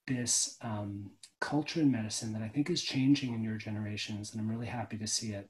this 0.06 0.56
um, 0.62 1.10
culture 1.40 1.80
in 1.80 1.90
medicine 1.90 2.32
that 2.32 2.42
I 2.42 2.48
think 2.48 2.70
is 2.70 2.82
changing 2.82 3.34
in 3.34 3.44
your 3.44 3.56
generations, 3.56 4.32
and 4.32 4.40
I'm 4.40 4.50
really 4.50 4.66
happy 4.66 4.96
to 4.98 5.06
see 5.06 5.32
it. 5.32 5.48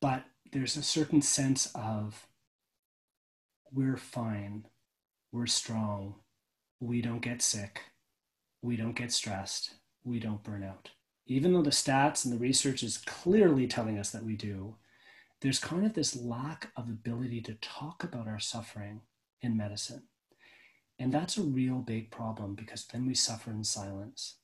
But 0.00 0.24
there's 0.52 0.76
a 0.76 0.82
certain 0.82 1.22
sense 1.22 1.70
of 1.74 2.26
we're 3.72 3.96
fine, 3.96 4.66
we're 5.32 5.46
strong, 5.46 6.16
we 6.78 7.00
don't 7.00 7.22
get 7.22 7.40
sick, 7.40 7.80
we 8.60 8.76
don't 8.76 8.96
get 8.96 9.12
stressed, 9.12 9.74
we 10.04 10.20
don't 10.20 10.42
burn 10.42 10.62
out. 10.62 10.90
Even 11.26 11.52
though 11.52 11.62
the 11.62 11.70
stats 11.70 12.24
and 12.24 12.34
the 12.34 12.38
research 12.38 12.82
is 12.82 12.98
clearly 12.98 13.66
telling 13.66 13.98
us 13.98 14.10
that 14.10 14.24
we 14.24 14.36
do, 14.36 14.76
there's 15.40 15.58
kind 15.58 15.86
of 15.86 15.94
this 15.94 16.14
lack 16.14 16.70
of 16.76 16.88
ability 16.88 17.40
to 17.40 17.54
talk 17.54 18.04
about 18.04 18.28
our 18.28 18.38
suffering 18.38 19.00
in 19.40 19.56
medicine. 19.56 20.02
And 20.98 21.12
that's 21.12 21.38
a 21.38 21.42
real 21.42 21.78
big 21.78 22.10
problem 22.10 22.54
because 22.54 22.84
then 22.86 23.06
we 23.06 23.14
suffer 23.14 23.50
in 23.50 23.64
silence. 23.64 24.36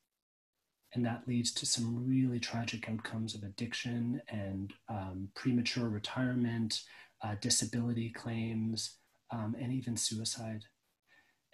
And 0.95 1.05
that 1.05 1.29
leads 1.29 1.53
to 1.55 1.67
some 1.67 2.07
really 2.07 2.41
tragic 2.41 2.89
outcomes 2.89 3.35
of 3.35 3.43
addiction 3.43 4.23
and 4.29 4.73
um, 4.89 5.29
premature 5.35 5.89
retirement, 5.89 6.81
uh, 7.23 7.35
disability 7.41 8.11
claims, 8.11 8.97
um, 9.31 9.55
and 9.61 9.73
even 9.73 9.97
suicide. 9.97 10.65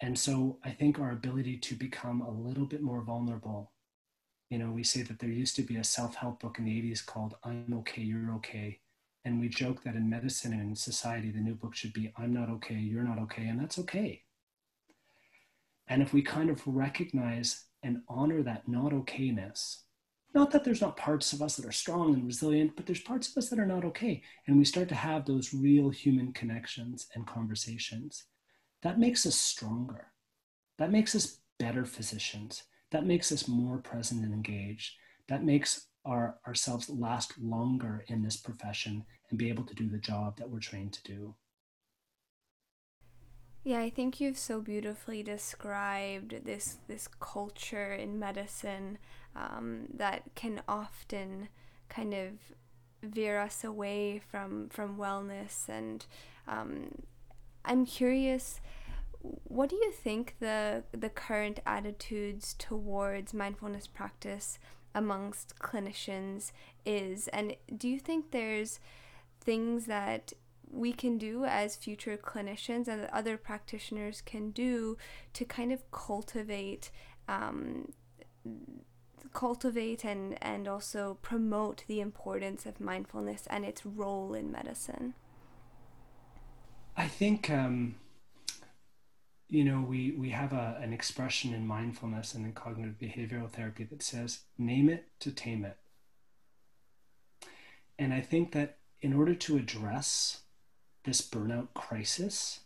And 0.01 0.17
so 0.17 0.59
I 0.63 0.71
think 0.71 0.99
our 0.99 1.11
ability 1.11 1.57
to 1.57 1.75
become 1.75 2.21
a 2.21 2.31
little 2.31 2.65
bit 2.65 2.81
more 2.81 3.01
vulnerable. 3.01 3.71
You 4.49 4.59
know, 4.59 4.71
we 4.71 4.83
say 4.83 5.01
that 5.03 5.19
there 5.19 5.29
used 5.29 5.55
to 5.57 5.63
be 5.63 5.77
a 5.77 5.83
self 5.83 6.15
help 6.15 6.41
book 6.41 6.59
in 6.59 6.65
the 6.65 6.71
80s 6.71 7.05
called 7.05 7.35
I'm 7.43 7.73
Okay, 7.79 8.01
You're 8.01 8.33
Okay. 8.35 8.79
And 9.25 9.39
we 9.39 9.49
joke 9.49 9.83
that 9.83 9.95
in 9.95 10.07
medicine 10.07 10.53
and 10.53 10.61
in 10.61 10.75
society, 10.75 11.31
the 11.31 11.39
new 11.39 11.55
book 11.55 11.75
should 11.75 11.93
be 11.93 12.13
I'm 12.15 12.31
not 12.31 12.49
okay, 12.49 12.75
you're 12.75 13.03
not 13.03 13.17
okay, 13.19 13.47
and 13.47 13.59
that's 13.59 13.79
okay. 13.79 14.21
And 15.87 16.01
if 16.03 16.13
we 16.13 16.21
kind 16.21 16.51
of 16.51 16.61
recognize 16.65 17.64
and 17.85 18.01
honor 18.09 18.41
that 18.43 18.67
not 18.67 18.91
okayness, 18.91 19.83
not 20.33 20.51
that 20.51 20.65
there's 20.65 20.81
not 20.81 20.97
parts 20.97 21.31
of 21.31 21.41
us 21.41 21.55
that 21.55 21.65
are 21.65 21.71
strong 21.71 22.13
and 22.13 22.25
resilient, 22.25 22.75
but 22.75 22.85
there's 22.85 22.99
parts 22.99 23.29
of 23.29 23.37
us 23.37 23.47
that 23.49 23.59
are 23.59 23.65
not 23.65 23.85
okay. 23.85 24.21
And 24.47 24.57
we 24.57 24.65
start 24.65 24.89
to 24.89 24.95
have 24.95 25.25
those 25.25 25.53
real 25.53 25.89
human 25.89 26.33
connections 26.33 27.07
and 27.15 27.25
conversations. 27.25 28.25
That 28.83 28.99
makes 28.99 29.25
us 29.25 29.35
stronger. 29.35 30.07
That 30.77 30.91
makes 30.91 31.15
us 31.15 31.39
better 31.57 31.85
physicians. 31.85 32.63
That 32.91 33.05
makes 33.05 33.31
us 33.31 33.47
more 33.47 33.77
present 33.77 34.25
and 34.25 34.33
engaged. 34.33 34.95
That 35.29 35.45
makes 35.45 35.87
our, 36.05 36.37
ourselves 36.45 36.89
last 36.89 37.39
longer 37.39 38.03
in 38.07 38.21
this 38.21 38.35
profession 38.35 39.05
and 39.29 39.39
be 39.39 39.47
able 39.47 39.63
to 39.63 39.73
do 39.73 39.87
the 39.87 39.97
job 39.99 40.37
that 40.37 40.49
we're 40.49 40.59
trained 40.59 40.91
to 40.93 41.03
do. 41.03 41.35
Yeah, 43.65 43.79
I 43.79 43.89
think 43.89 44.21
you've 44.21 44.37
so 44.37 44.61
beautifully 44.61 45.23
described 45.23 46.45
this 46.45 46.77
this 46.87 47.07
culture 47.19 47.93
in 47.93 48.19
medicine 48.19 48.99
um, 49.35 49.87
that 49.91 50.21
can 50.35 50.61
often 50.67 51.49
kind 51.89 52.13
of 52.13 52.33
veer 53.01 53.39
us 53.39 53.63
away 53.63 54.21
from 54.29 54.69
from 54.69 54.97
wellness. 54.97 55.67
And 55.67 56.05
um, 56.47 57.01
I'm 57.65 57.87
curious, 57.87 58.61
what 59.21 59.71
do 59.71 59.77
you 59.77 59.91
think 59.91 60.35
the 60.39 60.83
the 60.91 61.09
current 61.09 61.59
attitudes 61.65 62.53
towards 62.59 63.33
mindfulness 63.33 63.87
practice 63.87 64.59
amongst 64.93 65.57
clinicians 65.57 66.51
is? 66.85 67.29
And 67.29 67.55
do 67.75 67.89
you 67.89 67.99
think 67.99 68.29
there's 68.29 68.79
things 69.41 69.87
that 69.87 70.33
we 70.71 70.91
can 70.93 71.17
do 71.17 71.45
as 71.45 71.75
future 71.75 72.17
clinicians 72.17 72.87
and 72.87 73.07
other 73.11 73.37
practitioners 73.37 74.21
can 74.21 74.51
do 74.51 74.97
to 75.33 75.45
kind 75.45 75.71
of 75.71 75.89
cultivate 75.91 76.91
um, 77.27 77.91
cultivate 79.33 80.05
and 80.05 80.37
and 80.41 80.67
also 80.67 81.17
promote 81.21 81.83
the 81.87 81.99
importance 81.99 82.65
of 82.65 82.79
mindfulness 82.79 83.47
and 83.49 83.65
its 83.65 83.85
role 83.85 84.33
in 84.33 84.51
medicine. 84.51 85.13
I 86.97 87.07
think 87.07 87.49
um, 87.49 87.95
you 89.49 89.63
know 89.63 89.81
we 89.81 90.11
we 90.11 90.29
have 90.29 90.53
a, 90.53 90.79
an 90.81 90.93
expression 90.93 91.53
in 91.53 91.67
mindfulness 91.67 92.33
and 92.33 92.45
in 92.45 92.53
cognitive 92.53 92.95
behavioral 92.99 93.49
therapy 93.49 93.83
that 93.85 94.03
says 94.03 94.41
name 94.57 94.89
it 94.89 95.05
to 95.19 95.31
tame 95.31 95.65
it. 95.65 95.77
And 97.97 98.13
i 98.13 98.19
think 98.19 98.51
that 98.51 98.77
in 99.01 99.13
order 99.13 99.35
to 99.35 99.55
address 99.55 100.41
this 101.05 101.21
burnout 101.21 101.67
crisis, 101.73 102.61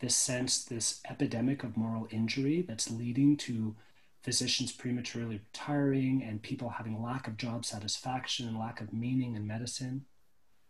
this 0.00 0.16
sense, 0.16 0.64
this 0.64 1.00
epidemic 1.08 1.62
of 1.62 1.76
moral 1.76 2.08
injury 2.10 2.62
that's 2.66 2.90
leading 2.90 3.36
to 3.36 3.74
physicians 4.22 4.72
prematurely 4.72 5.40
retiring 5.46 6.22
and 6.22 6.42
people 6.42 6.70
having 6.70 7.02
lack 7.02 7.28
of 7.28 7.36
job 7.36 7.64
satisfaction 7.64 8.48
and 8.48 8.58
lack 8.58 8.80
of 8.80 8.92
meaning 8.92 9.36
in 9.36 9.46
medicine, 9.46 10.04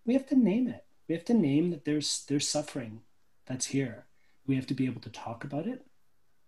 we 0.04 0.12
have 0.12 0.26
to 0.26 0.36
name 0.36 0.68
it. 0.68 0.84
We 1.08 1.14
have 1.14 1.24
to 1.26 1.34
name 1.34 1.70
that 1.70 1.84
there's 1.84 2.24
there's 2.28 2.48
suffering 2.48 3.00
that's 3.46 3.66
here. 3.66 4.06
We 4.46 4.56
have 4.56 4.66
to 4.66 4.74
be 4.74 4.86
able 4.86 5.00
to 5.02 5.10
talk 5.10 5.44
about 5.44 5.66
it. 5.66 5.86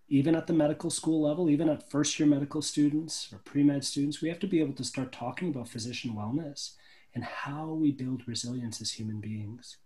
Even 0.08 0.36
at 0.36 0.46
the 0.46 0.52
medical 0.52 0.90
school 0.90 1.22
level, 1.22 1.50
even 1.50 1.68
at 1.68 1.90
first 1.90 2.18
year 2.18 2.28
medical 2.28 2.62
students 2.62 3.28
or 3.32 3.38
pre 3.38 3.62
med 3.62 3.84
students, 3.84 4.20
we 4.20 4.28
have 4.28 4.38
to 4.40 4.46
be 4.46 4.60
able 4.60 4.74
to 4.74 4.84
start 4.84 5.12
talking 5.12 5.48
about 5.48 5.68
physician 5.68 6.14
wellness 6.14 6.72
and 7.14 7.24
how 7.24 7.68
we 7.68 7.90
build 7.90 8.28
resilience 8.28 8.80
as 8.80 8.92
human 8.92 9.20
beings. 9.20 9.78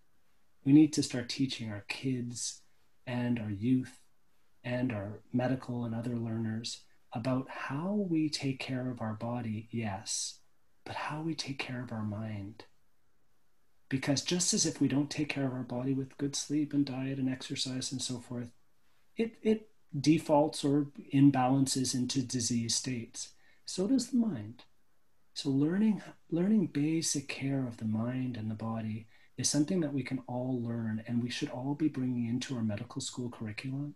We 0.64 0.72
need 0.72 0.92
to 0.94 1.02
start 1.02 1.28
teaching 1.28 1.70
our 1.70 1.84
kids 1.88 2.62
and 3.06 3.38
our 3.38 3.50
youth 3.50 4.00
and 4.62 4.92
our 4.92 5.20
medical 5.32 5.84
and 5.84 5.94
other 5.94 6.16
learners 6.16 6.82
about 7.12 7.46
how 7.48 8.06
we 8.08 8.28
take 8.28 8.60
care 8.60 8.90
of 8.90 9.00
our 9.00 9.14
body, 9.14 9.68
yes, 9.70 10.40
but 10.84 10.94
how 10.94 11.22
we 11.22 11.34
take 11.34 11.58
care 11.58 11.82
of 11.82 11.92
our 11.92 12.04
mind. 12.04 12.64
Because 13.88 14.22
just 14.22 14.54
as 14.54 14.66
if 14.66 14.80
we 14.80 14.86
don't 14.86 15.10
take 15.10 15.28
care 15.28 15.46
of 15.46 15.52
our 15.52 15.64
body 15.64 15.92
with 15.92 16.16
good 16.18 16.36
sleep 16.36 16.72
and 16.72 16.86
diet 16.86 17.18
and 17.18 17.28
exercise 17.28 17.90
and 17.90 18.00
so 18.00 18.18
forth, 18.18 18.48
it, 19.16 19.32
it 19.42 19.70
defaults 19.98 20.64
or 20.64 20.86
imbalances 21.12 21.94
into 21.94 22.22
disease 22.22 22.76
states. 22.76 23.30
So 23.64 23.88
does 23.88 24.10
the 24.10 24.18
mind. 24.18 24.64
So 25.34 25.50
learning 25.50 26.02
learning 26.30 26.66
basic 26.66 27.28
care 27.28 27.66
of 27.66 27.78
the 27.78 27.84
mind 27.84 28.36
and 28.36 28.50
the 28.50 28.54
body 28.54 29.06
is 29.40 29.48
something 29.48 29.80
that 29.80 29.92
we 29.92 30.02
can 30.02 30.22
all 30.26 30.60
learn 30.62 31.02
and 31.06 31.22
we 31.22 31.30
should 31.30 31.50
all 31.50 31.74
be 31.74 31.88
bringing 31.88 32.26
into 32.28 32.54
our 32.54 32.62
medical 32.62 33.00
school 33.00 33.30
curriculum 33.30 33.94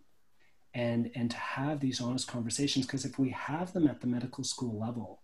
and 0.73 1.11
and 1.15 1.31
to 1.31 1.37
have 1.37 1.81
these 1.81 2.01
honest 2.01 2.27
conversations 2.27 2.87
because 2.87 3.05
if 3.05 3.19
we 3.19 3.31
have 3.31 3.73
them 3.73 3.87
at 3.87 4.01
the 4.01 4.07
medical 4.07 4.43
school 4.43 4.79
level 4.79 5.23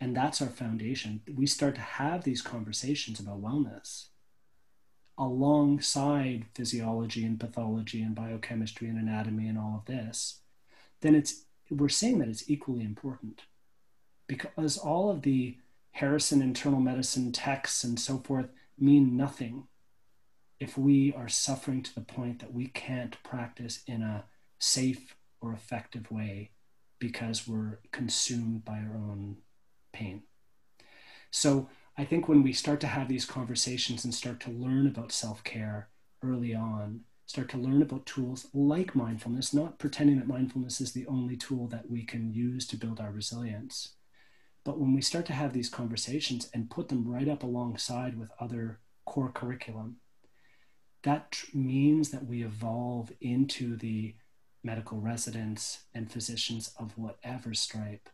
and 0.00 0.16
that's 0.16 0.42
our 0.42 0.48
foundation 0.48 1.20
we 1.34 1.46
start 1.46 1.74
to 1.74 1.80
have 1.80 2.24
these 2.24 2.42
conversations 2.42 3.20
about 3.20 3.42
wellness 3.42 4.08
alongside 5.18 6.46
physiology 6.54 7.24
and 7.24 7.38
pathology 7.38 8.02
and 8.02 8.14
biochemistry 8.14 8.88
and 8.88 8.98
anatomy 8.98 9.46
and 9.46 9.58
all 9.58 9.76
of 9.78 9.84
this 9.86 10.40
then 11.00 11.14
it's 11.14 11.44
we're 11.72 11.88
saying 11.88 12.18
that 12.18 12.28
it's 12.28 12.48
equally 12.48 12.84
important. 12.84 13.42
Because 14.26 14.78
all 14.78 15.10
of 15.10 15.22
the 15.22 15.58
Harrison 15.92 16.40
internal 16.40 16.80
medicine 16.80 17.32
texts 17.32 17.84
and 17.84 17.98
so 17.98 18.18
forth 18.18 18.46
mean 18.78 19.16
nothing 19.16 19.68
if 20.60 20.78
we 20.78 21.12
are 21.14 21.28
suffering 21.28 21.82
to 21.82 21.94
the 21.94 22.00
point 22.00 22.38
that 22.38 22.52
we 22.52 22.68
can't 22.68 23.22
practice 23.22 23.82
in 23.86 24.02
a 24.02 24.24
safe 24.58 25.16
or 25.40 25.52
effective 25.52 26.10
way 26.10 26.50
because 26.98 27.48
we're 27.48 27.80
consumed 27.90 28.64
by 28.64 28.78
our 28.78 28.94
own 28.94 29.36
pain. 29.92 30.22
So 31.32 31.68
I 31.98 32.04
think 32.04 32.28
when 32.28 32.42
we 32.42 32.52
start 32.52 32.80
to 32.82 32.86
have 32.86 33.08
these 33.08 33.24
conversations 33.24 34.04
and 34.04 34.14
start 34.14 34.38
to 34.40 34.50
learn 34.50 34.86
about 34.86 35.10
self 35.10 35.42
care 35.42 35.88
early 36.22 36.54
on, 36.54 37.00
start 37.26 37.48
to 37.50 37.58
learn 37.58 37.82
about 37.82 38.06
tools 38.06 38.46
like 38.54 38.94
mindfulness, 38.94 39.52
not 39.52 39.78
pretending 39.78 40.18
that 40.18 40.28
mindfulness 40.28 40.80
is 40.80 40.92
the 40.92 41.06
only 41.06 41.36
tool 41.36 41.66
that 41.68 41.90
we 41.90 42.04
can 42.04 42.32
use 42.32 42.66
to 42.68 42.76
build 42.76 43.00
our 43.00 43.10
resilience, 43.10 43.94
but 44.64 44.78
when 44.78 44.94
we 44.94 45.00
start 45.00 45.26
to 45.26 45.32
have 45.32 45.52
these 45.52 45.68
conversations 45.68 46.48
and 46.54 46.70
put 46.70 46.88
them 46.88 47.08
right 47.08 47.28
up 47.28 47.42
alongside 47.42 48.18
with 48.18 48.30
other 48.40 48.80
core 49.04 49.30
curriculum, 49.32 49.96
that 51.02 51.42
means 51.52 52.10
that 52.10 52.26
we 52.26 52.44
evolve 52.44 53.12
into 53.20 53.76
the 53.76 54.14
medical 54.62 55.00
residents 55.00 55.84
and 55.92 56.12
physicians 56.12 56.72
of 56.78 56.96
whatever 56.96 57.52
stripe. 57.54 58.08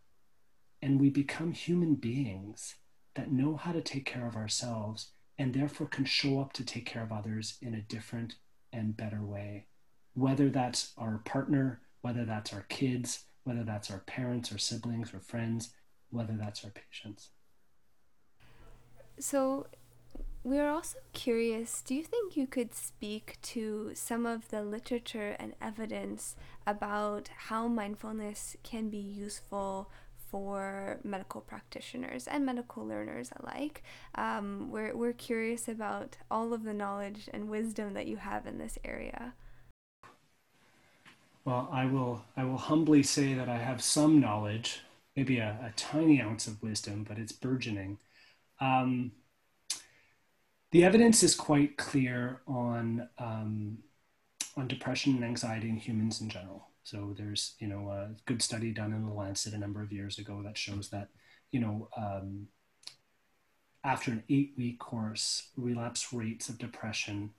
And 0.81 1.01
we 1.01 1.11
become 1.11 1.53
human 1.53 1.97
beings 1.97 2.77
that 3.15 3.31
know 3.31 3.57
how 3.57 3.73
to 3.73 3.83
take 3.83 4.07
care 4.07 4.27
of 4.27 4.37
ourselves 4.37 5.13
and 5.37 5.53
therefore 5.53 5.87
can 5.87 6.05
show 6.05 6.41
up 6.41 6.53
to 6.55 6.65
take 6.65 6.87
care 6.87 7.03
of 7.03 7.13
others 7.13 7.59
in 7.61 7.75
a 7.75 7.83
different 7.83 8.37
and 8.73 8.97
better 8.97 9.23
way. 9.23 9.67
Whether 10.15 10.49
that's 10.49 10.93
our 10.97 11.19
partner, 11.25 11.83
whether 12.01 12.25
that's 12.25 12.53
our 12.53 12.65
kids, 12.69 13.25
whether 13.45 13.65
that's 13.65 13.91
our 13.91 14.01
parents 14.01 14.51
or 14.51 14.59
siblings 14.59 15.13
or 15.13 15.21
friends, 15.21 15.73
whether 16.11 16.35
that's 16.39 16.65
our 16.65 16.71
patients. 16.71 17.31
So, 19.19 19.67
we're 20.45 20.71
also 20.71 20.99
curious 21.13 21.83
do 21.83 21.95
you 21.95 22.03
think 22.03 22.37
you 22.37 22.47
could 22.47 22.75
speak 22.75 23.39
to 23.43 23.91
some 23.95 24.25
of 24.25 24.49
the 24.49 24.63
literature 24.63 25.37
and 25.39 25.55
evidence 25.61 26.37
about 26.67 27.29
how 27.49 27.69
mindfulness 27.69 28.57
can 28.63 28.89
be 28.89 28.99
useful 28.99 29.91
for 30.31 31.01
medical 31.03 31.41
practitioners 31.41 32.27
and 32.27 32.47
medical 32.47 32.87
learners 32.87 33.31
alike? 33.41 33.83
Um, 34.15 34.71
we're, 34.71 34.95
we're 34.97 35.13
curious 35.13 35.69
about 35.69 36.17
all 36.31 36.53
of 36.53 36.65
the 36.65 36.75
knowledge 36.75 37.29
and 37.33 37.49
wisdom 37.49 37.95
that 37.95 38.07
you 38.07 38.17
have 38.17 38.47
in 38.47 38.59
this 38.59 38.79
area. 38.85 39.35
Well, 41.45 41.69
I 41.73 41.87
will, 41.87 42.25
I 42.37 42.45
will 42.45 42.59
humbly 42.59 43.03
say 43.03 43.35
that 43.35 43.49
I 43.49 43.57
have 43.57 43.83
some 43.83 44.21
knowledge 44.21 44.83
maybe 45.19 45.39
a, 45.39 45.59
a 45.65 45.73
tiny 45.75 46.23
ounce 46.23 46.47
of 46.47 46.63
wisdom, 46.63 47.05
but 47.07 47.19
it's 47.19 47.33
burgeoning. 47.33 47.99
Um, 48.61 49.11
the 50.71 50.85
evidence 50.85 51.25
is 51.25 51.35
quite 51.35 51.77
clear 51.77 52.41
on 52.47 53.09
um, 53.19 53.79
on 54.57 54.69
depression 54.69 55.17
and 55.17 55.25
anxiety 55.25 55.69
in 55.69 55.77
humans 55.77 56.21
in 56.21 56.29
general. 56.29 56.69
So 56.85 57.17
there's 57.19 57.57
you 57.59 57.67
know 57.67 57.91
a 57.91 58.11
good 58.27 58.43
study 58.43 58.71
done 58.71 58.93
in 58.93 59.05
the 59.05 59.13
Lancet 59.13 59.55
a 59.55 59.59
number 59.59 59.83
of 59.83 59.93
years 59.93 60.19
ago 60.19 60.41
that 60.45 60.57
shows 60.57 60.89
that 60.91 61.09
you 61.51 61.59
know 61.59 61.89
um, 61.97 62.47
after 63.83 64.13
an 64.13 64.23
eight 64.29 64.53
week 64.57 64.79
course, 64.79 65.49
relapse 65.57 66.13
rates 66.13 66.49
of 66.49 66.59
depression 66.59 67.31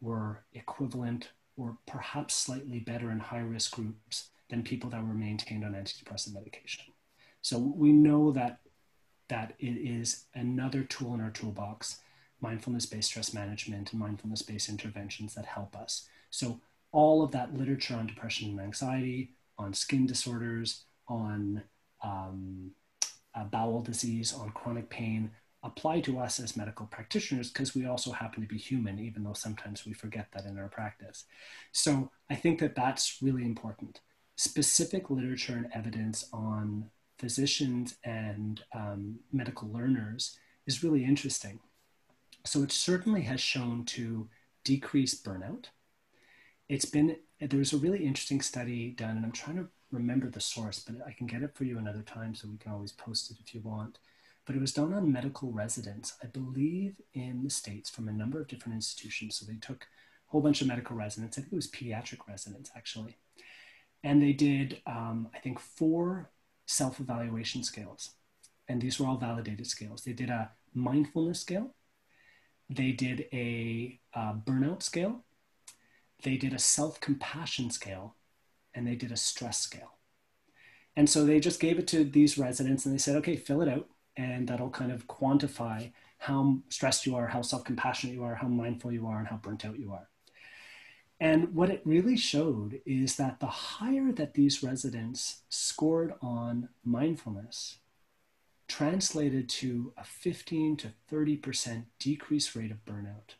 were 0.00 0.44
equivalent 0.52 1.30
or 1.56 1.78
perhaps 1.88 2.36
slightly 2.36 2.78
better 2.78 3.10
in 3.10 3.18
high 3.18 3.40
risk 3.40 3.74
groups 3.74 4.30
than 4.50 4.62
people 4.62 4.90
that 4.90 5.04
were 5.04 5.14
maintained 5.14 5.64
on 5.64 5.72
antidepressant 5.72 6.32
medication. 6.34 6.93
So 7.44 7.58
we 7.58 7.92
know 7.92 8.32
that 8.32 8.60
that 9.28 9.52
it 9.58 9.76
is 9.76 10.24
another 10.34 10.82
tool 10.82 11.14
in 11.14 11.20
our 11.20 11.30
toolbox, 11.30 11.98
mindfulness-based 12.40 13.08
stress 13.08 13.34
management 13.34 13.92
and 13.92 14.00
mindfulness-based 14.00 14.68
interventions 14.68 15.34
that 15.34 15.44
help 15.44 15.76
us. 15.76 16.08
So 16.30 16.60
all 16.90 17.22
of 17.22 17.32
that 17.32 17.54
literature 17.54 17.96
on 17.96 18.06
depression 18.06 18.50
and 18.50 18.60
anxiety, 18.60 19.32
on 19.58 19.74
skin 19.74 20.06
disorders, 20.06 20.84
on 21.06 21.62
um, 22.02 22.70
uh, 23.34 23.44
bowel 23.44 23.82
disease, 23.82 24.32
on 24.32 24.50
chronic 24.50 24.88
pain, 24.88 25.30
apply 25.62 26.00
to 26.00 26.18
us 26.18 26.40
as 26.40 26.56
medical 26.56 26.86
practitioners 26.86 27.50
because 27.50 27.74
we 27.74 27.86
also 27.86 28.10
happen 28.12 28.42
to 28.42 28.48
be 28.48 28.58
human, 28.58 28.98
even 28.98 29.22
though 29.22 29.32
sometimes 29.34 29.84
we 29.84 29.92
forget 29.92 30.28
that 30.32 30.46
in 30.46 30.58
our 30.58 30.68
practice. 30.68 31.24
So 31.72 32.10
I 32.30 32.36
think 32.36 32.58
that 32.60 32.74
that's 32.74 33.18
really 33.22 33.44
important. 33.44 34.00
Specific 34.36 35.10
literature 35.10 35.56
and 35.56 35.68
evidence 35.74 36.26
on 36.32 36.90
physicians 37.24 37.96
and 38.04 38.62
um, 38.74 39.18
medical 39.32 39.66
learners 39.72 40.36
is 40.66 40.84
really 40.84 41.02
interesting. 41.02 41.58
So 42.44 42.62
it 42.62 42.70
certainly 42.70 43.22
has 43.22 43.40
shown 43.40 43.86
to 43.96 44.28
decrease 44.62 45.14
burnout. 45.22 45.64
It's 46.68 46.84
been, 46.84 47.16
there's 47.40 47.72
a 47.72 47.78
really 47.78 48.04
interesting 48.04 48.42
study 48.42 48.90
done, 48.90 49.16
and 49.16 49.24
I'm 49.24 49.32
trying 49.32 49.56
to 49.56 49.68
remember 49.90 50.28
the 50.28 50.40
source, 50.54 50.80
but 50.80 50.96
I 51.06 51.12
can 51.12 51.26
get 51.26 51.42
it 51.42 51.54
for 51.54 51.64
you 51.64 51.78
another 51.78 52.02
time 52.02 52.34
so 52.34 52.46
we 52.46 52.58
can 52.58 52.72
always 52.72 52.92
post 52.92 53.30
it 53.30 53.38
if 53.40 53.54
you 53.54 53.62
want. 53.62 53.98
But 54.44 54.54
it 54.54 54.60
was 54.60 54.74
done 54.74 54.92
on 54.92 55.10
medical 55.10 55.50
residents, 55.50 56.12
I 56.22 56.26
believe 56.26 57.00
in 57.14 57.42
the 57.42 57.48
States 57.48 57.88
from 57.88 58.08
a 58.08 58.12
number 58.12 58.38
of 58.38 58.48
different 58.48 58.74
institutions. 58.74 59.36
So 59.36 59.46
they 59.46 59.56
took 59.56 59.84
a 60.28 60.30
whole 60.30 60.42
bunch 60.42 60.60
of 60.60 60.66
medical 60.68 60.94
residents, 60.94 61.38
I 61.38 61.40
think 61.40 61.54
it 61.54 61.56
was 61.56 61.70
pediatric 61.70 62.28
residents 62.28 62.70
actually. 62.76 63.16
And 64.02 64.20
they 64.20 64.34
did, 64.34 64.82
um, 64.86 65.30
I 65.34 65.38
think, 65.38 65.58
four 65.58 66.28
self 66.66 67.00
evaluation 67.00 67.62
scales. 67.62 68.10
And 68.68 68.80
these 68.80 68.98
were 68.98 69.06
all 69.06 69.16
validated 69.16 69.66
scales. 69.66 70.02
They 70.02 70.12
did 70.12 70.30
a 70.30 70.50
mindfulness 70.72 71.40
scale, 71.40 71.74
they 72.70 72.92
did 72.92 73.26
a 73.32 74.00
uh, 74.14 74.34
burnout 74.34 74.82
scale, 74.82 75.24
they 76.22 76.36
did 76.36 76.52
a 76.52 76.58
self 76.58 77.00
compassion 77.00 77.70
scale, 77.70 78.16
and 78.74 78.86
they 78.86 78.94
did 78.94 79.12
a 79.12 79.16
stress 79.16 79.60
scale. 79.60 79.98
And 80.96 81.10
so 81.10 81.24
they 81.24 81.40
just 81.40 81.60
gave 81.60 81.78
it 81.78 81.88
to 81.88 82.04
these 82.04 82.38
residents 82.38 82.86
and 82.86 82.94
they 82.94 82.98
said, 82.98 83.16
okay, 83.16 83.36
fill 83.36 83.62
it 83.62 83.68
out. 83.68 83.88
And 84.16 84.46
that'll 84.46 84.70
kind 84.70 84.92
of 84.92 85.08
quantify 85.08 85.92
how 86.18 86.58
stressed 86.68 87.04
you 87.04 87.16
are, 87.16 87.26
how 87.26 87.42
self 87.42 87.64
compassionate 87.64 88.14
you 88.14 88.22
are, 88.22 88.36
how 88.36 88.46
mindful 88.48 88.92
you 88.92 89.06
are, 89.06 89.18
and 89.18 89.26
how 89.28 89.36
burnt 89.36 89.64
out 89.64 89.78
you 89.78 89.92
are. 89.92 90.08
And 91.20 91.54
what 91.54 91.70
it 91.70 91.82
really 91.84 92.16
showed 92.16 92.80
is 92.84 93.16
that 93.16 93.40
the 93.40 93.46
higher 93.46 94.12
that 94.12 94.34
these 94.34 94.62
residents 94.62 95.42
scored 95.48 96.14
on 96.20 96.68
mindfulness 96.84 97.78
translated 98.66 99.48
to 99.48 99.92
a 99.96 100.04
15 100.04 100.76
to 100.78 100.92
30% 101.10 101.84
decrease 101.98 102.56
rate 102.56 102.70
of 102.70 102.84
burnout. 102.84 103.36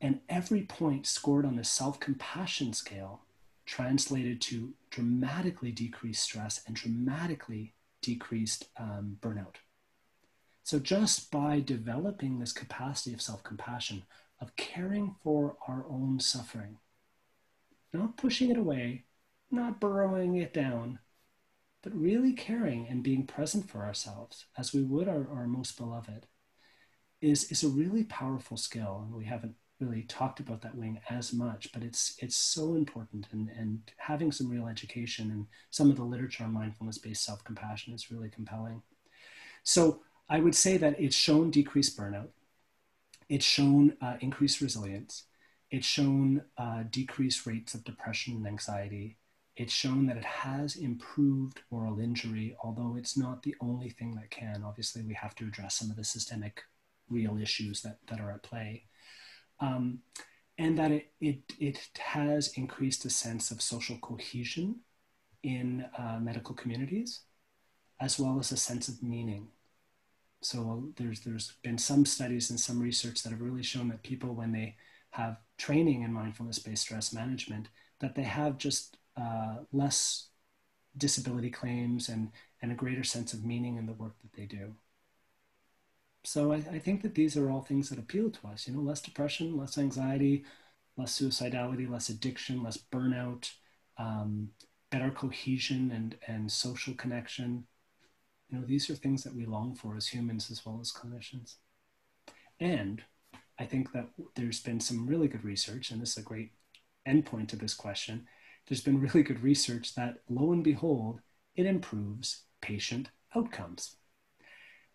And 0.00 0.20
every 0.28 0.62
point 0.62 1.06
scored 1.06 1.46
on 1.46 1.56
the 1.56 1.64
self 1.64 1.98
compassion 1.98 2.72
scale 2.74 3.22
translated 3.64 4.40
to 4.40 4.74
dramatically 4.90 5.72
decreased 5.72 6.22
stress 6.22 6.62
and 6.66 6.76
dramatically 6.76 7.74
decreased 8.02 8.68
um, 8.78 9.16
burnout. 9.20 9.56
So, 10.62 10.78
just 10.78 11.30
by 11.30 11.60
developing 11.60 12.38
this 12.38 12.52
capacity 12.52 13.14
of 13.14 13.22
self 13.22 13.42
compassion, 13.42 14.02
of 14.40 14.56
caring 14.56 15.14
for 15.22 15.56
our 15.66 15.86
own 15.88 16.20
suffering, 16.20 16.78
not 17.92 18.16
pushing 18.16 18.50
it 18.50 18.58
away, 18.58 19.04
not 19.50 19.80
burrowing 19.80 20.36
it 20.36 20.52
down, 20.52 20.98
but 21.82 21.94
really 21.94 22.32
caring 22.32 22.88
and 22.88 23.02
being 23.02 23.26
present 23.26 23.70
for 23.70 23.84
ourselves 23.84 24.46
as 24.58 24.72
we 24.72 24.82
would 24.82 25.08
our, 25.08 25.28
our 25.30 25.46
most 25.46 25.76
beloved 25.76 26.26
is, 27.20 27.50
is 27.50 27.62
a 27.62 27.68
really 27.68 28.04
powerful 28.04 28.56
skill. 28.56 29.04
And 29.06 29.14
we 29.14 29.24
haven't 29.24 29.54
really 29.78 30.02
talked 30.02 30.40
about 30.40 30.62
that 30.62 30.74
wing 30.74 31.00
as 31.10 31.32
much, 31.32 31.70
but 31.72 31.82
it's 31.82 32.16
it's 32.18 32.36
so 32.36 32.74
important 32.74 33.26
and, 33.32 33.50
and 33.50 33.80
having 33.98 34.32
some 34.32 34.48
real 34.48 34.66
education 34.66 35.30
and 35.30 35.46
some 35.70 35.90
of 35.90 35.96
the 35.96 36.02
literature 36.02 36.44
on 36.44 36.52
mindfulness-based 36.52 37.22
self-compassion 37.22 37.92
is 37.92 38.10
really 38.10 38.30
compelling. 38.30 38.82
So 39.64 40.00
I 40.28 40.40
would 40.40 40.54
say 40.54 40.76
that 40.78 40.98
it's 40.98 41.14
shown 41.14 41.50
decreased 41.50 41.96
burnout. 41.98 42.28
It's 43.28 43.44
shown 43.44 43.96
uh, 44.00 44.16
increased 44.20 44.60
resilience. 44.60 45.24
It's 45.70 45.86
shown 45.86 46.42
uh, 46.56 46.84
decreased 46.90 47.46
rates 47.46 47.74
of 47.74 47.84
depression 47.84 48.36
and 48.36 48.46
anxiety. 48.46 49.18
It's 49.56 49.72
shown 49.72 50.06
that 50.06 50.16
it 50.16 50.24
has 50.24 50.76
improved 50.76 51.60
moral 51.70 51.98
injury, 51.98 52.56
although 52.62 52.94
it's 52.96 53.16
not 53.16 53.42
the 53.42 53.54
only 53.60 53.90
thing 53.90 54.14
that 54.14 54.30
can. 54.30 54.62
Obviously, 54.64 55.02
we 55.02 55.14
have 55.14 55.34
to 55.36 55.46
address 55.46 55.76
some 55.76 55.90
of 55.90 55.96
the 55.96 56.04
systemic 56.04 56.62
real 57.08 57.38
issues 57.38 57.82
that, 57.82 57.98
that 58.08 58.20
are 58.20 58.32
at 58.32 58.42
play. 58.42 58.84
Um, 59.60 60.00
and 60.58 60.78
that 60.78 60.90
it, 60.90 61.12
it, 61.20 61.40
it 61.58 61.90
has 61.98 62.52
increased 62.56 63.04
a 63.04 63.10
sense 63.10 63.50
of 63.50 63.60
social 63.62 63.98
cohesion 63.98 64.80
in 65.42 65.86
uh, 65.98 66.18
medical 66.20 66.54
communities, 66.54 67.22
as 68.00 68.18
well 68.18 68.38
as 68.38 68.52
a 68.52 68.56
sense 68.56 68.88
of 68.88 69.02
meaning. 69.02 69.48
So 70.42 70.90
there's, 70.96 71.20
there's 71.20 71.54
been 71.62 71.78
some 71.78 72.04
studies 72.04 72.50
and 72.50 72.60
some 72.60 72.80
research 72.80 73.22
that 73.22 73.30
have 73.30 73.40
really 73.40 73.62
shown 73.62 73.88
that 73.88 74.02
people, 74.02 74.34
when 74.34 74.52
they 74.52 74.76
have 75.10 75.38
training 75.58 76.02
in 76.02 76.12
mindfulness-based 76.12 76.82
stress 76.82 77.12
management, 77.12 77.68
that 78.00 78.14
they 78.14 78.22
have 78.22 78.58
just 78.58 78.98
uh, 79.16 79.56
less 79.72 80.28
disability 80.96 81.50
claims 81.50 82.08
and, 82.08 82.30
and 82.62 82.72
a 82.72 82.74
greater 82.76 83.04
sense 83.04 83.32
of 83.32 83.44
meaning 83.44 83.76
in 83.76 83.86
the 83.86 83.92
work 83.92 84.14
that 84.20 84.32
they 84.34 84.46
do. 84.46 84.74
So 86.26 86.52
I, 86.52 86.56
I, 86.56 86.78
think 86.80 87.02
that 87.02 87.14
these 87.14 87.36
are 87.36 87.50
all 87.50 87.62
things 87.62 87.88
that 87.88 88.00
appeal 88.00 88.30
to 88.30 88.48
us 88.48 88.66
you 88.66 88.74
know 88.74 88.80
less 88.80 89.00
depression 89.00 89.56
less 89.56 89.78
anxiety 89.78 90.44
less 90.96 91.16
suicidality 91.16 91.88
less 91.88 92.08
addiction 92.08 92.64
less 92.64 92.76
burnout 92.76 93.48
um, 93.96 94.48
better 94.90 95.12
cohesion 95.12 95.92
and 95.92 96.16
and 96.26 96.50
social 96.50 96.94
connection 96.94 97.64
you 98.48 98.58
know 98.58 98.64
these 98.66 98.88
are 98.90 98.94
things 98.94 99.22
that 99.24 99.34
we 99.34 99.44
long 99.44 99.74
for 99.74 99.96
as 99.96 100.08
humans 100.08 100.50
as 100.50 100.64
well 100.64 100.78
as 100.80 100.92
clinicians 100.92 101.56
and 102.60 103.02
i 103.58 103.64
think 103.64 103.92
that 103.92 104.08
there's 104.34 104.60
been 104.60 104.80
some 104.80 105.06
really 105.06 105.28
good 105.28 105.44
research 105.44 105.90
and 105.90 106.00
this 106.00 106.12
is 106.12 106.18
a 106.18 106.22
great 106.22 106.52
endpoint 107.06 107.48
to 107.48 107.56
this 107.56 107.74
question 107.74 108.26
there's 108.68 108.80
been 108.80 109.00
really 109.00 109.22
good 109.22 109.42
research 109.42 109.94
that 109.94 110.18
lo 110.28 110.52
and 110.52 110.64
behold 110.64 111.20
it 111.54 111.66
improves 111.66 112.44
patient 112.60 113.10
outcomes 113.34 113.96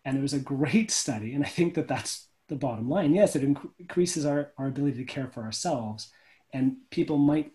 and 0.04 0.16
there 0.16 0.22
was 0.22 0.32
a 0.32 0.40
great 0.40 0.90
study, 1.02 1.34
and 1.34 1.44
I 1.44 1.48
think 1.48 1.74
that 1.74 1.88
that's 1.88 2.28
the 2.48 2.56
bottom 2.56 2.88
line. 2.88 3.14
Yes, 3.14 3.36
it 3.36 3.42
inc- 3.42 3.70
increases 3.78 4.26
our, 4.26 4.52
our 4.58 4.66
ability 4.66 4.98
to 4.98 5.04
care 5.04 5.28
for 5.28 5.42
ourselves, 5.42 6.10
and 6.52 6.76
people 6.90 7.18
might 7.18 7.52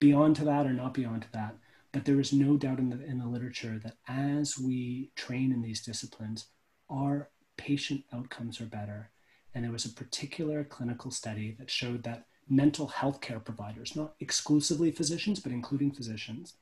be 0.00 0.12
onto 0.12 0.44
that 0.44 0.66
or 0.66 0.72
not 0.72 0.94
be 0.94 1.04
onto 1.04 1.28
that. 1.32 1.56
But 1.94 2.06
there 2.06 2.18
is 2.18 2.32
no 2.32 2.56
doubt 2.56 2.80
in 2.80 2.90
the, 2.90 3.04
in 3.04 3.18
the 3.18 3.26
literature 3.28 3.80
that 3.84 3.98
as 4.08 4.58
we 4.58 5.12
train 5.14 5.52
in 5.52 5.62
these 5.62 5.80
disciplines, 5.80 6.46
our 6.90 7.30
patient 7.56 8.02
outcomes 8.12 8.60
are 8.60 8.66
better. 8.66 9.10
And 9.54 9.62
there 9.62 9.70
was 9.70 9.84
a 9.84 9.90
particular 9.90 10.64
clinical 10.64 11.12
study 11.12 11.54
that 11.56 11.70
showed 11.70 12.02
that 12.02 12.26
mental 12.48 12.88
health 12.88 13.20
care 13.20 13.38
providers, 13.38 13.94
not 13.94 14.16
exclusively 14.18 14.90
physicians, 14.90 15.38
but 15.38 15.52
including 15.52 15.92
physicians, 15.92 16.54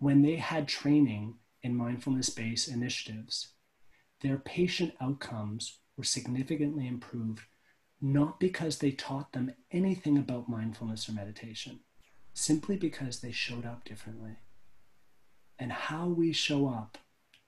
when 0.00 0.22
they 0.22 0.34
had 0.34 0.66
training 0.66 1.36
in 1.62 1.76
mindfulness 1.76 2.28
based 2.28 2.66
initiatives, 2.66 3.50
their 4.22 4.38
patient 4.38 4.92
outcomes 5.00 5.78
were 5.96 6.02
significantly 6.02 6.88
improved, 6.88 7.42
not 8.00 8.40
because 8.40 8.78
they 8.78 8.90
taught 8.90 9.32
them 9.32 9.54
anything 9.70 10.18
about 10.18 10.48
mindfulness 10.48 11.08
or 11.08 11.12
meditation, 11.12 11.78
simply 12.34 12.76
because 12.76 13.20
they 13.20 13.30
showed 13.30 13.64
up 13.64 13.84
differently. 13.84 14.38
And 15.58 15.72
how 15.72 16.06
we 16.06 16.32
show 16.32 16.68
up 16.68 16.98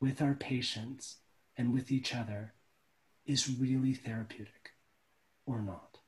with 0.00 0.20
our 0.20 0.34
patients 0.34 1.16
and 1.56 1.72
with 1.72 1.92
each 1.92 2.14
other 2.14 2.54
is 3.26 3.58
really 3.58 3.94
therapeutic 3.94 4.72
or 5.46 5.60
not. 5.60 5.98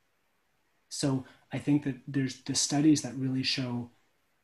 So 0.89 1.25
I 1.51 1.59
think 1.59 1.83
that 1.85 1.95
there's 2.07 2.41
the 2.41 2.55
studies 2.55 3.01
that 3.01 3.15
really 3.15 3.43
show, 3.43 3.89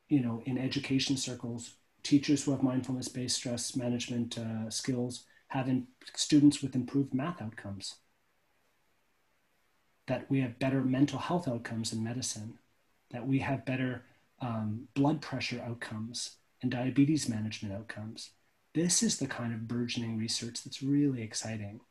you 0.08 0.22
know, 0.22 0.42
in 0.46 0.58
education 0.58 1.18
circles, 1.18 1.74
teachers 2.04 2.44
who 2.44 2.52
have 2.52 2.64
mindfulness 2.64 3.08
based 3.08 3.36
stress 3.36 3.76
management 3.76 4.38
uh, 4.38 4.70
skills 4.70 5.26
having 5.48 5.88
students 6.16 6.62
with 6.62 6.76
improved 6.76 7.14
math 7.14 7.42
outcomes, 7.42 7.96
that 10.08 10.30
we 10.30 10.42
have 10.42 10.60
better 10.60 10.84
mental 10.84 11.20
health 11.20 11.48
outcomes 11.48 11.92
in 11.92 12.04
medicine, 12.04 12.60
that 13.12 13.28
we 13.28 13.40
have 13.40 13.66
better 13.66 14.04
um, 14.42 14.88
blood 14.94 15.22
pressure 15.22 15.62
outcomes 15.66 16.38
and 16.62 16.72
diabetes 16.72 17.30
management 17.30 17.74
outcomes. 17.74 18.32
This 18.74 19.02
is 19.02 19.18
the 19.18 19.28
kind 19.28 19.54
of 19.54 19.68
burgeoning 19.68 20.18
research 20.18 20.64
that's 20.64 20.84
really 20.84 21.22
exciting 21.22 21.82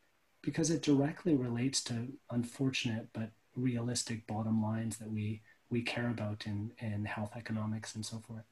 because 0.42 0.70
it 0.70 0.82
directly 0.82 1.34
relates 1.34 1.82
to 1.84 2.08
unfortunate 2.30 3.08
but 3.12 3.30
realistic 3.56 4.26
bottom 4.26 4.62
lines 4.62 4.98
that 4.98 5.10
we, 5.10 5.42
we 5.70 5.82
care 5.82 6.08
about 6.08 6.46
in, 6.46 6.72
in 6.78 7.04
health 7.04 7.32
economics 7.36 7.94
and 7.94 8.06
so 8.06 8.22
forth. 8.26 8.44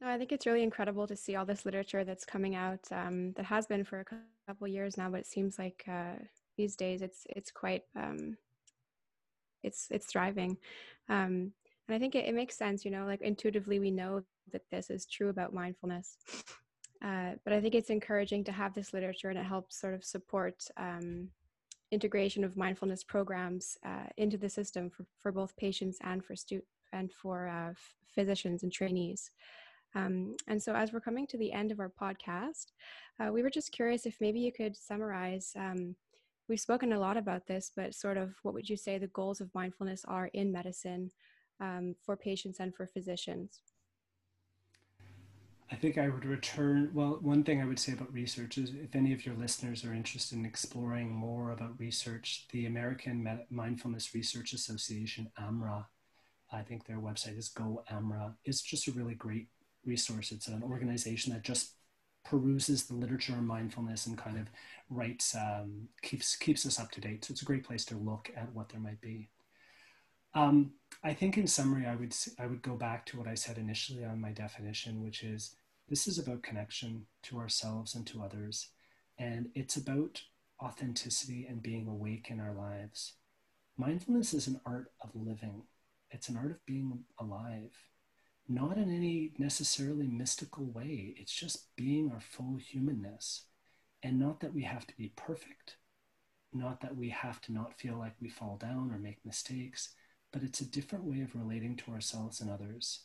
No, 0.00 0.08
I 0.08 0.18
think 0.18 0.30
it's 0.30 0.46
really 0.46 0.62
incredible 0.62 1.06
to 1.06 1.16
see 1.16 1.36
all 1.36 1.46
this 1.46 1.64
literature 1.64 2.04
that's 2.04 2.26
coming 2.26 2.54
out 2.54 2.80
um, 2.92 3.32
that 3.32 3.46
has 3.46 3.66
been 3.66 3.82
for 3.84 4.00
a 4.00 4.04
couple 4.46 4.68
years 4.68 4.98
now, 4.98 5.08
but 5.08 5.20
it 5.20 5.26
seems 5.26 5.58
like 5.58 5.84
uh, 5.88 6.16
these 6.58 6.76
days 6.76 7.00
it's 7.00 7.26
it's 7.30 7.50
quite 7.50 7.84
um, 7.96 8.36
it's 9.62 9.88
it's 9.90 10.06
thriving, 10.06 10.58
um, 11.08 11.52
and 11.88 11.94
I 11.94 11.98
think 11.98 12.14
it, 12.14 12.26
it, 12.26 12.34
makes 12.34 12.56
sense. 12.56 12.84
You 12.84 12.90
know, 12.90 13.04
like 13.04 13.22
intuitively 13.22 13.78
we 13.78 13.90
know 13.90 14.22
that 14.52 14.62
this 14.70 14.90
is 14.90 15.06
true 15.06 15.28
about 15.28 15.54
mindfulness, 15.54 16.16
uh, 17.04 17.32
but 17.44 17.52
I 17.52 17.60
think 17.60 17.74
it's 17.74 17.90
encouraging 17.90 18.44
to 18.44 18.52
have 18.52 18.74
this 18.74 18.92
literature 18.92 19.30
and 19.30 19.38
it 19.38 19.44
helps 19.44 19.80
sort 19.80 19.94
of 19.94 20.04
support 20.04 20.64
um, 20.76 21.28
integration 21.92 22.44
of 22.44 22.56
mindfulness 22.56 23.04
programs 23.04 23.78
uh, 23.86 24.06
into 24.16 24.36
the 24.36 24.48
system 24.48 24.90
for, 24.90 25.06
for 25.20 25.32
both 25.32 25.56
patients 25.56 25.98
and 26.02 26.24
for 26.24 26.34
stu- 26.34 26.62
and 26.92 27.12
for 27.12 27.48
uh, 27.48 27.72
physicians 28.14 28.62
and 28.62 28.72
trainees. 28.72 29.30
Um, 29.94 30.34
and 30.48 30.62
so, 30.62 30.74
as 30.74 30.92
we're 30.92 31.00
coming 31.00 31.26
to 31.28 31.38
the 31.38 31.52
end 31.52 31.72
of 31.72 31.80
our 31.80 31.90
podcast, 32.00 32.72
uh, 33.20 33.32
we 33.32 33.42
were 33.42 33.50
just 33.50 33.72
curious 33.72 34.04
if 34.04 34.16
maybe 34.20 34.40
you 34.40 34.52
could 34.52 34.76
summarize. 34.76 35.52
Um, 35.56 35.96
we've 36.48 36.60
spoken 36.60 36.92
a 36.92 36.98
lot 36.98 37.16
about 37.16 37.46
this, 37.46 37.72
but 37.74 37.94
sort 37.94 38.16
of 38.16 38.34
what 38.42 38.54
would 38.54 38.68
you 38.68 38.76
say 38.76 38.98
the 38.98 39.06
goals 39.08 39.40
of 39.40 39.54
mindfulness 39.54 40.04
are 40.06 40.26
in 40.34 40.52
medicine 40.52 41.10
um, 41.60 41.94
for 42.04 42.16
patients 42.16 42.60
and 42.60 42.74
for 42.74 42.86
physicians? 42.86 43.60
I 45.70 45.74
think 45.74 45.98
I 45.98 46.08
would 46.08 46.24
return. 46.24 46.90
Well, 46.94 47.18
one 47.20 47.42
thing 47.42 47.60
I 47.60 47.64
would 47.64 47.80
say 47.80 47.92
about 47.92 48.12
research 48.12 48.56
is 48.56 48.70
if 48.70 48.94
any 48.94 49.12
of 49.12 49.26
your 49.26 49.34
listeners 49.34 49.84
are 49.84 49.92
interested 49.92 50.38
in 50.38 50.46
exploring 50.46 51.10
more 51.10 51.50
about 51.50 51.78
research, 51.80 52.46
the 52.52 52.66
American 52.66 53.40
Mindfulness 53.50 54.14
Research 54.14 54.52
Association, 54.52 55.28
AMRA, 55.38 55.86
I 56.52 56.62
think 56.62 56.86
their 56.86 56.98
website 56.98 57.36
is 57.36 57.48
Go 57.48 57.82
AMRA, 57.90 58.34
is 58.44 58.62
just 58.62 58.86
a 58.86 58.92
really 58.92 59.14
great 59.14 59.48
resource. 59.84 60.30
It's 60.30 60.46
an 60.46 60.62
organization 60.62 61.32
that 61.32 61.42
just 61.42 61.72
peruses 62.24 62.84
the 62.86 62.94
literature 62.94 63.32
on 63.32 63.46
mindfulness 63.46 64.06
and 64.06 64.16
kind 64.16 64.38
of 64.38 64.48
writes, 64.88 65.34
um, 65.34 65.88
keeps, 66.02 66.36
keeps 66.36 66.64
us 66.64 66.78
up 66.78 66.92
to 66.92 67.00
date. 67.00 67.24
So 67.24 67.32
it's 67.32 67.42
a 67.42 67.46
great 67.46 67.64
place 67.64 67.84
to 67.86 67.96
look 67.96 68.30
at 68.36 68.52
what 68.52 68.68
there 68.68 68.80
might 68.80 69.00
be. 69.00 69.30
Um, 70.36 70.72
I 71.02 71.14
think 71.14 71.36
in 71.36 71.48
summary, 71.48 71.86
I 71.86 71.96
would, 71.96 72.14
I 72.38 72.46
would 72.46 72.62
go 72.62 72.76
back 72.76 73.06
to 73.06 73.18
what 73.18 73.26
I 73.26 73.34
said 73.34 73.58
initially 73.58 74.04
on 74.04 74.20
my 74.20 74.30
definition, 74.30 75.02
which 75.02 75.24
is 75.24 75.56
this 75.88 76.06
is 76.06 76.18
about 76.18 76.42
connection 76.42 77.06
to 77.24 77.38
ourselves 77.38 77.94
and 77.94 78.06
to 78.06 78.22
others. 78.22 78.68
And 79.18 79.48
it's 79.54 79.76
about 79.76 80.22
authenticity 80.62 81.46
and 81.48 81.62
being 81.62 81.88
awake 81.88 82.28
in 82.30 82.38
our 82.38 82.54
lives. 82.54 83.14
Mindfulness 83.76 84.32
is 84.32 84.46
an 84.46 84.60
art 84.64 84.92
of 85.02 85.10
living. 85.14 85.62
It's 86.10 86.28
an 86.28 86.36
art 86.36 86.52
of 86.52 86.64
being 86.66 87.00
alive 87.18 87.72
not 88.48 88.76
in 88.76 88.94
any 88.94 89.32
necessarily 89.38 90.06
mystical 90.06 90.66
way. 90.66 91.14
It's 91.16 91.34
just 91.34 91.74
being 91.76 92.10
our 92.12 92.20
full 92.20 92.56
humanness. 92.56 93.46
And 94.02 94.18
not 94.18 94.40
that 94.40 94.54
we 94.54 94.62
have 94.62 94.86
to 94.86 94.96
be 94.96 95.12
perfect, 95.16 95.76
not 96.52 96.80
that 96.82 96.96
we 96.96 97.10
have 97.10 97.40
to 97.42 97.52
not 97.52 97.78
feel 97.78 97.98
like 97.98 98.14
we 98.20 98.28
fall 98.28 98.56
down 98.56 98.92
or 98.92 98.98
make 98.98 99.24
mistakes, 99.24 99.94
but 100.32 100.42
it's 100.42 100.60
a 100.60 100.70
different 100.70 101.04
way 101.04 101.20
of 101.20 101.34
relating 101.34 101.76
to 101.76 101.92
ourselves 101.92 102.40
and 102.40 102.50
others 102.50 103.00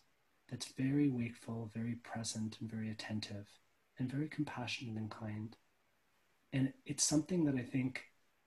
that's 0.49 0.73
very 0.77 1.09
wakeful, 1.09 1.71
very 1.73 1.95
present, 1.95 2.57
and 2.59 2.69
very 2.69 2.89
attentive, 2.89 3.47
and 3.97 4.11
very 4.11 4.27
compassionate 4.27 4.97
and 4.97 5.09
kind. 5.09 5.55
And 6.51 6.73
it's 6.85 7.03
something 7.03 7.45
that 7.45 7.55
I 7.55 7.63
think 7.63 8.03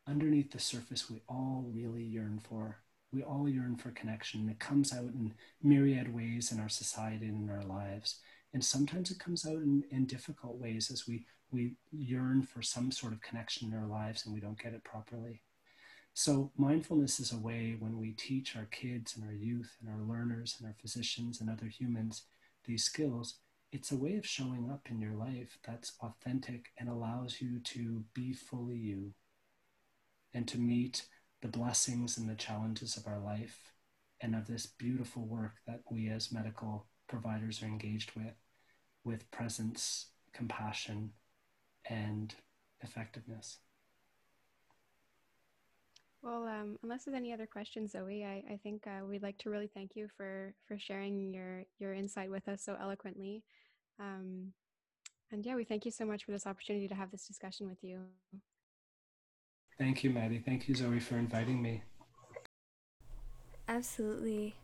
underneath 0.07 0.53
the 0.53 0.59
surface 0.59 1.09
we 1.09 1.22
all 1.29 1.64
really 1.72 2.03
yearn 2.05 2.41
for 2.47 2.85
we 3.14 3.22
all 3.22 3.49
yearn 3.49 3.77
for 3.77 3.91
connection. 3.93 4.41
and 4.41 4.51
It 4.51 4.59
comes 4.59 4.93
out 4.93 5.05
in 5.05 5.35
myriad 5.62 6.12
ways 6.12 6.51
in 6.51 6.59
our 6.59 6.68
society 6.68 7.29
and 7.29 7.49
in 7.49 7.55
our 7.55 7.62
lives. 7.62 8.18
And 8.53 8.64
sometimes 8.64 9.11
it 9.11 9.20
comes 9.20 9.47
out 9.47 9.57
in, 9.57 9.85
in 9.91 10.07
difficult 10.07 10.59
ways 10.59 10.91
as 10.91 11.07
we, 11.07 11.25
we 11.51 11.77
yearn 11.93 12.43
for 12.43 12.61
some 12.61 12.91
sort 12.91 13.12
of 13.12 13.22
connection 13.22 13.72
in 13.72 13.79
our 13.79 13.87
lives 13.87 14.25
and 14.25 14.35
we 14.35 14.41
don't 14.41 14.61
get 14.61 14.75
it 14.75 14.85
properly. 14.85 15.43
So, 16.16 16.52
mindfulness 16.56 17.18
is 17.18 17.32
a 17.32 17.38
way 17.38 17.76
when 17.76 17.98
we 17.98 18.12
teach 18.12 18.54
our 18.54 18.66
kids 18.66 19.16
and 19.16 19.24
our 19.24 19.34
youth 19.34 19.76
and 19.80 19.90
our 19.90 20.00
learners 20.00 20.56
and 20.58 20.68
our 20.68 20.76
physicians 20.80 21.40
and 21.40 21.50
other 21.50 21.66
humans 21.66 22.22
these 22.64 22.84
skills, 22.84 23.38
it's 23.72 23.90
a 23.90 23.96
way 23.96 24.14
of 24.16 24.24
showing 24.24 24.70
up 24.70 24.88
in 24.88 25.00
your 25.00 25.14
life 25.14 25.58
that's 25.66 25.94
authentic 26.00 26.66
and 26.78 26.88
allows 26.88 27.40
you 27.40 27.58
to 27.58 28.04
be 28.14 28.32
fully 28.32 28.76
you 28.76 29.12
and 30.32 30.46
to 30.46 30.58
meet 30.58 31.06
the 31.42 31.48
blessings 31.48 32.16
and 32.16 32.28
the 32.28 32.36
challenges 32.36 32.96
of 32.96 33.08
our 33.08 33.18
life 33.18 33.72
and 34.20 34.36
of 34.36 34.46
this 34.46 34.66
beautiful 34.66 35.26
work 35.26 35.54
that 35.66 35.80
we 35.90 36.08
as 36.08 36.30
medical 36.30 36.86
providers 37.08 37.60
are 37.60 37.66
engaged 37.66 38.12
with, 38.14 38.34
with 39.02 39.28
presence, 39.32 40.10
compassion, 40.32 41.10
and 41.84 42.36
effectiveness. 42.80 43.58
Well, 46.25 46.45
um, 46.49 46.79
unless 46.83 47.05
there's 47.05 47.14
any 47.14 47.35
other 47.35 47.47
questions, 47.47 47.93
Zoe, 47.93 48.25
I, 48.25 48.43
I 48.51 48.57
think 48.62 48.87
uh, 48.87 49.05
we'd 49.05 49.22
like 49.22 49.37
to 49.39 49.51
really 49.51 49.70
thank 49.75 49.91
you 49.95 50.09
for 50.16 50.55
for 50.66 50.79
sharing 50.79 51.35
your 51.35 51.64
your 51.79 51.93
insight 51.93 52.31
with 52.31 52.49
us 52.49 52.62
so 52.64 52.77
eloquently. 52.81 53.45
Um, 54.01 54.55
and 55.31 55.45
yeah, 55.45 55.55
we 55.55 55.64
thank 55.64 55.85
you 55.85 55.91
so 55.91 56.07
much 56.07 56.25
for 56.25 56.33
this 56.33 56.47
opportunity 56.47 56.89
to 56.89 56.95
have 56.95 57.11
this 57.11 57.27
discussion 57.27 57.68
with 57.68 57.77
you. 57.83 58.01
Thank 59.79 60.03
you, 60.03 60.11
Maddie. 60.11 60.39
Thank 60.39 60.66
you, 60.66 60.75
Zoe, 60.75 60.99
for 60.99 61.18
inviting 61.18 61.61
me. 61.61 61.83
Absolutely. 63.68 64.55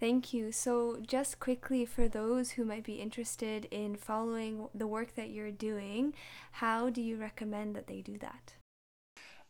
Thank 0.00 0.32
you. 0.32 0.50
So, 0.50 1.02
just 1.06 1.40
quickly 1.40 1.84
for 1.84 2.08
those 2.08 2.52
who 2.52 2.64
might 2.64 2.84
be 2.84 2.94
interested 2.94 3.66
in 3.70 3.96
following 3.96 4.68
the 4.74 4.86
work 4.86 5.14
that 5.16 5.30
you're 5.30 5.50
doing, 5.50 6.14
how 6.52 6.88
do 6.88 7.02
you 7.02 7.16
recommend 7.16 7.74
that 7.76 7.86
they 7.86 8.00
do 8.00 8.16
that? 8.18 8.54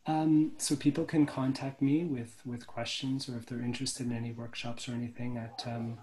Um, 0.07 0.53
so 0.57 0.75
people 0.77 1.03
can 1.03 1.25
contact 1.25 1.81
me 1.81 2.05
with, 2.05 2.41
with 2.45 2.65
questions 2.65 3.27
or 3.27 3.35
if 3.35 3.45
they're 3.45 3.61
interested 3.61 4.05
in 4.05 4.13
any 4.13 4.31
workshops 4.31 4.87
or 4.87 4.93
anything 4.93 5.35
at 5.37 5.65
um, 5.67 5.97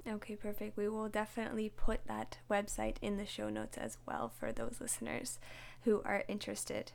Okay, 0.07 0.35
perfect. 0.35 0.77
We 0.77 0.89
will 0.89 1.09
definitely 1.09 1.69
put 1.69 2.07
that 2.07 2.39
website 2.51 2.97
in 3.01 3.17
the 3.17 3.27
show 3.27 3.49
notes 3.49 3.77
as 3.77 3.99
well 4.07 4.29
for 4.29 4.53
those 4.53 4.79
listeners 4.81 5.39
who 5.83 6.03
are 6.05 6.25
interested. 6.27 6.93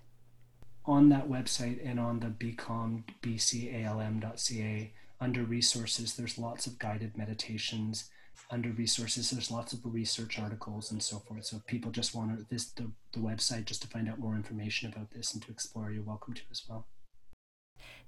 On 0.85 1.07
that 1.09 1.29
website 1.29 1.79
and 1.85 1.99
on 1.99 2.19
the 2.19 2.27
bcom 2.27 3.03
bcalm.ca, 3.21 4.91
under 5.23 5.43
resources, 5.43 6.15
there's 6.15 6.37
lots 6.37 6.67
of 6.67 6.77
guided 6.77 7.17
meditations. 7.17 8.09
Under 8.51 8.71
resources, 8.71 9.29
there's 9.29 9.49
lots 9.49 9.71
of 9.71 9.79
research 9.85 10.37
articles 10.37 10.91
and 10.91 11.01
so 11.01 11.19
forth. 11.19 11.45
So 11.45 11.57
if 11.57 11.65
people 11.65 11.91
just 11.91 12.13
want 12.13 12.37
to 12.37 12.45
this 12.49 12.65
the, 12.73 12.91
the 13.13 13.19
website 13.19 13.63
just 13.65 13.81
to 13.83 13.87
find 13.87 14.09
out 14.09 14.19
more 14.19 14.35
information 14.35 14.91
about 14.91 15.11
this 15.11 15.33
and 15.33 15.41
to 15.43 15.51
explore, 15.51 15.91
you're 15.91 16.03
welcome 16.03 16.33
to 16.33 16.41
as 16.51 16.63
well. 16.67 16.87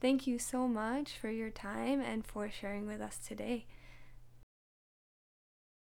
Thank 0.02 0.28
you 0.28 0.38
so 0.40 0.68
much 0.68 1.14
for 1.14 1.30
your 1.30 1.52
time 1.52 2.02
and 2.02 2.28
for 2.28 2.52
sharing 2.52 2.86
with 2.86 3.00
us 3.00 3.18
today. 3.18 3.66